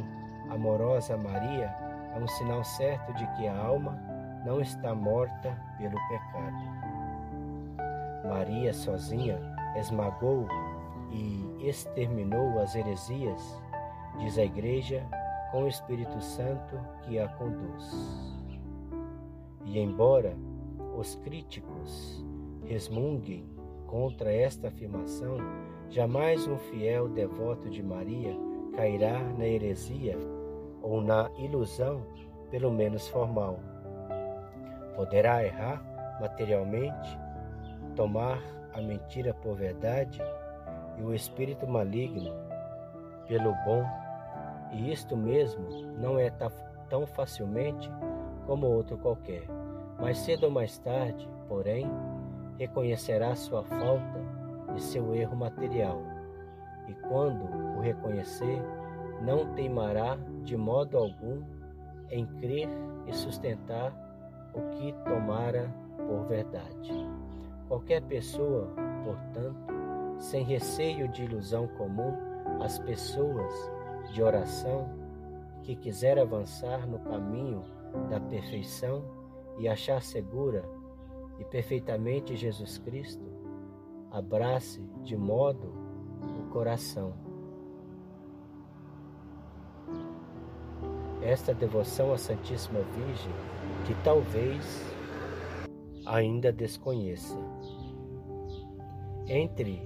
amorosa 0.50 1.14
a 1.14 1.18
Maria 1.18 1.74
é 2.14 2.18
um 2.18 2.28
sinal 2.28 2.64
certo 2.64 3.12
de 3.14 3.26
que 3.34 3.46
a 3.46 3.56
alma 3.56 3.98
não 4.44 4.60
está 4.60 4.94
morta 4.94 5.56
pelo 5.76 5.98
pecado. 6.08 6.86
Maria 8.28 8.72
sozinha 8.72 9.38
esmagou 9.76 10.48
e 11.10 11.68
exterminou 11.68 12.60
as 12.60 12.74
heresias, 12.74 13.62
diz 14.18 14.38
a 14.38 14.44
Igreja, 14.44 15.06
com 15.50 15.64
o 15.64 15.68
Espírito 15.68 16.20
Santo 16.20 16.78
que 17.02 17.18
a 17.18 17.28
conduz. 17.28 18.34
E 19.64 19.78
embora 19.78 20.36
os 20.96 21.14
críticos 21.16 22.24
resmunguem 22.66 23.44
contra 23.86 24.32
esta 24.32 24.68
afirmação, 24.68 25.36
jamais 25.88 26.46
um 26.46 26.58
fiel 26.58 27.08
devoto 27.08 27.70
de 27.70 27.82
Maria 27.82 28.36
cairá 28.74 29.18
na 29.38 29.46
heresia 29.46 30.18
ou 30.82 31.00
na 31.00 31.30
ilusão, 31.38 32.02
pelo 32.50 32.70
menos 32.70 33.08
formal. 33.08 33.58
Poderá 34.94 35.44
errar 35.44 35.82
materialmente, 36.20 37.18
tomar 37.94 38.42
a 38.72 38.80
mentira 38.80 39.32
por 39.34 39.56
verdade 39.56 40.20
e 40.98 41.02
o 41.02 41.14
espírito 41.14 41.66
maligno 41.66 42.32
pelo 43.26 43.52
bom, 43.64 43.84
e 44.72 44.92
isto 44.92 45.16
mesmo 45.16 45.68
não 45.98 46.18
é 46.18 46.30
tão 46.88 47.06
facilmente 47.06 47.90
como 48.46 48.66
outro 48.66 48.96
qualquer. 48.98 49.42
Mais 50.00 50.18
cedo 50.18 50.44
ou 50.44 50.50
mais 50.50 50.78
tarde, 50.78 51.28
porém, 51.48 51.90
reconhecerá 52.58 53.34
sua 53.34 53.62
falta 53.62 54.20
e 54.76 54.80
seu 54.80 55.14
erro 55.14 55.36
material, 55.36 56.02
e 56.88 56.94
quando 57.08 57.44
o 57.76 57.80
reconhecer, 57.80 58.62
não 59.22 59.54
teimará 59.54 60.18
de 60.42 60.56
modo 60.56 60.98
algum 60.98 61.42
em 62.10 62.26
crer 62.38 62.68
e 63.06 63.12
sustentar 63.12 63.92
o 64.54 64.60
que 64.70 64.92
tomara 65.04 65.72
por 65.96 66.26
verdade. 66.26 66.92
Qualquer 67.68 68.02
pessoa, 68.02 68.68
portanto, 69.04 69.74
sem 70.18 70.44
receio 70.44 71.08
de 71.08 71.24
ilusão 71.24 71.66
comum, 71.66 72.14
as 72.62 72.78
pessoas 72.78 73.52
de 74.12 74.22
oração 74.22 74.88
que 75.62 75.74
quiser 75.74 76.18
avançar 76.18 76.86
no 76.86 76.98
caminho 77.00 77.64
da 78.08 78.20
perfeição 78.20 79.04
e 79.58 79.68
achar 79.68 80.00
segura 80.00 80.64
e 81.38 81.44
perfeitamente 81.44 82.36
Jesus 82.36 82.78
Cristo, 82.78 83.24
abrace 84.10 84.80
de 85.02 85.16
modo 85.16 85.72
o 86.40 86.50
coração. 86.50 87.12
Esta 91.22 91.52
devoção 91.52 92.12
à 92.12 92.18
Santíssima 92.18 92.80
Virgem 92.80 93.32
que 93.86 93.94
talvez 94.02 94.84
ainda 96.06 96.52
desconheça. 96.52 97.36
Entre 99.26 99.82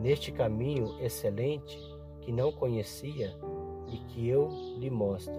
neste 0.00 0.32
caminho 0.32 0.98
excelente 1.00 1.78
que 2.22 2.32
não 2.32 2.50
conhecia 2.50 3.36
e 3.88 3.98
que 4.08 4.28
eu 4.28 4.48
lhe 4.78 4.90
mostro. 4.90 5.34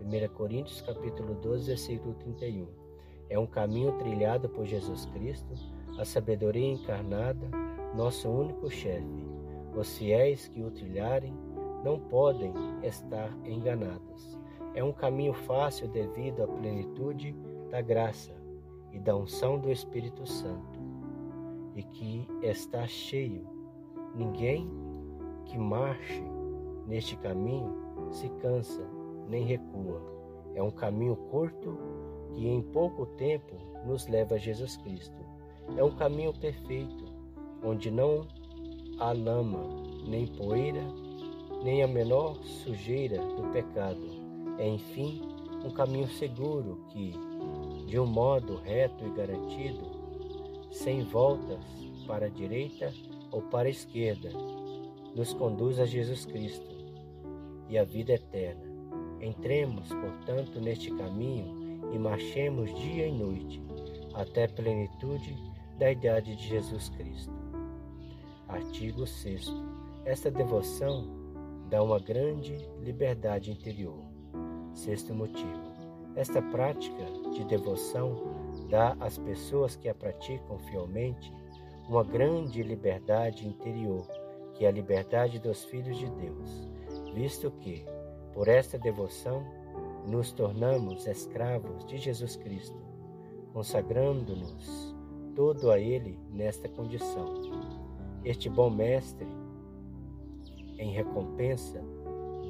1 0.00 0.34
Coríntios 0.34 0.80
capítulo 0.82 1.34
12, 1.34 1.66
versículo 1.66 2.14
31. 2.14 2.83
É 3.28 3.38
um 3.38 3.46
caminho 3.46 3.92
trilhado 3.98 4.48
por 4.48 4.64
Jesus 4.64 5.06
Cristo, 5.06 5.54
a 5.98 6.04
sabedoria 6.04 6.72
encarnada, 6.72 7.48
nosso 7.94 8.28
único 8.28 8.70
chefe. 8.70 9.24
Os 9.76 9.96
fiéis 9.96 10.48
que 10.48 10.62
o 10.62 10.70
trilharem 10.70 11.34
não 11.82 11.98
podem 11.98 12.52
estar 12.82 13.30
enganados. 13.44 14.38
É 14.74 14.82
um 14.82 14.92
caminho 14.92 15.32
fácil 15.32 15.88
devido 15.88 16.42
à 16.42 16.48
plenitude 16.48 17.34
da 17.70 17.80
graça 17.80 18.32
e 18.92 18.98
da 18.98 19.16
unção 19.16 19.58
do 19.58 19.70
Espírito 19.70 20.26
Santo, 20.26 20.80
e 21.74 21.82
que 21.82 22.26
está 22.42 22.86
cheio. 22.86 23.46
Ninguém 24.14 24.70
que 25.44 25.58
marche 25.58 26.22
neste 26.86 27.16
caminho 27.16 27.74
se 28.10 28.28
cansa 28.40 28.82
nem 29.28 29.44
recua. 29.44 30.00
É 30.54 30.62
um 30.62 30.70
caminho 30.70 31.16
curto 31.16 31.76
que 32.34 32.48
em 32.48 32.60
pouco 32.60 33.06
tempo 33.06 33.56
nos 33.86 34.06
leva 34.08 34.34
a 34.34 34.38
Jesus 34.38 34.76
Cristo. 34.78 35.24
É 35.76 35.84
um 35.84 35.94
caminho 35.94 36.32
perfeito, 36.32 37.04
onde 37.62 37.90
não 37.90 38.26
há 38.98 39.12
lama, 39.12 39.60
nem 40.06 40.26
poeira, 40.26 40.82
nem 41.62 41.82
a 41.82 41.88
menor 41.88 42.36
sujeira 42.44 43.18
do 43.18 43.50
pecado. 43.52 44.02
É, 44.58 44.68
enfim, 44.68 45.22
um 45.64 45.70
caminho 45.70 46.08
seguro 46.08 46.84
que, 46.92 47.14
de 47.86 47.98
um 47.98 48.06
modo 48.06 48.56
reto 48.56 49.04
e 49.06 49.10
garantido, 49.10 49.84
sem 50.70 51.02
voltas 51.04 51.64
para 52.06 52.26
a 52.26 52.28
direita 52.28 52.92
ou 53.30 53.42
para 53.42 53.68
a 53.68 53.70
esquerda, 53.70 54.30
nos 55.14 55.32
conduz 55.32 55.78
a 55.78 55.86
Jesus 55.86 56.26
Cristo 56.26 56.74
e 57.68 57.78
a 57.78 57.84
vida 57.84 58.12
eterna. 58.12 58.64
Entremos, 59.20 59.88
portanto, 59.88 60.60
neste 60.60 60.90
caminho 60.90 61.63
e 61.94 61.98
marchemos 61.98 62.74
dia 62.74 63.06
e 63.06 63.12
noite 63.12 63.62
até 64.14 64.44
a 64.44 64.48
plenitude 64.48 65.36
da 65.78 65.92
idade 65.92 66.34
de 66.34 66.48
Jesus 66.48 66.88
Cristo. 66.88 67.32
Artigo 68.48 69.06
6. 69.06 69.46
Esta 70.04 70.28
devoção 70.28 71.06
dá 71.70 71.80
uma 71.84 72.00
grande 72.00 72.56
liberdade 72.80 73.52
interior. 73.52 74.02
Sexto 74.72 75.14
motivo. 75.14 75.72
Esta 76.16 76.42
prática 76.42 77.04
de 77.32 77.44
devoção 77.44 78.24
dá 78.68 78.96
às 78.98 79.16
pessoas 79.16 79.76
que 79.76 79.88
a 79.88 79.94
praticam 79.94 80.58
fielmente 80.58 81.32
uma 81.88 82.02
grande 82.02 82.60
liberdade 82.60 83.46
interior, 83.46 84.04
que 84.54 84.64
é 84.64 84.68
a 84.68 84.72
liberdade 84.72 85.38
dos 85.38 85.64
filhos 85.64 85.96
de 85.96 86.10
Deus, 86.10 86.68
visto 87.14 87.52
que, 87.52 87.84
por 88.32 88.48
esta 88.48 88.78
devoção, 88.78 89.44
nos 90.06 90.32
tornamos 90.32 91.06
escravos 91.06 91.84
de 91.86 91.98
Jesus 91.98 92.36
Cristo, 92.36 92.78
consagrando-nos 93.52 94.94
todo 95.34 95.70
a 95.70 95.78
Ele 95.78 96.18
nesta 96.30 96.68
condição. 96.68 97.34
Este 98.24 98.48
bom 98.48 98.70
Mestre, 98.70 99.28
em 100.78 100.90
recompensa 100.90 101.80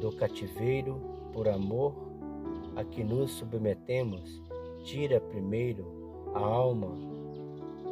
do 0.00 0.12
cativeiro 0.16 1.00
por 1.32 1.48
amor 1.48 1.94
a 2.76 2.84
que 2.84 3.05
nos 3.05 3.32
submetemos, 3.32 4.42
tira 4.84 5.20
primeiro 5.20 6.30
a 6.34 6.40
alma 6.40 6.88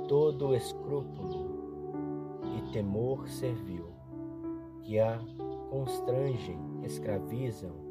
todo 0.08 0.48
o 0.48 0.54
escrúpulo 0.54 1.52
e 2.56 2.72
temor 2.72 3.28
servil, 3.28 3.86
que 4.82 4.98
a 4.98 5.18
constrangem, 5.70 6.58
escravizam 6.82 7.81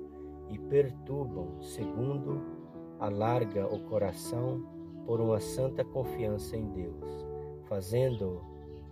e 0.51 0.59
perturbam, 0.59 1.61
segundo 1.61 2.41
alarga 2.99 3.65
o 3.67 3.79
coração 3.79 4.63
por 5.05 5.19
uma 5.19 5.39
santa 5.39 5.83
confiança 5.83 6.55
em 6.55 6.67
Deus, 6.69 7.25
fazendo 7.63 8.41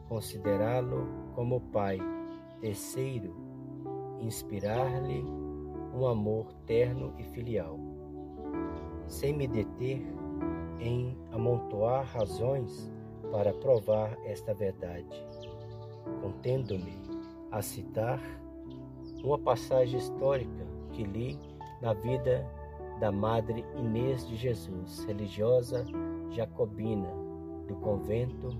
considerá-lo 0.07 1.07
como 1.35 1.61
Pai. 1.61 1.99
Terceiro, 2.59 3.35
inspirar-lhe 4.19 5.23
um 5.93 6.05
amor 6.07 6.51
terno 6.65 7.13
e 7.17 7.23
filial. 7.23 7.79
Sem 9.07 9.33
me 9.33 9.47
deter 9.47 10.01
em 10.79 11.17
amontoar 11.31 12.05
razões 12.05 12.91
para 13.31 13.53
provar 13.53 14.17
esta 14.25 14.53
verdade, 14.53 15.23
contendo-me 16.21 16.97
a 17.51 17.61
citar 17.61 18.19
uma 19.23 19.37
passagem 19.37 19.99
histórica 19.99 20.65
que 20.91 21.03
li 21.03 21.37
na 21.81 21.93
vida 21.93 22.45
da 22.99 23.11
Madre 23.11 23.65
Inês 23.75 24.27
de 24.27 24.35
Jesus, 24.35 25.05
religiosa 25.05 25.85
jacobina 26.31 27.09
do 27.67 27.75
convento 27.75 28.57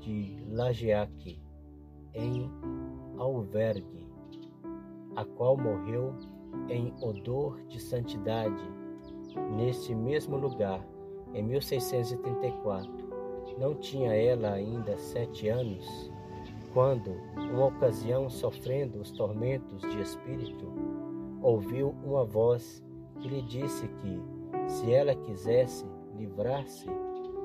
de 0.00 0.44
Lajeac, 0.48 1.40
em 2.14 2.50
Alvergue, 3.18 4.06
a 5.16 5.24
qual 5.24 5.56
morreu 5.56 6.14
em 6.68 6.92
odor 7.00 7.60
de 7.68 7.80
santidade 7.80 8.62
neste 9.56 9.94
mesmo 9.94 10.36
lugar 10.36 10.84
em 11.34 11.42
1634. 11.42 13.10
Não 13.58 13.74
tinha 13.74 14.14
ela 14.14 14.52
ainda 14.52 14.96
sete 14.96 15.48
anos 15.48 16.10
quando, 16.72 17.16
uma 17.52 17.66
ocasião 17.66 18.30
sofrendo 18.30 19.00
os 19.00 19.10
tormentos 19.10 19.80
de 19.82 20.00
espírito, 20.00 20.72
ouviu 21.42 21.94
uma 22.04 22.24
voz 22.24 22.84
que 23.18 23.28
lhe 23.28 23.42
disse 23.42 23.88
que, 23.88 24.22
se 24.66 24.92
ela 24.92 25.14
quisesse 25.14 25.86
livrar-se 26.16 26.86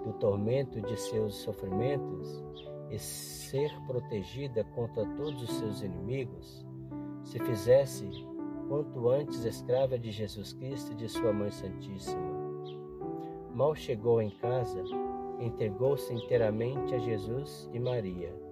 do 0.04 0.14
tormento 0.20 0.82
de 0.82 0.96
seus 1.00 1.36
sofrimentos 1.36 2.43
e 2.91 3.00
ser 3.00 3.72
protegida 3.88 4.64
contra 4.76 5.06
todos 5.16 5.41
os 5.41 5.52
seus 5.54 5.82
inimigos, 5.82 6.66
se 7.24 7.39
fizesse 7.39 8.08
quanto 8.68 9.10
antes 9.10 9.43
escrava 9.46 9.98
de 9.98 10.12
Jesus 10.12 10.54
Cristo 10.54 10.91
e 10.91 10.96
de 10.96 11.10
sua 11.10 11.34
Mãe 11.34 11.52
Santíssima. 11.52 12.36
Mal 13.54 13.74
chegou 13.74 14.22
em 14.22 14.30
casa, 14.30 14.84
entregou-se 15.39 16.14
inteiramente 16.14 16.93
a 16.93 17.00
Jesus 17.00 17.70
e 17.74 17.80
Maria 17.80 18.46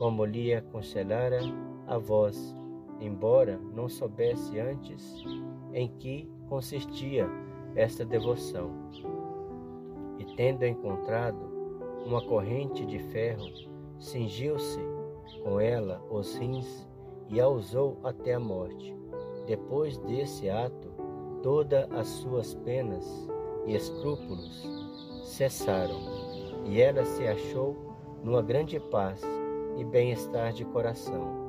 como 0.00 0.24
lhe 0.24 0.54
aconselhara 0.54 1.40
a 1.86 1.98
voz, 1.98 2.56
embora 3.00 3.58
não 3.74 3.88
soubesse 3.88 4.58
antes 4.58 5.24
em 5.72 5.88
que 5.98 6.30
consistia 6.48 7.28
esta 7.74 8.04
devoção. 8.04 8.70
E 10.18 10.24
tendo 10.36 10.64
encontrado 10.64 11.50
uma 12.04 12.20
corrente 12.20 12.84
de 12.84 12.98
ferro, 12.98 13.46
cingiu-se 13.98 14.80
com 15.42 15.60
ela 15.60 16.02
os 16.10 16.36
rins 16.36 16.88
e 17.28 17.40
a 17.40 17.48
usou 17.48 17.98
até 18.02 18.34
a 18.34 18.40
morte. 18.40 18.94
Depois 19.46 19.96
desse 19.98 20.50
ato, 20.50 20.90
todas 21.42 21.90
as 21.92 22.06
suas 22.06 22.54
penas 22.54 23.28
e 23.66 23.74
escrúpulos 23.74 24.68
cessaram, 25.24 25.98
e 26.64 26.80
ela 26.80 27.04
se 27.04 27.26
achou 27.26 27.76
numa 28.22 28.42
grande 28.42 28.78
paz 28.78 29.22
e 29.78 29.84
bem-estar 29.84 30.52
de 30.52 30.64
coração. 30.64 31.39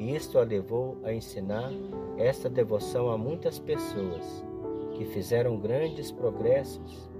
E 0.00 0.16
isto 0.16 0.38
a 0.38 0.44
levou 0.44 0.96
a 1.04 1.12
ensinar 1.12 1.70
esta 2.16 2.48
devoção 2.48 3.10
a 3.10 3.18
muitas 3.18 3.58
pessoas 3.58 4.42
que 4.94 5.04
fizeram 5.04 5.58
grandes 5.58 6.10
progressos, 6.10 7.10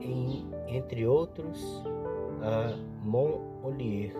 em, 0.00 0.44
entre 0.66 1.06
outros 1.06 1.84
a 2.42 2.76
Montolier, 3.04 4.12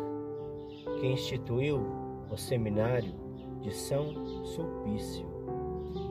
que 1.00 1.06
instituiu 1.08 1.84
o 2.30 2.36
seminário 2.36 3.12
de 3.60 3.74
São 3.74 4.14
Sulpício, 4.44 5.26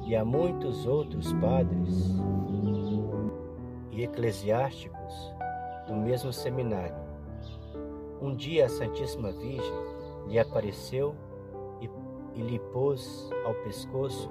e 0.05 0.17
a 0.17 0.25
muitos 0.25 0.85
outros 0.85 1.31
padres 1.31 2.13
e 3.93 4.03
eclesiásticos 4.03 5.33
do 5.87 5.95
mesmo 5.95 6.33
seminário. 6.33 7.05
Um 8.21 8.35
dia 8.35 8.65
a 8.65 8.69
Santíssima 8.69 9.31
Virgem 9.31 9.73
lhe 10.27 10.37
apareceu 10.37 11.15
e, 12.35 12.41
lhe 12.41 12.59
pôs 12.73 13.29
ao 13.45 13.53
pescoço 13.55 14.29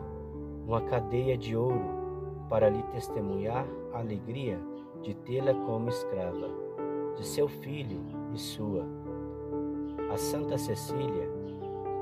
uma 0.67 0.81
cadeia 0.83 1.37
de 1.37 1.57
ouro 1.57 2.05
para 2.49 2.69
lhe 2.69 2.83
testemunhar 2.85 3.67
a 3.93 3.99
alegria 3.99 4.59
de 5.03 5.15
tê-la 5.15 5.55
como 5.67 5.89
escrava, 5.89 6.49
de 7.17 7.27
seu 7.27 7.49
filho 7.49 8.01
e 8.33 8.39
sua. 8.39 8.85
A 10.13 10.17
Santa 10.17 10.57
Cecília, 10.57 11.29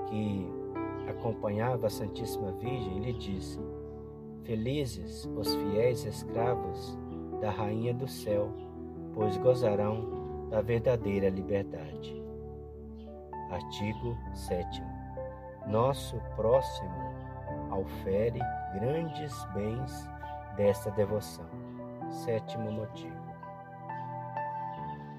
que 0.08 0.46
acompanhava 1.08 1.86
a 1.86 1.90
Santíssima 1.90 2.52
Virgem, 2.52 3.00
lhe 3.00 3.12
disse: 3.12 3.58
Felizes 4.42 5.28
os 5.36 5.54
fiéis 5.54 6.04
escravos 6.04 6.98
da 7.40 7.50
Rainha 7.50 7.94
do 7.94 8.06
Céu, 8.06 8.50
pois 9.14 9.36
gozarão 9.38 10.48
da 10.50 10.60
verdadeira 10.60 11.28
liberdade. 11.28 12.22
Artigo 13.50 14.16
7. 14.34 14.91
Nosso 15.66 16.20
próximo 16.36 17.12
aufere 17.70 18.40
grandes 18.74 19.44
bens 19.54 20.10
desta 20.56 20.90
devoção. 20.90 21.46
Sétimo 22.10 22.70
motivo. 22.70 23.32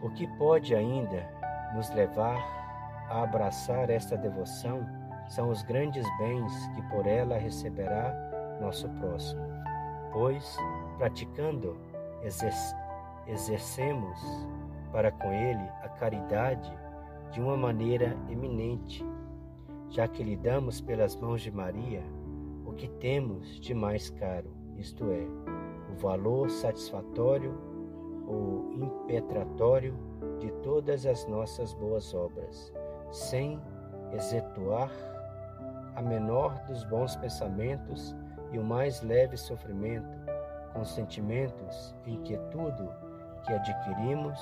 O 0.02 0.10
que 0.12 0.28
pode 0.38 0.76
ainda 0.76 1.28
nos 1.74 1.89
levar 1.91 2.38
a 3.10 3.24
abraçar 3.24 3.89
esta 3.89 4.18
devoção 4.18 4.86
são 5.28 5.50
os 5.50 5.64
grandes 5.64 6.06
bens 6.18 6.68
que 6.76 6.82
por 6.89 7.08
ela 7.08 7.38
receberá 7.38 8.14
nosso 8.60 8.89
próximo, 8.89 9.41
pois, 10.12 10.58
praticando, 10.98 11.78
exercemos 13.28 14.20
para 14.91 15.12
com 15.12 15.32
ele 15.32 15.70
a 15.82 15.89
caridade 15.89 16.72
de 17.32 17.41
uma 17.41 17.58
maneira 17.58 18.16
eminente, 18.30 19.04
já 19.94 20.08
que 20.08 20.24
lhe 20.24 20.36
damos 20.36 20.82
pelas 20.82 21.16
mãos 21.16 21.44
de 21.44 21.52
Maria 21.52 22.02
o 22.66 22.74
que 22.74 22.88
temos 23.00 23.60
de 23.60 23.76
mais 23.76 24.10
caro, 24.10 24.52
isto 24.76 25.06
é, 25.12 25.28
o 25.91 25.96
valor 26.02 26.50
satisfatório 26.50 27.56
ou 28.26 28.74
impetratório 28.74 29.96
de 30.39 30.52
todas 30.64 31.06
as 31.06 31.28
nossas 31.28 31.76
boas 31.76 32.12
obras, 32.12 32.74
sem 33.12 33.62
exetuar 34.12 34.89
a 35.96 36.02
menor 36.02 36.60
dos 36.66 36.84
bons 36.86 37.16
pensamentos 37.18 38.16
e 38.52 38.58
o 38.58 38.64
mais 38.64 39.04
leve 39.04 39.38
sofrimento, 39.38 40.18
com 40.74 40.84
sentimentos 40.84 41.96
em 42.08 42.20
que 42.24 42.36
tudo 42.50 42.89
que 43.46 43.54
adquirimos 43.54 44.39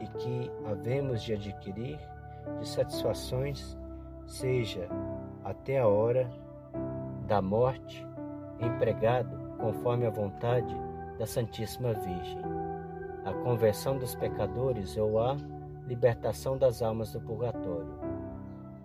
e 0.00 0.06
que 0.06 0.50
havemos 0.66 1.22
de 1.22 1.32
adquirir 1.32 1.98
de 2.60 2.68
satisfações 2.68 3.78
seja 4.26 4.88
até 5.44 5.78
a 5.78 5.86
hora 5.86 6.30
da 7.26 7.40
morte 7.40 8.06
empregado 8.60 9.36
conforme 9.58 10.06
a 10.06 10.10
vontade 10.10 10.74
da 11.18 11.26
Santíssima 11.26 11.92
Virgem, 11.94 12.42
a 13.24 13.32
conversão 13.32 13.96
dos 13.96 14.14
pecadores 14.14 14.96
ou 14.96 15.18
a 15.18 15.36
libertação 15.86 16.58
das 16.58 16.82
almas 16.82 17.12
do 17.12 17.20
purgatório. 17.20 17.98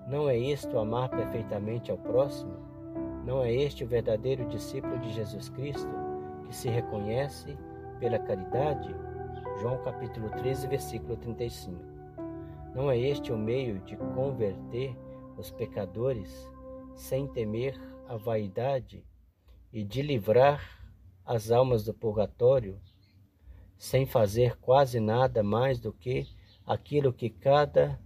Não 0.08 0.30
é 0.30 0.38
isto 0.38 0.78
amar 0.78 1.10
perfeitamente 1.10 1.92
ao 1.92 1.98
próximo? 1.98 2.54
Não 3.26 3.44
é 3.44 3.52
este 3.52 3.84
o 3.84 3.88
verdadeiro 3.88 4.48
discípulo 4.48 4.98
de 5.00 5.12
Jesus 5.12 5.50
Cristo 5.50 5.90
que 6.48 6.56
se 6.56 6.70
reconhece 6.70 7.58
pela 8.00 8.20
caridade? 8.20 8.96
João 9.60 9.78
capítulo 9.84 10.30
13, 10.30 10.68
versículo 10.68 11.16
35. 11.18 11.78
Não 12.74 12.90
é 12.90 12.98
este 12.98 13.32
o 13.32 13.38
meio 13.38 13.80
de 13.80 13.96
converter 13.98 14.96
os 15.38 15.52
pecadores 15.52 16.50
sem 16.96 17.28
temer 17.28 17.80
a 18.08 18.18
vaidade 18.18 19.06
e 19.72 19.84
de 19.84 20.02
livrar 20.02 20.82
as 21.26 21.52
almas 21.52 21.84
do 21.84 21.94
purgatório 21.94 22.80
sem 23.78 24.06
fazer 24.06 24.58
quase 24.58 25.00
nada 25.00 25.42
mais 25.42 25.80
do 25.80 25.92
que 25.92 26.28
aquilo 26.66 27.12
que 27.12 27.30
cada 27.30 28.00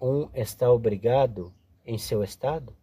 um 0.00 0.30
está 0.32 0.72
obrigado 0.72 1.52
em 1.84 1.98
seu 1.98 2.22
estado? 2.22 2.74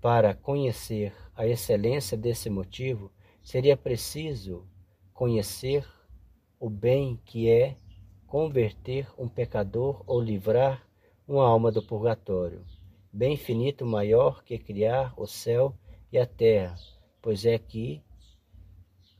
Para 0.00 0.34
conhecer 0.34 1.14
a 1.34 1.46
excelência 1.46 2.18
desse 2.18 2.50
motivo, 2.50 3.10
seria 3.42 3.76
preciso 3.76 4.66
conhecer 5.14 5.86
o 6.58 6.68
bem 6.68 7.20
que 7.24 7.48
é 7.48 7.76
converter 8.26 9.08
um 9.16 9.28
pecador 9.28 10.02
ou 10.06 10.20
livrar 10.20 10.86
uma 11.26 11.46
alma 11.46 11.70
do 11.70 11.82
purgatório. 11.82 12.64
Bem 13.14 13.34
infinito 13.34 13.84
maior 13.84 14.42
que 14.42 14.58
criar 14.58 15.12
o 15.18 15.26
céu 15.26 15.76
e 16.10 16.16
a 16.16 16.24
terra, 16.24 16.78
pois 17.20 17.44
é 17.44 17.58
que 17.58 18.02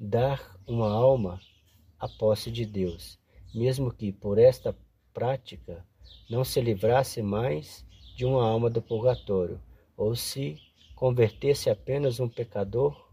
dar 0.00 0.56
uma 0.66 0.90
alma 0.90 1.38
à 2.00 2.08
posse 2.08 2.50
de 2.50 2.64
Deus, 2.64 3.18
mesmo 3.54 3.92
que 3.92 4.10
por 4.10 4.38
esta 4.38 4.74
prática 5.12 5.86
não 6.30 6.42
se 6.42 6.58
livrasse 6.58 7.20
mais 7.20 7.84
de 8.16 8.24
uma 8.24 8.42
alma 8.48 8.70
do 8.70 8.80
purgatório, 8.80 9.60
ou 9.94 10.16
se 10.16 10.56
convertesse 10.94 11.68
apenas 11.68 12.18
um 12.18 12.30
pecador, 12.30 13.10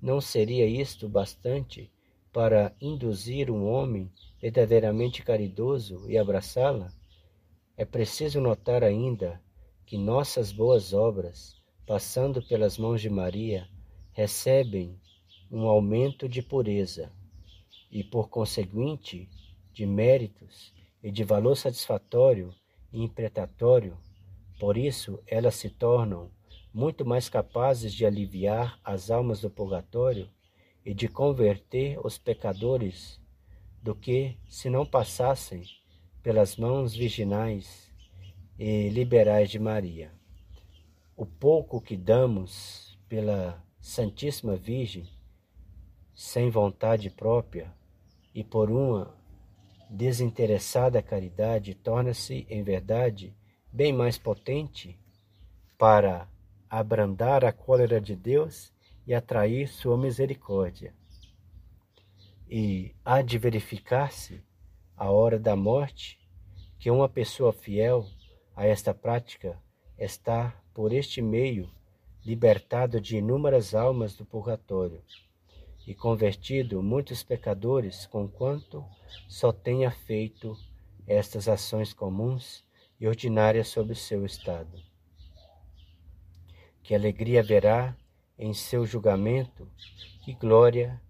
não 0.00 0.20
seria 0.20 0.64
isto 0.64 1.08
bastante 1.08 1.90
para 2.32 2.72
induzir 2.80 3.50
um 3.50 3.68
homem 3.68 4.08
verdadeiramente 4.40 5.24
caridoso 5.24 6.08
e 6.08 6.16
abraçá-la? 6.16 6.92
É 7.76 7.84
preciso 7.84 8.40
notar 8.40 8.84
ainda 8.84 9.42
que 9.86 9.98
nossas 9.98 10.50
boas 10.50 10.92
obras, 10.92 11.56
passando 11.86 12.42
pelas 12.42 12.78
mãos 12.78 13.00
de 13.00 13.10
Maria, 13.10 13.68
recebem 14.12 14.98
um 15.50 15.68
aumento 15.68 16.28
de 16.28 16.42
pureza 16.42 17.12
e, 17.90 18.02
por 18.02 18.28
conseguinte, 18.28 19.28
de 19.72 19.84
méritos 19.84 20.72
e 21.02 21.10
de 21.10 21.22
valor 21.22 21.56
satisfatório 21.56 22.54
e 22.92 23.02
impretatório. 23.02 23.96
Por 24.58 24.76
isso, 24.76 25.20
elas 25.26 25.56
se 25.56 25.68
tornam 25.68 26.30
muito 26.72 27.04
mais 27.04 27.28
capazes 27.28 27.92
de 27.92 28.06
aliviar 28.06 28.80
as 28.82 29.10
almas 29.10 29.40
do 29.40 29.50
purgatório 29.50 30.28
e 30.84 30.94
de 30.94 31.08
converter 31.08 32.04
os 32.04 32.18
pecadores 32.18 33.20
do 33.82 33.94
que 33.94 34.36
se 34.48 34.70
não 34.70 34.86
passassem 34.86 35.62
pelas 36.22 36.56
mãos 36.56 36.94
virginais 36.94 37.83
e 38.58 38.88
liberais 38.88 39.50
de 39.50 39.58
Maria. 39.58 40.12
O 41.16 41.26
pouco 41.26 41.80
que 41.80 41.96
damos 41.96 42.98
pela 43.08 43.62
Santíssima 43.80 44.56
Virgem, 44.56 45.08
sem 46.14 46.50
vontade 46.50 47.10
própria 47.10 47.72
e 48.34 48.42
por 48.42 48.70
uma 48.70 49.14
desinteressada 49.90 51.02
caridade, 51.02 51.74
torna-se, 51.74 52.46
em 52.48 52.62
verdade, 52.62 53.34
bem 53.72 53.92
mais 53.92 54.16
potente 54.16 54.98
para 55.76 56.28
abrandar 56.68 57.44
a 57.44 57.52
cólera 57.52 58.00
de 58.00 58.16
Deus 58.16 58.72
e 59.06 59.14
atrair 59.14 59.68
sua 59.68 59.98
misericórdia. 59.98 60.94
E 62.48 62.94
há 63.04 63.22
de 63.22 63.38
verificar-se, 63.38 64.40
a 64.96 65.10
hora 65.10 65.38
da 65.38 65.56
morte, 65.56 66.18
que 66.78 66.90
uma 66.90 67.08
pessoa 67.08 67.52
fiel 67.52 68.06
a 68.56 68.66
esta 68.66 68.94
prática 68.94 69.58
está, 69.98 70.54
por 70.72 70.92
este 70.92 71.20
meio, 71.20 71.70
libertado 72.24 73.00
de 73.00 73.18
inúmeras 73.18 73.74
almas 73.74 74.14
do 74.14 74.24
purgatório 74.24 75.02
e 75.86 75.94
convertido 75.94 76.82
muitos 76.82 77.22
pecadores, 77.22 78.06
conquanto 78.06 78.84
só 79.28 79.52
tenha 79.52 79.90
feito 79.90 80.56
estas 81.06 81.48
ações 81.48 81.92
comuns 81.92 82.64
e 82.98 83.06
ordinárias 83.06 83.68
sobre 83.68 83.92
o 83.92 83.96
seu 83.96 84.24
estado. 84.24 84.82
Que 86.82 86.94
alegria 86.94 87.40
haverá 87.40 87.96
em 88.38 88.54
seu 88.54 88.86
julgamento 88.86 89.68
e 90.26 90.32
glória 90.32 91.00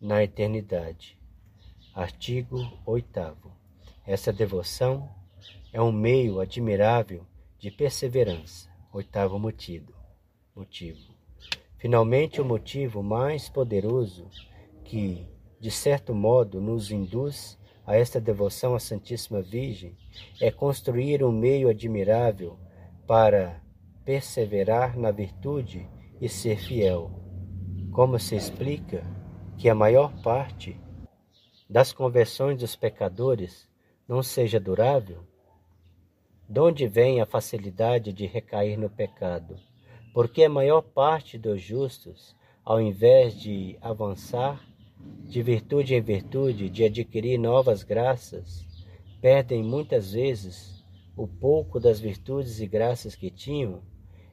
na 0.00 0.22
eternidade. 0.22 1.18
Artigo 1.92 2.58
8. 2.86 3.36
Essa 4.06 4.32
devoção 4.32 5.17
é 5.78 5.80
um 5.80 5.92
meio 5.92 6.40
admirável 6.40 7.24
de 7.56 7.70
perseverança. 7.70 8.68
Oitavo 8.92 9.38
motivo 9.38 9.92
motivo. 10.52 11.14
Finalmente, 11.76 12.40
o 12.40 12.44
motivo 12.44 13.00
mais 13.00 13.48
poderoso 13.48 14.26
que, 14.82 15.24
de 15.60 15.70
certo 15.70 16.12
modo, 16.12 16.60
nos 16.60 16.90
induz 16.90 17.56
a 17.86 17.94
esta 17.96 18.20
devoção 18.20 18.74
à 18.74 18.80
Santíssima 18.80 19.40
Virgem 19.40 19.96
é 20.40 20.50
construir 20.50 21.22
um 21.22 21.30
meio 21.30 21.68
admirável 21.68 22.58
para 23.06 23.62
perseverar 24.04 24.98
na 24.98 25.12
virtude 25.12 25.88
e 26.20 26.28
ser 26.28 26.58
fiel. 26.58 27.08
Como 27.92 28.18
se 28.18 28.34
explica 28.34 29.04
que 29.56 29.68
a 29.68 29.76
maior 29.76 30.12
parte 30.22 30.76
das 31.70 31.92
conversões 31.92 32.58
dos 32.58 32.74
pecadores 32.74 33.68
não 34.08 34.24
seja 34.24 34.58
durável? 34.58 35.27
De 36.48 36.60
onde 36.60 36.88
vem 36.88 37.20
a 37.20 37.26
facilidade 37.26 38.12
de 38.12 38.26
recair 38.26 38.78
no 38.78 38.88
pecado? 38.88 39.56
porque 40.18 40.42
a 40.42 40.48
maior 40.48 40.82
parte 40.82 41.38
dos 41.38 41.62
justos, 41.62 42.34
ao 42.64 42.80
invés 42.80 43.38
de 43.40 43.78
avançar 43.80 44.60
de 45.28 45.40
virtude 45.42 45.94
em 45.94 46.00
virtude, 46.00 46.68
de 46.68 46.82
adquirir 46.82 47.38
novas 47.38 47.84
graças, 47.84 48.66
perdem 49.20 49.62
muitas 49.62 50.12
vezes 50.12 50.84
o 51.16 51.28
pouco 51.28 51.78
das 51.78 52.00
virtudes 52.00 52.58
e 52.58 52.66
graças 52.66 53.14
que 53.14 53.30
tinham, 53.30 53.80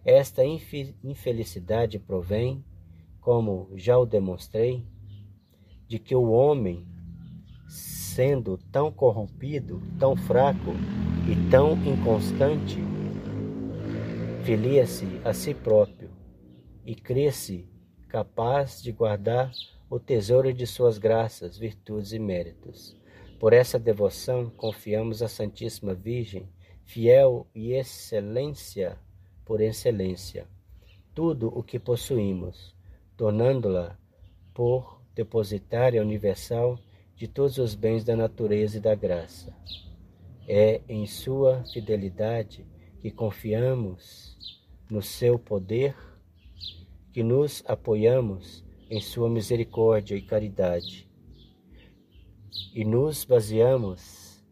esta 0.04 0.44
infelicidade 0.44 2.00
provém, 2.00 2.66
como 3.22 3.70
já 3.76 3.96
o 3.98 4.06
demonstrei, 4.06 4.84
de 5.88 6.00
que 6.00 6.16
o 6.16 6.32
homem, 6.32 6.88
sendo 7.68 8.58
tão 8.72 8.92
corrompido, 8.92 9.84
tão 10.00 10.16
fraco 10.16 10.72
e 11.28 11.50
tão 11.50 11.74
inconstante, 11.84 12.78
filia-se 14.44 15.20
a 15.24 15.34
si 15.34 15.56
próprio 15.56 16.12
e 16.86 16.94
cresce 16.94 17.68
capaz 18.08 18.80
de 18.82 18.92
guardar 18.92 19.52
o 19.90 20.00
tesouro 20.00 20.54
de 20.54 20.68
suas 20.68 21.00
graças, 21.00 21.58
virtudes 21.58 22.12
e 22.12 22.20
méritos. 22.20 22.96
Por 23.40 23.54
essa 23.54 23.80
devoção 23.80 24.52
confiamos 24.52 25.24
à 25.24 25.28
Santíssima 25.28 25.96
Virgem, 25.96 26.48
fiel 26.84 27.48
e 27.56 27.74
excelência 27.74 28.96
por 29.44 29.62
excelência, 29.62 30.48
tudo 31.16 31.52
o 31.58 31.64
que 31.64 31.80
possuímos, 31.80 32.76
tornando-la 33.18 33.98
por 34.54 35.02
depositária 35.16 36.04
universal 36.04 36.78
de 37.16 37.28
todos 37.28 37.58
os 37.58 37.74
bens 37.74 38.04
da 38.04 38.16
natureza 38.16 38.78
e 38.78 38.80
da 38.80 38.94
graça. 38.94 39.56
É 40.48 40.82
em 40.88 41.08
sua 41.08 41.64
fidelidade 41.74 42.66
que 43.02 43.10
confiamos 43.10 44.38
no 44.90 45.02
seu 45.02 45.40
poder, 45.40 45.96
que 47.12 47.24
nos 47.24 47.64
apoiamos 47.66 48.64
em 48.90 49.02
sua 49.02 49.30
misericórdia 49.30 50.16
e 50.16 50.22
caridade. 50.22 51.10
E 52.74 52.86
nos 52.86 53.26
baseamos 53.26 54.44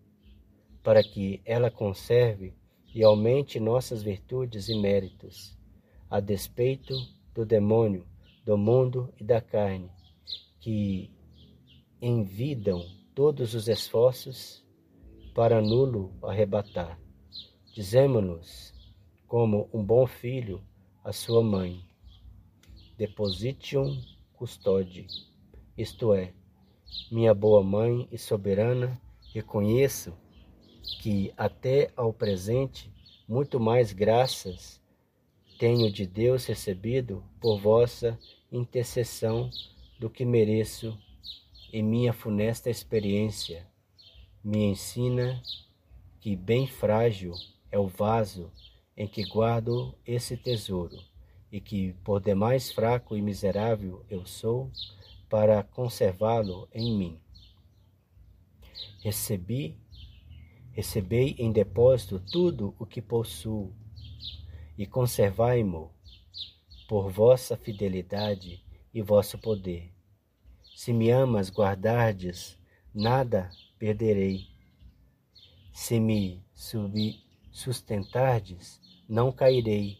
para 0.82 1.04
que 1.04 1.42
ela 1.46 1.70
conserve 1.70 2.54
e 2.94 3.04
aumente 3.04 3.60
nossas 3.60 4.04
virtudes 4.04 4.70
e 4.70 4.80
méritos, 4.80 5.58
a 6.10 6.20
despeito 6.20 6.96
do 7.34 7.46
demônio, 7.46 8.06
do 8.46 8.58
mundo 8.58 9.14
e 9.20 9.24
da 9.24 9.42
carne, 9.42 9.90
que 10.60 11.12
envidam 12.02 12.86
todos 13.16 13.54
os 13.54 13.68
esforços 13.68 14.63
para 15.34 15.62
nulo 15.62 16.14
arrebatar. 16.22 17.00
Dizemos-nos, 17.74 18.74
como 19.28 19.68
um 19.74 19.84
bom 19.84 20.06
filho, 20.06 20.62
a 21.04 21.12
sua 21.12 21.44
mãe, 21.44 21.84
depositium 22.98 24.00
custode, 24.34 25.08
isto 25.78 26.14
é, 26.14 26.34
minha 27.12 27.34
boa 27.34 27.64
mãe 27.64 28.08
e 28.12 28.18
soberana, 28.18 29.02
reconheço 29.34 30.14
que 31.02 31.34
até 31.36 31.92
ao 31.96 32.14
presente 32.14 32.94
muito 33.28 33.60
mais 33.60 33.92
graças 33.92 34.80
tenho 35.58 35.92
de 35.92 36.06
Deus 36.06 36.46
recebido 36.46 37.24
por 37.42 37.60
vossa 37.60 38.20
intercessão 38.52 39.50
do 40.00 40.10
que 40.10 40.26
mereço, 40.26 40.98
e 41.72 41.82
minha 41.82 42.14
funesta 42.14 42.70
experiência 42.70 43.66
me 44.44 44.66
ensina 44.66 45.42
que 46.20 46.36
bem 46.36 46.68
frágil 46.68 47.34
é 47.72 47.80
o 47.80 47.88
vaso 47.88 48.52
em 48.96 49.08
que 49.08 49.24
guardo 49.24 49.96
esse 50.06 50.36
tesouro 50.36 50.98
e 51.50 51.62
que, 51.62 51.94
por 52.04 52.20
demais 52.20 52.72
fraco 52.72 53.16
e 53.16 53.22
miserável 53.22 54.06
eu 54.10 54.26
sou, 54.26 54.70
para 55.30 55.64
conservá-lo 55.64 56.68
em 56.74 56.98
mim. 56.98 57.20
Recebi, 59.02 59.78
recebei 60.72 61.36
em 61.38 61.52
depósito 61.52 62.20
tudo 62.20 62.76
o 62.78 62.86
que 62.86 63.02
possuo, 63.02 63.74
e 64.78 64.86
conservai-mo 64.88 65.92
por 66.88 67.10
vossa 67.10 67.56
fidelidade 67.56 68.64
e 68.94 69.02
vosso 69.02 69.38
poder. 69.38 69.94
Se 70.76 70.92
me 70.92 71.12
amas, 71.12 71.52
guardardes, 71.52 72.58
nada 72.94 73.50
perderei. 73.84 74.48
Se 75.74 76.00
me 76.00 76.42
sustentardes, 77.52 78.80
não 79.10 79.30
cairei 79.30 79.98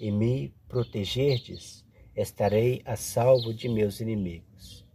e 0.00 0.10
me 0.10 0.54
protegerdes, 0.66 1.84
estarei 2.16 2.80
a 2.86 2.96
salvo 2.96 3.52
de 3.52 3.68
meus 3.68 4.00
inimigos. 4.00 4.86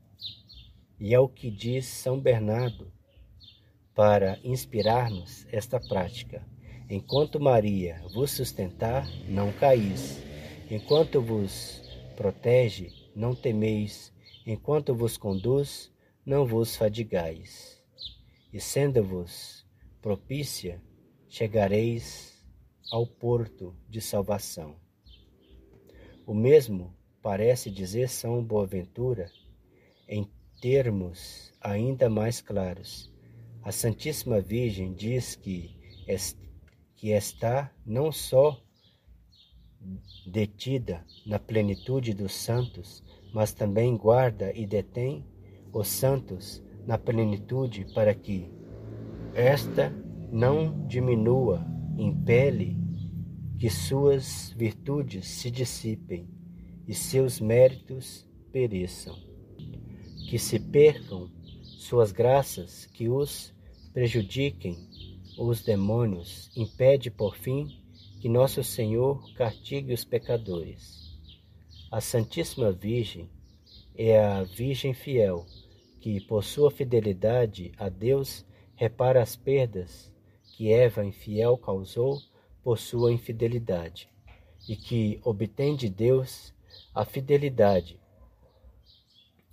E 1.00 1.14
é 1.14 1.20
o 1.20 1.30
que 1.30 1.52
diz 1.52 1.86
São 1.86 2.20
Bernardo 2.20 2.92
para 3.94 4.40
inspirar-nos 4.44 5.46
esta 5.52 5.80
prática. 5.80 6.44
Enquanto 6.90 7.40
Maria 7.40 8.02
vos 8.16 8.32
sustentar, 8.32 9.08
não 9.30 9.52
caís. 9.52 10.18
Enquanto 10.72 11.22
vos 11.22 11.84
protege, 12.16 12.92
não 13.16 13.36
temeis. 13.36 14.12
Enquanto 14.44 14.96
vos 14.96 15.18
conduz, 15.18 15.92
não 16.26 16.48
vos 16.48 16.76
fadigais. 16.76 17.77
E 18.52 18.60
sendo-vos 18.60 19.66
propícia, 20.02 20.82
chegareis 21.28 22.46
ao 22.92 23.06
porto 23.06 23.76
de 23.90 24.00
salvação. 24.00 24.76
O 26.26 26.34
mesmo 26.34 26.96
parece 27.22 27.70
dizer 27.70 28.10
São 28.10 28.44
Boaventura 28.44 29.30
em 30.08 30.30
termos 30.62 31.54
ainda 31.62 32.10
mais 32.10 32.42
claros. 32.42 33.12
A 33.62 33.72
Santíssima 33.72 34.40
Virgem 34.40 34.94
diz 34.94 35.36
que, 35.36 35.76
que 36.96 37.10
está 37.10 37.72
não 37.86 38.12
só 38.12 38.62
detida 40.26 41.06
na 41.26 41.38
plenitude 41.38 42.14
dos 42.14 42.34
santos, 42.34 43.04
mas 43.34 43.54
também 43.54 43.96
guarda 43.96 44.52
e 44.54 44.66
detém 44.66 45.26
os 45.74 45.88
santos 45.88 46.64
na 46.88 46.98
plenitude 46.98 47.86
para 47.94 48.16
que 48.16 48.50
esta 49.36 49.94
não 50.32 50.88
diminua, 50.88 51.64
impele 51.98 52.78
que 53.60 53.70
suas 53.70 54.54
virtudes 54.58 55.28
se 55.28 55.52
dissipem 55.52 56.28
e 56.88 56.94
seus 56.94 57.42
méritos 57.42 58.26
pereçam, 58.52 59.16
que 60.30 60.40
se 60.40 60.60
percam 60.60 61.30
suas 61.62 62.12
graças, 62.12 62.86
que 62.86 63.10
os 63.10 63.54
prejudiquem 63.94 64.78
os 65.38 65.62
demônios, 65.64 66.50
impede 66.56 67.12
por 67.12 67.36
fim 67.36 67.68
que 68.20 68.30
nosso 68.30 68.64
Senhor 68.64 69.22
castigue 69.34 69.94
os 69.94 70.04
pecadores. 70.04 71.16
A 71.92 72.02
Santíssima 72.02 72.72
Virgem 72.72 73.30
é 73.96 74.20
a 74.20 74.44
Virgem 74.44 74.94
fiel, 74.94 75.46
que 76.08 76.22
por 76.22 76.42
sua 76.42 76.72
fidelidade 76.72 77.74
a 77.78 77.90
Deus 77.90 78.46
repara 78.76 79.22
as 79.22 79.36
perdas 79.36 80.10
que 80.56 80.72
Eva 80.72 81.04
infiel 81.04 81.58
causou 81.58 82.22
por 82.64 82.80
sua 82.80 83.12
infidelidade, 83.12 84.08
e 84.70 84.78
que 84.78 85.20
obtém 85.22 85.76
de 85.76 85.90
Deus 85.90 86.54
a 86.96 87.04
fidelidade 87.04 88.00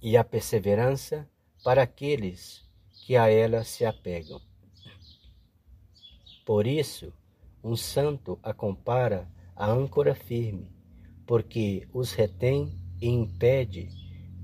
e 0.00 0.16
a 0.16 0.22
perseverança 0.22 1.28
para 1.64 1.82
aqueles 1.82 2.64
que 3.04 3.16
a 3.16 3.28
ela 3.28 3.64
se 3.64 3.84
apegam. 3.84 4.40
Por 6.46 6.68
isso, 6.68 7.12
um 7.64 7.74
santo 7.74 8.38
a 8.44 8.54
compara 8.54 9.28
à 9.56 9.68
âncora 9.68 10.14
firme, 10.14 10.70
porque 11.26 11.88
os 11.92 12.12
retém 12.12 12.80
e 13.00 13.08
impede 13.08 13.88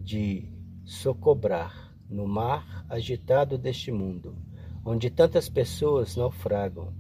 de 0.01 0.53
socobrar 0.85 1.90
no 2.11 2.27
mar 2.27 2.85
agitado 2.89 3.57
deste 3.57 3.93
mundo, 3.93 4.37
onde 4.85 5.09
tantas 5.09 5.49
pessoas 5.49 6.17
naufragam 6.17 6.93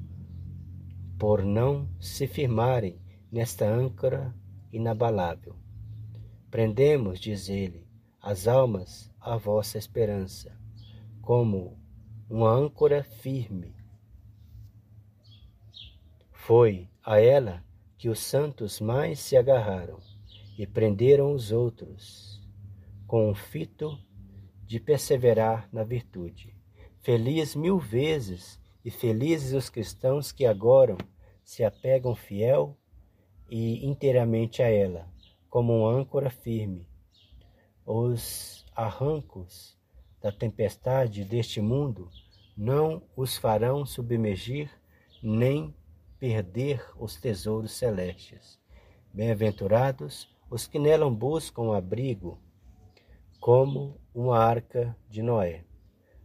por 1.19 1.45
não 1.45 1.89
se 1.99 2.27
firmarem 2.27 2.99
nesta 3.31 3.69
âncora 3.69 4.35
inabalável. 4.73 5.57
Prendemos, 6.51 7.21
diz 7.21 7.49
ele, 7.49 7.87
as 8.23 8.49
almas 8.49 9.11
à 9.21 9.37
vossa 9.37 9.77
esperança, 9.77 10.57
como 11.21 11.79
uma 12.29 12.51
âncora 12.51 13.03
firme. 13.03 13.75
Foi 16.31 16.89
a 17.05 17.21
ela 17.21 17.63
que 17.99 18.09
os 18.09 18.21
santos 18.21 18.81
mais 18.81 19.21
se 19.21 19.37
agarraram 19.37 19.99
e 20.57 20.67
prenderam 20.67 21.33
os 21.33 21.53
outros, 21.53 22.41
com 23.07 23.31
o 23.31 23.35
fito 23.35 23.99
de 24.71 24.79
perseverar 24.79 25.69
na 25.73 25.83
virtude. 25.83 26.55
Feliz 27.01 27.57
mil 27.57 27.77
vezes 27.77 28.57
e 28.85 28.89
felizes 28.89 29.53
os 29.53 29.69
cristãos 29.69 30.31
que 30.31 30.47
agora 30.47 30.97
se 31.43 31.65
apegam 31.65 32.15
fiel 32.15 32.79
e 33.51 33.85
inteiramente 33.85 34.63
a 34.63 34.69
ela, 34.69 35.13
como 35.49 35.77
uma 35.77 35.91
âncora 35.91 36.31
firme. 36.31 36.87
os 37.85 38.65
arrancos 38.77 39.77
da 40.23 40.31
tempestade 40.31 41.25
deste 41.25 41.61
mundo 41.61 42.09
não 42.57 43.03
os 43.17 43.37
farão 43.37 43.85
submergir 43.85 44.71
nem 45.21 45.75
perder 46.21 46.81
os 46.97 47.17
tesouros 47.17 47.73
celestes. 47.73 48.57
Bem-aventurados 49.13 50.33
os 50.49 50.69
que 50.69 50.79
nelam 50.79 51.13
buscam 51.13 51.77
abrigo, 51.77 52.39
como 53.41 54.00
uma 54.15 54.39
arca 54.39 54.97
de 55.09 55.23
Noé. 55.23 55.65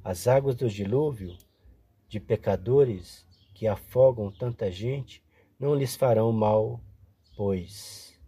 As 0.04 0.28
águas 0.28 0.56
do 0.56 0.70
dilúvio 0.70 1.38
de 2.08 2.20
pecadores 2.20 3.26
que 3.54 3.68
afogam 3.68 4.32
tanta 4.32 4.72
gente 4.72 5.24
não 5.60 5.74
lhes 5.74 5.96
farão 5.96 6.32
mal, 6.32 6.82
pois 7.36 8.20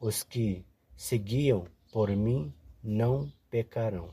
os 0.00 0.22
que 0.22 0.64
seguiam 0.96 1.66
por 1.92 2.10
mim 2.10 2.52
não 2.82 3.32
pecarão. 3.50 4.10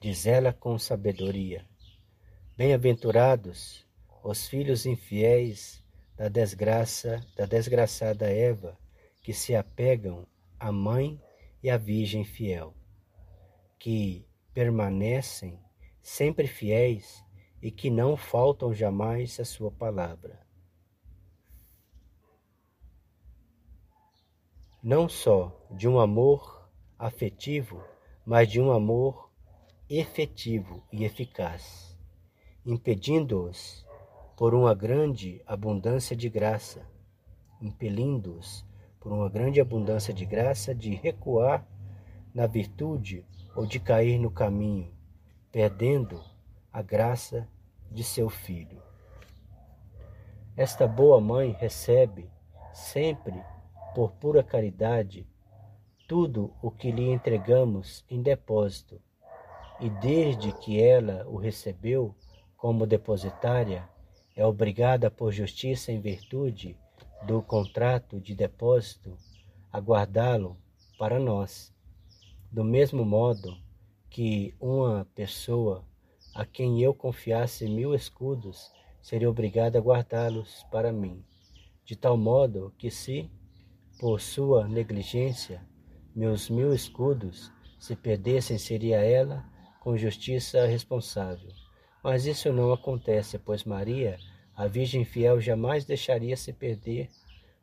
Diz 0.00 0.26
ela 0.26 0.52
com 0.52 0.78
sabedoria: 0.78 1.64
Bem-aventurados 2.56 3.86
os 4.22 4.48
filhos 4.48 4.86
infiéis 4.86 5.82
da 6.16 6.28
desgraça, 6.28 7.24
da 7.36 7.46
desgraçada 7.46 8.30
Eva, 8.30 8.76
que 9.22 9.32
se 9.32 9.54
apegam 9.54 10.26
à 10.58 10.72
mãe 10.72 11.20
e 11.66 11.70
à 11.70 11.76
virgem 11.76 12.24
fiel, 12.24 12.72
que 13.76 14.24
permanecem 14.54 15.58
sempre 16.00 16.46
fiéis 16.46 17.24
e 17.60 17.72
que 17.72 17.90
não 17.90 18.16
faltam 18.16 18.72
jamais 18.72 19.40
a 19.40 19.44
sua 19.44 19.68
palavra. 19.72 20.46
Não 24.80 25.08
só 25.08 25.60
de 25.68 25.88
um 25.88 25.98
amor 25.98 26.70
afetivo, 26.96 27.82
mas 28.24 28.48
de 28.48 28.60
um 28.60 28.70
amor 28.70 29.28
efetivo 29.90 30.84
e 30.92 31.02
eficaz, 31.02 31.98
impedindo-os 32.64 33.84
por 34.36 34.54
uma 34.54 34.72
grande 34.72 35.42
abundância 35.44 36.14
de 36.14 36.28
graça, 36.28 36.88
impelindo-os 37.60 38.64
por 39.06 39.12
uma 39.12 39.28
grande 39.28 39.60
abundância 39.60 40.12
de 40.12 40.26
graça 40.26 40.74
de 40.74 40.92
recuar 40.92 41.64
na 42.34 42.44
virtude 42.44 43.24
ou 43.54 43.64
de 43.64 43.78
cair 43.78 44.18
no 44.18 44.32
caminho, 44.32 44.92
perdendo 45.52 46.20
a 46.72 46.82
graça 46.82 47.46
de 47.88 48.02
seu 48.02 48.28
filho. 48.28 48.82
Esta 50.56 50.88
boa 50.88 51.20
mãe 51.20 51.52
recebe 51.52 52.28
sempre 52.74 53.40
por 53.94 54.10
pura 54.10 54.42
caridade 54.42 55.24
tudo 56.08 56.52
o 56.60 56.68
que 56.68 56.90
lhe 56.90 57.08
entregamos 57.08 58.04
em 58.10 58.20
depósito, 58.20 59.00
e 59.78 59.88
desde 59.88 60.50
que 60.50 60.82
ela 60.82 61.24
o 61.28 61.36
recebeu 61.36 62.12
como 62.56 62.84
depositária, 62.84 63.88
é 64.34 64.44
obrigada 64.44 65.08
por 65.12 65.30
justiça 65.30 65.92
em 65.92 66.00
virtude 66.00 66.76
do 67.26 67.42
contrato 67.42 68.20
de 68.20 68.36
depósito 68.36 69.18
a 69.72 69.80
guardá-lo 69.80 70.56
para 70.96 71.18
nós. 71.18 71.74
Do 72.52 72.62
mesmo 72.62 73.04
modo 73.04 73.58
que 74.08 74.54
uma 74.60 75.04
pessoa 75.12 75.84
a 76.32 76.46
quem 76.46 76.80
eu 76.80 76.94
confiasse 76.94 77.68
mil 77.68 77.94
escudos 77.94 78.70
seria 79.02 79.28
obrigada 79.28 79.78
a 79.78 79.82
guardá-los 79.82 80.64
para 80.70 80.92
mim, 80.92 81.24
de 81.84 81.96
tal 81.96 82.16
modo 82.16 82.72
que 82.78 82.90
se, 82.90 83.28
por 83.98 84.20
sua 84.20 84.68
negligência, 84.68 85.66
meus 86.14 86.48
mil 86.48 86.72
escudos 86.72 87.52
se 87.78 87.96
perdessem, 87.96 88.56
seria 88.56 88.98
ela 88.98 89.44
com 89.80 89.96
justiça 89.96 90.64
responsável. 90.64 91.50
Mas 92.04 92.24
isso 92.24 92.52
não 92.52 92.72
acontece, 92.72 93.36
pois 93.36 93.64
Maria, 93.64 94.16
a 94.56 94.66
Virgem 94.66 95.04
fiel, 95.04 95.38
jamais 95.38 95.84
deixaria 95.84 96.36
se 96.36 96.50
perder 96.50 97.10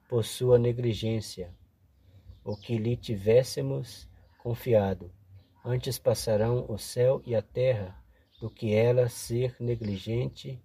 por 0.08 0.24
sua 0.24 0.60
negligência 0.60 1.52
o 2.44 2.56
que 2.56 2.78
lhe 2.78 2.96
tivéssemos 2.96 4.08
confiado. 4.38 5.12
Antes 5.66 5.98
passarão 5.98 6.66
o 6.70 6.78
céu 6.78 7.22
e 7.26 7.34
a 7.34 7.42
terra 7.42 7.98
do 8.40 8.50
que 8.50 8.76
ela 8.76 9.10
ser 9.10 9.56
negligente 9.60 10.62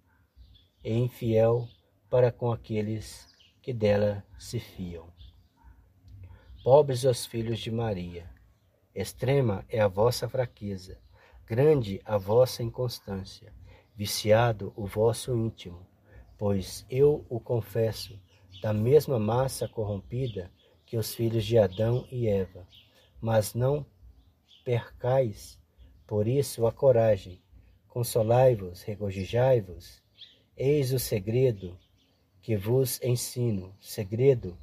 e 0.83 0.93
infiel 0.93 1.67
para 2.09 2.31
com 2.31 2.51
aqueles 2.51 3.27
que 3.61 3.73
dela 3.73 4.23
se 4.37 4.59
fiam. 4.59 5.11
Pobres 6.63 7.05
os 7.05 7.25
filhos 7.25 7.59
de 7.59 7.71
Maria, 7.71 8.29
extrema 8.93 9.65
é 9.67 9.79
a 9.79 9.87
vossa 9.87 10.29
fraqueza, 10.29 10.99
grande 11.45 12.01
a 12.05 12.17
vossa 12.17 12.61
inconstância 12.61 13.51
viciado 13.95 14.71
o 14.77 14.85
vosso 14.85 15.35
íntimo, 15.35 15.88
pois 16.39 16.85
eu 16.89 17.25
o 17.29 17.37
confesso, 17.37 18.17
da 18.61 18.73
mesma 18.73 19.19
massa 19.19 19.67
corrompida 19.67 20.49
que 20.85 20.97
os 20.97 21.13
filhos 21.13 21.45
de 21.45 21.57
Adão 21.57 22.07
e 22.09 22.27
Eva. 22.27 22.65
Mas 23.21 23.53
não 23.53 23.85
percais, 24.63 25.59
por 26.07 26.27
isso, 26.27 26.65
a 26.65 26.71
coragem. 26.71 27.41
Consolai-vos, 27.89 28.81
regozijai-vos. 28.83 30.01
Eis 30.55 30.93
o 30.93 30.99
segredo 30.99 31.77
que 32.41 32.55
vos 32.55 33.01
ensino, 33.03 33.75
segredo 33.81 34.57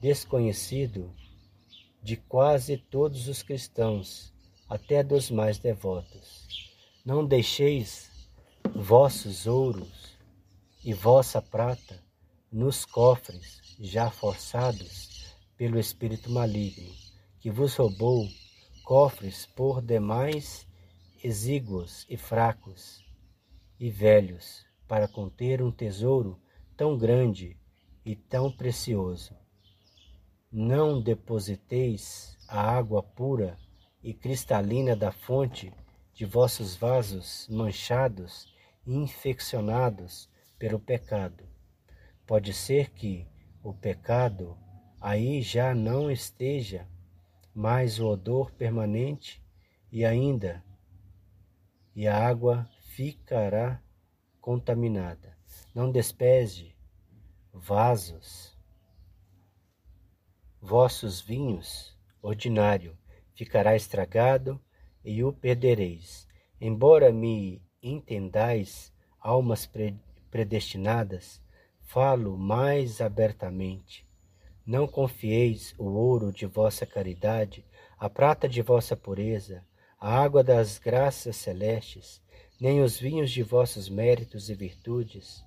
desconhecido 0.00 1.12
de 2.02 2.16
quase 2.16 2.78
todos 2.78 3.28
os 3.28 3.42
cristãos, 3.42 4.32
até 4.66 5.02
dos 5.02 5.30
mais 5.30 5.58
devotos. 5.58 6.72
Não 7.04 7.26
deixeis 7.26 8.10
vossos 8.74 9.46
ouros 9.46 10.09
e 10.82 10.94
vossa 10.94 11.42
prata 11.42 12.02
nos 12.50 12.84
cofres 12.84 13.60
já 13.78 14.10
forçados 14.10 15.36
pelo 15.56 15.78
espírito 15.78 16.30
maligno, 16.30 16.90
que 17.38 17.50
vos 17.50 17.76
roubou 17.76 18.26
cofres 18.82 19.44
por 19.44 19.82
demais 19.82 20.66
exíguos 21.22 22.06
e 22.08 22.16
fracos 22.16 23.04
e 23.78 23.90
velhos, 23.90 24.64
para 24.88 25.06
conter 25.06 25.62
um 25.62 25.70
tesouro 25.70 26.40
tão 26.76 26.96
grande 26.96 27.56
e 28.04 28.16
tão 28.16 28.50
precioso. 28.50 29.36
Não 30.50 31.00
depositeis 31.00 32.36
a 32.48 32.60
água 32.60 33.02
pura 33.02 33.58
e 34.02 34.14
cristalina 34.14 34.96
da 34.96 35.12
fonte 35.12 35.72
de 36.14 36.24
vossos 36.24 36.74
vasos 36.74 37.46
manchados 37.48 38.52
e 38.86 38.94
infeccionados 38.94 40.29
pelo 40.60 40.78
pecado. 40.78 41.48
Pode 42.26 42.52
ser 42.52 42.90
que 42.90 43.26
o 43.64 43.72
pecado 43.72 44.58
aí 45.00 45.40
já 45.40 45.74
não 45.74 46.10
esteja 46.10 46.86
mais 47.54 47.98
o 47.98 48.06
odor 48.06 48.52
permanente 48.52 49.42
e 49.90 50.04
ainda 50.04 50.62
e 51.96 52.06
a 52.06 52.28
água 52.28 52.68
ficará 52.94 53.82
contaminada. 54.38 55.34
Não 55.74 55.90
despese 55.90 56.76
vasos, 57.52 58.54
vossos 60.60 61.22
vinhos 61.22 61.98
ordinário 62.22 62.96
ficará 63.34 63.74
estragado 63.74 64.60
e 65.02 65.24
o 65.24 65.32
perdereis. 65.32 66.28
Embora 66.60 67.10
me 67.10 67.62
entendais, 67.82 68.92
almas 69.18 69.64
predestinadas, 70.30 71.40
falo 71.80 72.38
mais 72.38 73.00
abertamente. 73.00 74.06
Não 74.64 74.86
confieis 74.86 75.74
o 75.78 75.84
ouro 75.84 76.32
de 76.32 76.46
vossa 76.46 76.86
caridade, 76.86 77.64
a 77.98 78.08
prata 78.08 78.48
de 78.48 78.62
vossa 78.62 78.96
pureza, 78.96 79.64
a 79.98 80.14
água 80.16 80.42
das 80.42 80.78
graças 80.78 81.36
celestes, 81.36 82.22
nem 82.60 82.82
os 82.82 82.98
vinhos 82.98 83.30
de 83.30 83.42
vossos 83.42 83.88
méritos 83.88 84.48
e 84.48 84.54
virtudes, 84.54 85.44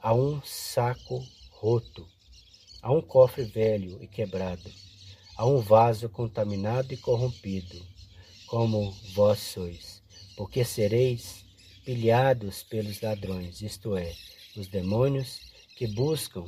a 0.00 0.12
um 0.12 0.42
saco 0.42 1.22
roto, 1.52 2.06
a 2.82 2.92
um 2.92 3.00
cofre 3.00 3.44
velho 3.44 4.02
e 4.02 4.06
quebrado, 4.06 4.70
a 5.36 5.46
um 5.46 5.58
vaso 5.58 6.08
contaminado 6.08 6.92
e 6.92 6.96
corrompido, 6.96 7.80
como 8.48 8.90
vós 9.14 9.38
sois, 9.38 10.02
porque 10.36 10.64
sereis 10.64 11.41
pilhados 11.84 12.62
pelos 12.62 13.00
ladrões, 13.00 13.60
isto 13.60 13.96
é, 13.96 14.12
os 14.56 14.68
demônios 14.68 15.40
que 15.76 15.86
buscam 15.86 16.44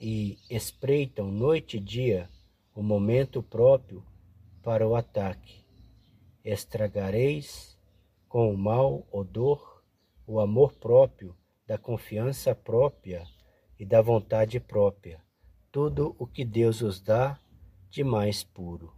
e 0.00 0.38
espreitam 0.50 1.30
noite 1.30 1.78
e 1.78 1.80
dia 1.80 2.28
o 2.74 2.82
momento 2.82 3.42
próprio 3.42 4.04
para 4.62 4.86
o 4.86 4.94
ataque. 4.94 5.64
Estragareis 6.44 7.78
com 8.28 8.52
o 8.52 8.58
mau 8.58 9.06
odor 9.10 9.82
o 10.26 10.40
amor 10.40 10.74
próprio 10.74 11.34
da 11.66 11.78
confiança 11.78 12.54
própria 12.54 13.26
e 13.78 13.84
da 13.84 14.02
vontade 14.02 14.60
própria, 14.60 15.20
tudo 15.72 16.14
o 16.18 16.26
que 16.26 16.44
Deus 16.44 16.82
os 16.82 17.00
dá 17.00 17.38
de 17.90 18.04
mais 18.04 18.44
puro. 18.44 18.92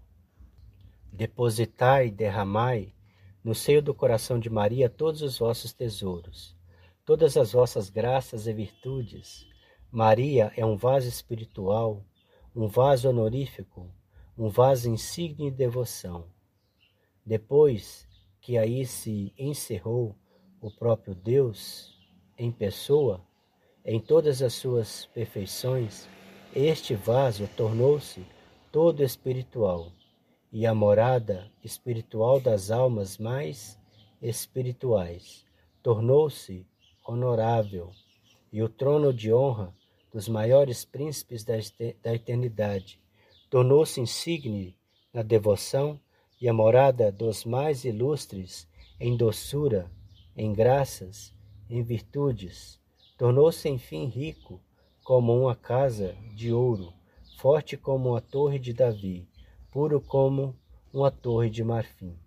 Depositai 1.13 2.09
e 2.09 2.11
derramai 2.11 2.95
no 3.43 3.55
seio 3.55 3.82
do 3.82 3.94
coração 3.94 4.39
de 4.39 4.51
Maria 4.51 4.89
todos 4.89 5.23
os 5.23 5.39
vossos 5.39 5.73
tesouros, 5.73 6.56
todas 7.05 7.36
as 7.36 7.52
vossas 7.52 7.89
graças 7.89 8.47
e 8.47 8.52
virtudes. 8.52 9.47
Maria 9.90 10.52
é 10.56 10.65
um 10.66 10.77
vaso 10.77 11.09
espiritual, 11.09 12.05
um 12.55 12.66
vaso 12.66 13.09
honorífico, 13.09 13.90
um 14.36 14.48
vaso 14.48 14.89
insigne 14.90 15.51
de 15.51 15.56
devoção. 15.56 16.27
Depois 17.24 18.06
que 18.40 18.59
aí 18.59 18.85
se 18.85 19.32
encerrou 19.39 20.16
o 20.60 20.70
próprio 20.70 21.15
Deus 21.15 21.97
em 22.36 22.51
pessoa, 22.51 23.24
em 23.85 24.01
todas 24.01 24.43
as 24.43 24.55
suas 24.55 25.06
perfeições, 25.06 26.09
este 26.55 26.94
vaso 26.94 27.48
tornou-se 27.56 28.24
todo 28.70 29.02
espiritual 29.02 29.93
e 30.51 30.66
a 30.66 30.75
morada 30.75 31.51
espiritual 31.62 32.41
das 32.41 32.70
almas 32.70 33.19
mais 33.19 33.79
espirituais. 34.20 35.45
Tornou-se 35.83 36.66
honorável 37.07 37.91
e 38.51 38.62
o 38.62 38.69
trono 38.69 39.12
de 39.12 39.33
honra 39.33 39.75
dos 40.12 40.27
maiores 40.27 40.85
príncipes 40.85 41.45
da 41.45 41.59
eternidade. 42.15 42.99
Tornou-se 43.51 44.01
insigne 44.01 44.75
na 45.12 45.23
devoção 45.23 46.01
e 46.41 46.49
a 46.49 46.53
morada 46.53 47.12
dos 47.12 47.45
mais 47.45 47.85
ilustres 47.85 48.66
em 48.99 49.16
doçura, 49.16 49.91
em 50.35 50.53
graças, 50.53 51.35
em 51.69 51.83
virtudes. 51.83 52.81
Tornou-se 53.19 53.69
enfim 53.69 54.07
rico 54.07 54.61
como 55.05 55.39
uma 55.39 55.55
casa 55.55 56.16
de 56.35 56.53
ouro, 56.53 56.95
forte 57.37 57.77
como 57.77 58.16
a 58.16 58.20
torre 58.20 58.59
de 58.59 58.73
Davi 58.73 59.28
puro 59.70 60.01
como 60.01 60.57
uma 60.93 61.11
torre 61.11 61.51
de 61.51 61.62
marfim. 61.62 62.19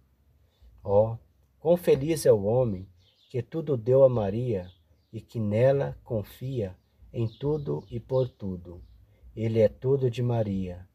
Ó, 0.83 1.13
oh, 1.13 1.17
quão 1.59 1.77
feliz 1.77 2.25
é 2.25 2.31
o 2.31 2.43
homem 2.43 2.87
que 3.29 3.41
tudo 3.41 3.77
deu 3.77 4.03
a 4.03 4.09
Maria 4.09 4.69
e 5.11 5.19
que 5.19 5.39
nela 5.39 5.97
confia 6.03 6.75
em 7.11 7.27
tudo 7.27 7.85
e 7.89 7.99
por 7.99 8.29
tudo. 8.29 8.81
Ele 9.35 9.59
é 9.59 9.67
tudo 9.67 10.09
de 10.09 10.21
Maria 10.21 10.87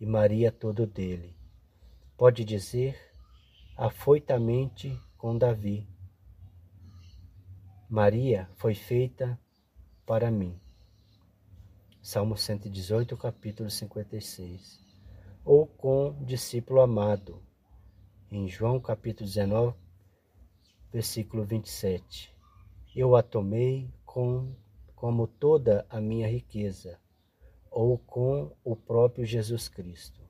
e 0.00 0.06
Maria 0.06 0.52
tudo 0.52 0.86
dele. 0.86 1.36
Pode 2.16 2.44
dizer 2.44 2.98
afoitamente 3.76 4.98
com 5.16 5.36
Davi: 5.36 5.88
Maria 7.88 8.48
foi 8.56 8.74
feita 8.74 9.38
para 10.04 10.30
mim. 10.30 10.60
Salmo 12.02 12.36
118, 12.36 13.16
capítulo 13.16 13.70
56 13.70 14.83
ou 15.44 15.66
com 15.66 16.16
discípulo 16.24 16.80
amado. 16.80 17.42
Em 18.30 18.48
João 18.48 18.80
capítulo 18.80 19.28
19, 19.28 19.76
versículo 20.90 21.44
27. 21.44 22.34
Eu 22.96 23.14
a 23.14 23.22
tomei 23.22 23.92
com 24.06 24.54
como 24.94 25.26
toda 25.26 25.84
a 25.90 26.00
minha 26.00 26.26
riqueza, 26.26 26.98
ou 27.70 27.98
com 27.98 28.56
o 28.64 28.74
próprio 28.74 29.26
Jesus 29.26 29.68
Cristo. 29.68 30.22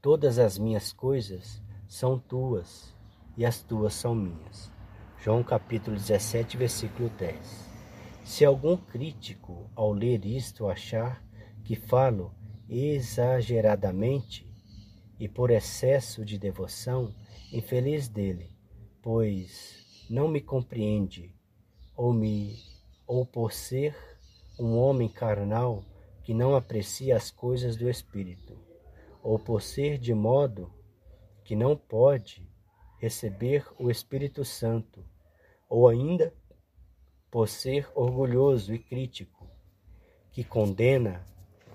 Todas 0.00 0.38
as 0.38 0.56
minhas 0.56 0.92
coisas 0.92 1.60
são 1.88 2.18
tuas, 2.18 2.94
e 3.36 3.44
as 3.44 3.62
tuas 3.62 3.94
são 3.94 4.14
minhas. 4.14 4.70
João 5.18 5.42
capítulo 5.42 5.96
17, 5.96 6.56
versículo 6.56 7.08
10. 7.08 7.68
Se 8.22 8.44
algum 8.44 8.76
crítico, 8.76 9.68
ao 9.74 9.92
ler 9.92 10.24
isto, 10.24 10.68
achar 10.68 11.24
que 11.64 11.74
falo 11.74 12.32
exageradamente 12.68 14.48
e 15.18 15.28
por 15.28 15.50
excesso 15.50 16.24
de 16.24 16.38
devoção, 16.38 17.14
infeliz 17.52 18.08
dele, 18.08 18.50
pois 19.02 20.06
não 20.10 20.28
me 20.28 20.40
compreende, 20.40 21.34
ou 21.96 22.12
me 22.12 22.56
ou 23.06 23.24
por 23.26 23.52
ser 23.52 23.94
um 24.58 24.76
homem 24.78 25.08
carnal 25.08 25.84
que 26.22 26.32
não 26.32 26.54
aprecia 26.54 27.16
as 27.16 27.30
coisas 27.30 27.76
do 27.76 27.88
espírito, 27.88 28.58
ou 29.22 29.38
por 29.38 29.60
ser 29.60 29.98
de 29.98 30.14
modo 30.14 30.72
que 31.44 31.54
não 31.54 31.76
pode 31.76 32.48
receber 32.98 33.66
o 33.78 33.90
Espírito 33.90 34.44
Santo, 34.44 35.04
ou 35.68 35.88
ainda 35.88 36.32
por 37.30 37.48
ser 37.48 37.86
orgulhoso 37.94 38.72
e 38.72 38.78
crítico, 38.78 39.46
que 40.32 40.42
condena 40.42 41.24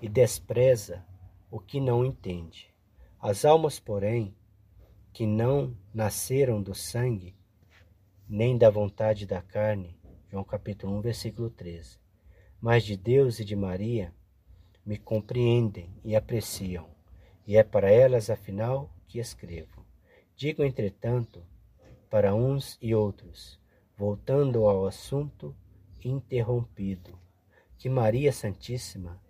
e 0.00 0.08
despreza 0.08 1.04
o 1.50 1.58
que 1.58 1.80
não 1.80 2.04
entende. 2.04 2.72
As 3.20 3.44
almas, 3.44 3.78
porém, 3.78 4.34
que 5.12 5.26
não 5.26 5.76
nasceram 5.92 6.62
do 6.62 6.74
sangue, 6.74 7.34
nem 8.28 8.56
da 8.56 8.70
vontade 8.70 9.26
da 9.26 9.42
carne, 9.42 9.98
João 10.30 10.44
capítulo 10.44 10.96
1, 10.98 11.00
versículo 11.00 11.50
13, 11.50 11.98
mas 12.60 12.84
de 12.84 12.96
Deus 12.96 13.40
e 13.40 13.44
de 13.44 13.56
Maria, 13.56 14.14
me 14.86 14.96
compreendem 14.96 15.92
e 16.04 16.14
apreciam, 16.14 16.88
e 17.46 17.56
é 17.56 17.64
para 17.64 17.90
elas, 17.90 18.30
afinal, 18.30 18.90
que 19.08 19.18
escrevo. 19.18 19.84
Digo, 20.36 20.62
entretanto, 20.62 21.44
para 22.08 22.34
uns 22.34 22.78
e 22.80 22.94
outros, 22.94 23.60
voltando 23.98 24.66
ao 24.66 24.86
assunto 24.86 25.54
interrompido, 26.02 27.18
que 27.76 27.88
Maria 27.88 28.32
Santíssima 28.32 29.20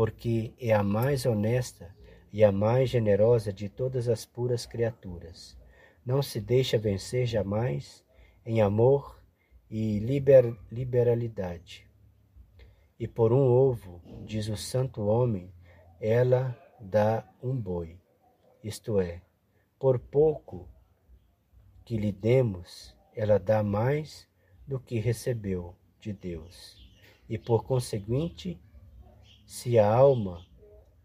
porque 0.00 0.54
é 0.58 0.72
a 0.72 0.82
mais 0.82 1.26
honesta 1.26 1.94
e 2.32 2.42
a 2.42 2.50
mais 2.50 2.88
generosa 2.88 3.52
de 3.52 3.68
todas 3.68 4.08
as 4.08 4.24
puras 4.24 4.64
criaturas. 4.64 5.58
Não 6.06 6.22
se 6.22 6.40
deixa 6.40 6.78
vencer 6.78 7.26
jamais 7.26 8.02
em 8.46 8.62
amor 8.62 9.22
e 9.70 9.98
liber, 9.98 10.56
liberalidade. 10.72 11.86
E 12.98 13.06
por 13.06 13.30
um 13.30 13.46
ovo, 13.46 14.00
diz 14.24 14.48
o 14.48 14.56
santo 14.56 15.02
homem, 15.02 15.52
ela 16.00 16.58
dá 16.80 17.28
um 17.42 17.54
boi. 17.54 17.98
Isto 18.64 19.02
é, 19.02 19.20
por 19.78 19.98
pouco 19.98 20.66
que 21.84 21.98
lhe 21.98 22.10
demos, 22.10 22.96
ela 23.14 23.38
dá 23.38 23.62
mais 23.62 24.26
do 24.66 24.80
que 24.80 24.98
recebeu 24.98 25.76
de 26.00 26.14
Deus. 26.14 26.90
E 27.28 27.36
por 27.36 27.64
conseguinte, 27.64 28.58
se 29.50 29.80
a 29.80 29.92
alma 29.92 30.46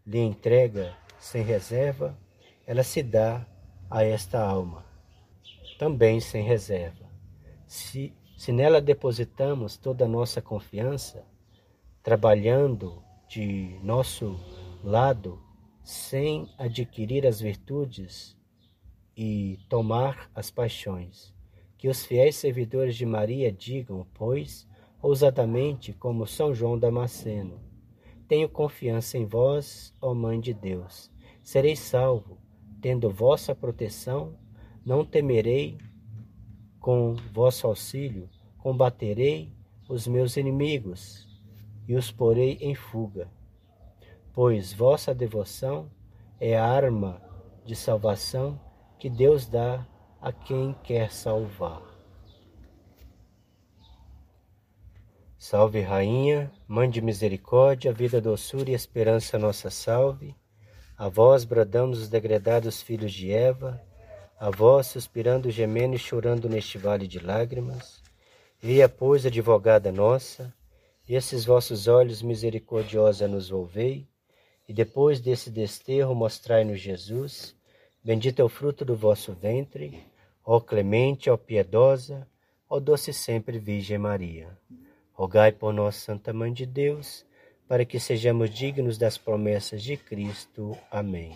lhe 0.06 0.20
entrega 0.20 0.96
sem 1.18 1.42
reserva, 1.42 2.16
ela 2.64 2.84
se 2.84 3.02
dá 3.02 3.44
a 3.90 4.04
esta 4.04 4.40
alma, 4.40 4.86
também 5.80 6.20
sem 6.20 6.44
reserva. 6.44 7.10
Se, 7.66 8.14
se 8.36 8.52
nela 8.52 8.80
depositamos 8.80 9.76
toda 9.76 10.04
a 10.04 10.08
nossa 10.08 10.40
confiança, 10.40 11.26
trabalhando 12.04 13.02
de 13.28 13.80
nosso 13.82 14.38
lado, 14.84 15.42
sem 15.82 16.48
adquirir 16.56 17.26
as 17.26 17.40
virtudes 17.40 18.36
e 19.16 19.58
tomar 19.68 20.30
as 20.32 20.52
paixões. 20.52 21.34
Que 21.76 21.88
os 21.88 22.06
fiéis 22.06 22.36
servidores 22.36 22.94
de 22.94 23.04
Maria 23.04 23.50
digam, 23.50 24.06
pois, 24.14 24.68
ousadamente, 25.02 25.92
como 25.92 26.28
São 26.28 26.54
João 26.54 26.78
Damasceno: 26.78 27.65
tenho 28.28 28.48
confiança 28.48 29.16
em 29.16 29.24
vós, 29.24 29.94
ó 30.00 30.14
Mãe 30.14 30.40
de 30.40 30.52
Deus. 30.52 31.10
Serei 31.42 31.76
salvo, 31.76 32.38
tendo 32.80 33.10
vossa 33.10 33.54
proteção, 33.54 34.34
não 34.84 35.04
temerei. 35.04 35.78
Com 36.80 37.16
vosso 37.32 37.66
auxílio, 37.66 38.28
combaterei 38.58 39.52
os 39.88 40.06
meus 40.06 40.36
inimigos 40.36 41.26
e 41.88 41.96
os 41.96 42.12
porei 42.12 42.58
em 42.60 42.74
fuga. 42.74 43.28
Pois 44.32 44.72
vossa 44.72 45.12
devoção 45.14 45.90
é 46.38 46.56
a 46.56 46.64
arma 46.64 47.20
de 47.64 47.74
salvação 47.74 48.60
que 48.98 49.10
Deus 49.10 49.46
dá 49.46 49.86
a 50.20 50.32
quem 50.32 50.74
quer 50.84 51.10
salvar. 51.10 51.95
Salve, 55.48 55.80
Rainha, 55.80 56.50
Mãe 56.66 56.90
de 56.90 57.00
misericórdia, 57.00 57.92
vida, 57.92 58.20
doçura 58.20 58.68
e 58.68 58.74
esperança, 58.74 59.38
nossa 59.38 59.70
salve. 59.70 60.34
A 60.98 61.08
vós 61.08 61.44
bradamos 61.44 62.00
os 62.00 62.08
degredados 62.08 62.82
filhos 62.82 63.12
de 63.12 63.30
Eva, 63.30 63.80
a 64.40 64.50
vós 64.50 64.88
suspirando, 64.88 65.48
gemendo 65.48 65.94
e 65.94 66.00
chorando 66.00 66.48
neste 66.48 66.78
vale 66.78 67.06
de 67.06 67.20
lágrimas. 67.20 68.02
Via, 68.58 68.88
pois, 68.88 69.24
advogada 69.24 69.92
nossa, 69.92 70.52
esses 71.08 71.44
vossos 71.44 71.86
olhos 71.86 72.22
misericordiosa 72.22 73.28
nos 73.28 73.48
volvei, 73.48 74.08
e 74.68 74.72
depois 74.72 75.20
desse 75.20 75.48
desterro 75.48 76.12
mostrai-nos 76.12 76.80
Jesus, 76.80 77.54
bendito 78.02 78.40
é 78.40 78.44
o 78.44 78.48
fruto 78.48 78.84
do 78.84 78.96
vosso 78.96 79.32
ventre, 79.32 80.02
ó 80.44 80.58
clemente, 80.58 81.30
ó 81.30 81.36
piedosa, 81.36 82.26
ó 82.68 82.80
doce 82.80 83.12
sempre 83.12 83.60
Virgem 83.60 83.96
Maria. 83.96 84.48
Rogai 85.16 85.50
por 85.50 85.72
nós, 85.72 85.96
Santa 85.96 86.30
Mãe 86.30 86.52
de 86.52 86.66
Deus, 86.66 87.24
para 87.66 87.86
que 87.86 87.98
sejamos 87.98 88.50
dignos 88.50 88.98
das 88.98 89.16
promessas 89.16 89.82
de 89.82 89.96
Cristo. 89.96 90.76
Amém. 90.90 91.32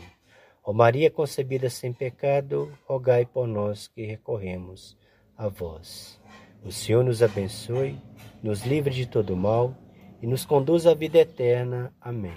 Ó 0.62 0.74
Maria 0.74 1.10
concebida 1.10 1.70
sem 1.70 1.90
pecado, 1.90 2.70
rogai 2.86 3.24
por 3.24 3.48
nós 3.48 3.88
que 3.88 4.04
recorremos 4.04 4.98
a 5.34 5.48
vós. 5.48 6.20
O 6.62 6.70
Senhor 6.70 7.02
nos 7.02 7.22
abençoe, 7.22 7.98
nos 8.42 8.66
livre 8.66 8.92
de 8.92 9.06
todo 9.06 9.34
mal 9.34 9.74
e 10.20 10.26
nos 10.26 10.44
conduz 10.44 10.86
à 10.86 10.92
vida 10.92 11.16
eterna. 11.16 11.90
Amém. 11.98 12.36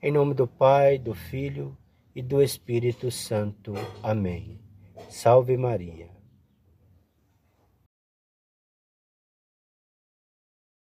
Em 0.00 0.12
nome 0.12 0.32
do 0.32 0.46
Pai, 0.46 0.96
do 0.96 1.12
Filho 1.12 1.76
e 2.14 2.22
do 2.22 2.40
Espírito 2.40 3.10
Santo. 3.10 3.74
Amém. 4.00 4.60
Salve 5.08 5.56
Maria. 5.56 6.17